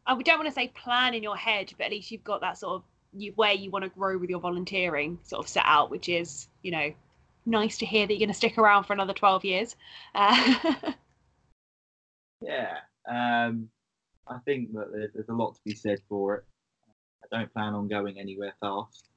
I 0.06 0.22
don't 0.22 0.38
want 0.38 0.48
to 0.48 0.54
say 0.54 0.70
plan 0.70 1.14
in 1.14 1.24
your 1.24 1.36
head, 1.36 1.74
but 1.78 1.86
at 1.86 1.92
least 1.92 2.12
you've 2.12 2.24
got 2.24 2.42
that 2.42 2.58
sort 2.58 2.76
of 2.76 2.84
you 3.14 3.34
where 3.36 3.54
you 3.54 3.72
want 3.72 3.84
to 3.84 3.90
grow 3.90 4.18
with 4.18 4.30
your 4.30 4.40
volunteering 4.40 5.20
sort 5.24 5.44
of 5.44 5.50
set 5.50 5.64
out, 5.66 5.90
which 5.90 6.10
is 6.10 6.48
you 6.62 6.72
know 6.72 6.94
nice 7.46 7.78
to 7.80 7.86
hear 7.86 8.06
that 8.06 8.14
you're 8.14 8.20
going 8.20 8.30
to 8.30 8.34
stick 8.34 8.58
around 8.58 8.84
for 8.84 8.94
another 8.94 9.14
twelve 9.14 9.44
years. 9.44 9.76
Uh, 10.16 10.94
Yeah, 12.42 12.78
um, 13.10 13.70
I 14.28 14.38
think 14.46 14.74
that 14.74 14.92
there's, 14.92 15.12
there's 15.14 15.30
a 15.30 15.34
lot 15.34 15.56
to 15.56 15.62
be 15.66 15.76
said 15.76 16.02
for 16.08 16.36
it. 16.36 16.44
I 17.24 17.38
don't 17.38 17.54
plan 17.54 17.74
on 17.74 17.88
going 17.88 18.20
anywhere 18.20 18.54
fast. 18.60 19.10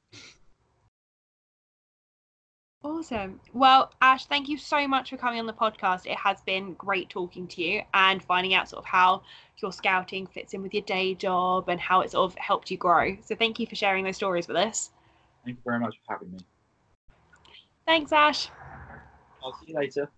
Awesome. 2.83 3.41
Well, 3.53 3.93
Ash, 4.01 4.27
thank 4.27 4.49
you 4.49 4.57
so 4.57 4.87
much 4.87 5.11
for 5.11 5.17
coming 5.17 5.41
on 5.41 5.47
the 5.47 5.53
podcast. 5.53 6.07
It 6.07 6.17
has 6.17 6.41
been 6.43 6.75
great 6.75 7.09
talking 7.09 7.47
to 7.49 7.63
you 7.63 7.83
and 7.95 8.23
finding 8.23 8.55
out 8.55 8.69
sort 8.69 8.83
of 8.83 8.87
how 8.87 9.23
your 9.59 9.73
scouting 9.73 10.27
fits 10.27 10.55
in 10.55 10.63
with 10.63 10.75
your 10.75 10.83
day 10.83 11.15
job 11.15 11.69
and 11.69 11.81
how 11.81 12.01
it 12.01 12.11
sort 12.11 12.31
of 12.31 12.39
helped 12.39 12.71
you 12.71 12.77
grow. 12.77 13.17
So 13.23 13.35
thank 13.35 13.59
you 13.59 13.67
for 13.67 13.75
sharing 13.75 14.05
those 14.05 14.17
stories 14.17 14.49
with 14.49 14.57
us. 14.57 14.91
Thank 15.45 15.57
you 15.57 15.63
very 15.65 15.81
much 15.81 15.97
for 16.07 16.15
having 16.15 16.33
me. 16.33 16.39
Thanks, 17.87 18.13
Ash. 18.13 18.49
I'll 19.43 19.53
see 19.55 19.73
you 19.73 19.75
later. 19.75 20.11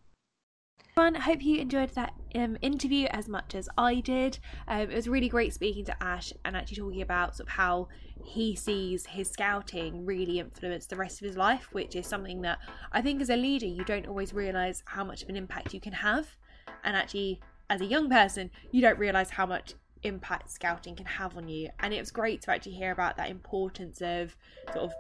Everyone, 0.97 1.17
I 1.17 1.21
hope 1.21 1.43
you 1.43 1.61
enjoyed 1.61 1.91
that 1.91 2.12
um, 2.35 2.57
interview 2.63 3.07
as 3.11 3.29
much 3.29 3.55
as 3.55 3.69
I 3.77 3.97
did. 4.01 4.39
Um, 4.69 4.91
it 4.91 4.95
was 4.95 5.09
really 5.09 5.29
great 5.29 5.53
speaking 5.55 5.85
to 5.87 6.03
Ash 6.03 6.33
and 6.45 6.57
actually 6.57 6.79
talking 6.79 7.03
about 7.03 7.37
sort 7.37 7.49
of 7.49 7.55
how 7.55 7.89
he 8.25 8.55
sees 8.55 9.07
his 9.07 9.31
scouting 9.31 10.05
really 10.07 10.39
influence 10.39 10.87
the 10.87 10.97
rest 10.97 11.21
of 11.21 11.27
his 11.27 11.37
life, 11.37 11.69
which 11.73 11.97
is 11.97 12.07
something 12.07 12.43
that 12.43 12.59
I 12.93 13.03
think 13.03 13.21
as 13.21 13.31
a 13.31 13.37
leader 13.37 13.67
you 13.67 13.85
don't 13.85 14.07
always 14.07 14.33
realise 14.33 14.83
how 14.87 15.05
much 15.05 15.23
of 15.23 15.29
an 15.29 15.37
impact 15.37 15.75
you 15.75 15.81
can 15.81 15.93
have. 15.93 16.37
And 16.85 16.97
actually, 16.97 17.41
as 17.69 17.81
a 17.81 17.87
young 17.87 18.09
person, 18.09 18.51
you 18.71 18.81
don't 18.81 18.99
realise 18.99 19.31
how 19.31 19.47
much 19.47 19.75
impact 20.03 20.51
scouting 20.51 20.97
can 20.97 21.07
have 21.07 21.37
on 21.37 21.49
you. 21.49 21.69
And 21.81 21.95
it 21.95 22.01
was 22.01 22.11
great 22.11 22.43
to 22.43 22.51
actually 22.51 22.73
hear 22.73 22.93
about 22.93 23.17
that 23.17 23.31
importance 23.31 24.01
of 24.01 24.37
sort 24.73 24.85
of 24.85 24.93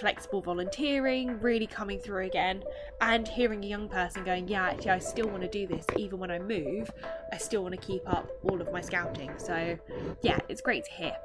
flexible 0.00 0.40
volunteering 0.40 1.38
really 1.40 1.66
coming 1.66 1.98
through 1.98 2.26
again 2.26 2.62
and 3.00 3.28
hearing 3.28 3.64
a 3.64 3.66
young 3.66 3.88
person 3.88 4.24
going 4.24 4.48
yeah 4.48 4.70
actually 4.70 4.90
i 4.90 4.98
still 4.98 5.28
want 5.28 5.42
to 5.42 5.48
do 5.48 5.66
this. 5.66 5.84
Even 5.96 6.18
when 6.18 6.30
i 6.30 6.38
move 6.38 6.90
i 7.32 7.38
still 7.38 7.62
want 7.62 7.74
to 7.74 7.80
keep 7.80 8.02
up 8.06 8.28
all 8.42 8.60
of 8.60 8.72
my 8.72 8.80
scouting. 8.80 9.30
So 9.38 9.78
yeah 10.22 10.38
it's 10.48 10.60
great 10.60 10.84
to 10.84 10.90
hear 10.90 11.16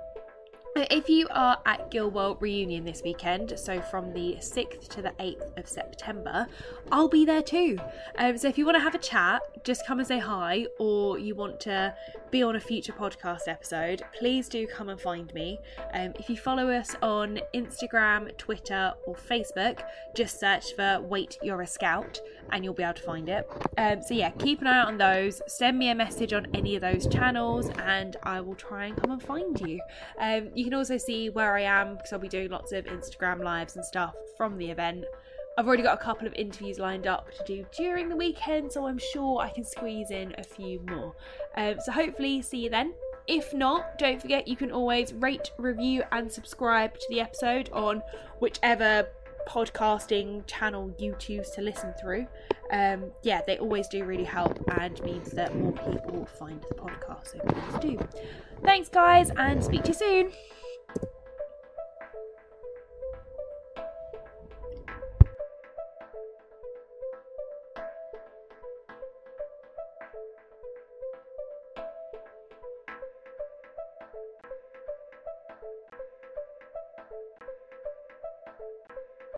If 0.75 1.07
you 1.07 1.27
are 1.29 1.59
at 1.67 1.91
Gilwell 1.91 2.41
Reunion 2.41 2.83
this 2.83 3.03
weekend, 3.03 3.53
so 3.59 3.79
from 3.79 4.11
the 4.11 4.37
6th 4.39 4.87
to 4.89 5.03
the 5.03 5.11
8th 5.19 5.55
of 5.55 5.67
September, 5.67 6.47
I'll 6.91 7.07
be 7.07 7.25
there 7.25 7.43
too. 7.43 7.77
Um, 8.17 8.39
so 8.39 8.47
if 8.47 8.57
you 8.57 8.65
want 8.65 8.77
to 8.77 8.81
have 8.81 8.95
a 8.95 8.99
chat, 8.99 9.43
just 9.63 9.85
come 9.85 9.99
and 9.99 10.07
say 10.07 10.17
hi, 10.17 10.65
or 10.79 11.19
you 11.19 11.35
want 11.35 11.59
to 11.61 11.95
be 12.31 12.41
on 12.41 12.55
a 12.55 12.59
future 12.59 12.91
podcast 12.91 13.47
episode, 13.47 14.01
please 14.17 14.49
do 14.49 14.65
come 14.65 14.89
and 14.89 14.99
find 14.99 15.31
me. 15.35 15.59
Um, 15.93 16.13
if 16.17 16.27
you 16.27 16.35
follow 16.35 16.71
us 16.71 16.95
on 17.03 17.39
Instagram, 17.53 18.35
Twitter, 18.39 18.93
or 19.05 19.13
Facebook, 19.13 19.83
just 20.15 20.39
search 20.39 20.73
for 20.73 20.99
Wait 21.01 21.37
You're 21.43 21.61
a 21.61 21.67
Scout 21.67 22.19
and 22.51 22.63
you'll 22.63 22.73
be 22.73 22.81
able 22.81 22.95
to 22.95 23.03
find 23.03 23.29
it. 23.29 23.47
Um, 23.77 24.01
so 24.01 24.15
yeah, 24.15 24.31
keep 24.31 24.61
an 24.61 24.67
eye 24.67 24.79
out 24.79 24.87
on 24.87 24.97
those. 24.97 25.43
Send 25.47 25.77
me 25.77 25.89
a 25.89 25.95
message 25.95 26.33
on 26.33 26.47
any 26.55 26.75
of 26.75 26.81
those 26.81 27.07
channels 27.07 27.69
and 27.77 28.17
I 28.23 28.41
will 28.41 28.55
try 28.55 28.87
and 28.87 28.97
come 28.97 29.11
and 29.11 29.21
find 29.21 29.61
you. 29.61 29.79
Um, 30.19 30.49
you 30.63 30.69
can 30.69 30.77
also 30.77 30.97
see 30.97 31.29
where 31.29 31.57
I 31.57 31.63
am 31.63 31.97
because 31.97 32.13
I'll 32.13 32.19
be 32.19 32.29
doing 32.29 32.49
lots 32.49 32.71
of 32.71 32.85
Instagram 32.85 33.43
lives 33.43 33.75
and 33.75 33.83
stuff 33.83 34.15
from 34.37 34.57
the 34.57 34.71
event. 34.71 35.03
I've 35.57 35.67
already 35.67 35.83
got 35.83 35.99
a 35.99 36.01
couple 36.01 36.25
of 36.25 36.33
interviews 36.35 36.79
lined 36.79 37.05
up 37.05 37.29
to 37.33 37.43
do 37.45 37.65
during 37.77 38.07
the 38.07 38.15
weekend, 38.15 38.71
so 38.71 38.87
I'm 38.87 38.97
sure 38.97 39.41
I 39.41 39.49
can 39.49 39.65
squeeze 39.65 40.09
in 40.09 40.33
a 40.37 40.43
few 40.43 40.79
more. 40.87 41.15
Um, 41.57 41.75
so 41.83 41.91
hopefully, 41.91 42.41
see 42.41 42.59
you 42.59 42.69
then. 42.69 42.93
If 43.27 43.53
not, 43.53 43.99
don't 43.99 44.21
forget 44.21 44.47
you 44.47 44.55
can 44.55 44.71
always 44.71 45.11
rate, 45.13 45.51
review, 45.57 46.03
and 46.13 46.31
subscribe 46.31 46.97
to 46.97 47.05
the 47.09 47.19
episode 47.19 47.69
on 47.73 48.01
whichever 48.39 49.09
podcasting 49.47 50.45
channel 50.47 50.93
you 50.97 51.15
choose 51.19 51.49
to 51.51 51.61
listen 51.61 51.93
through. 51.99 52.27
Um, 52.71 53.11
yeah, 53.21 53.41
they 53.45 53.57
always 53.57 53.87
do 53.87 54.03
really 54.03 54.23
help 54.23 54.63
and 54.79 55.01
means 55.03 55.31
that 55.31 55.55
more 55.55 55.71
people 55.71 56.25
find 56.25 56.61
the 56.61 56.75
podcast. 56.75 57.31
So 57.31 57.39
please 57.39 57.97
do. 57.97 58.07
Thanks, 58.63 58.89
guys, 58.89 59.29
and 59.37 59.63
speak 59.63 59.83
to 59.83 59.89
you 59.89 59.93
soon. 59.93 60.31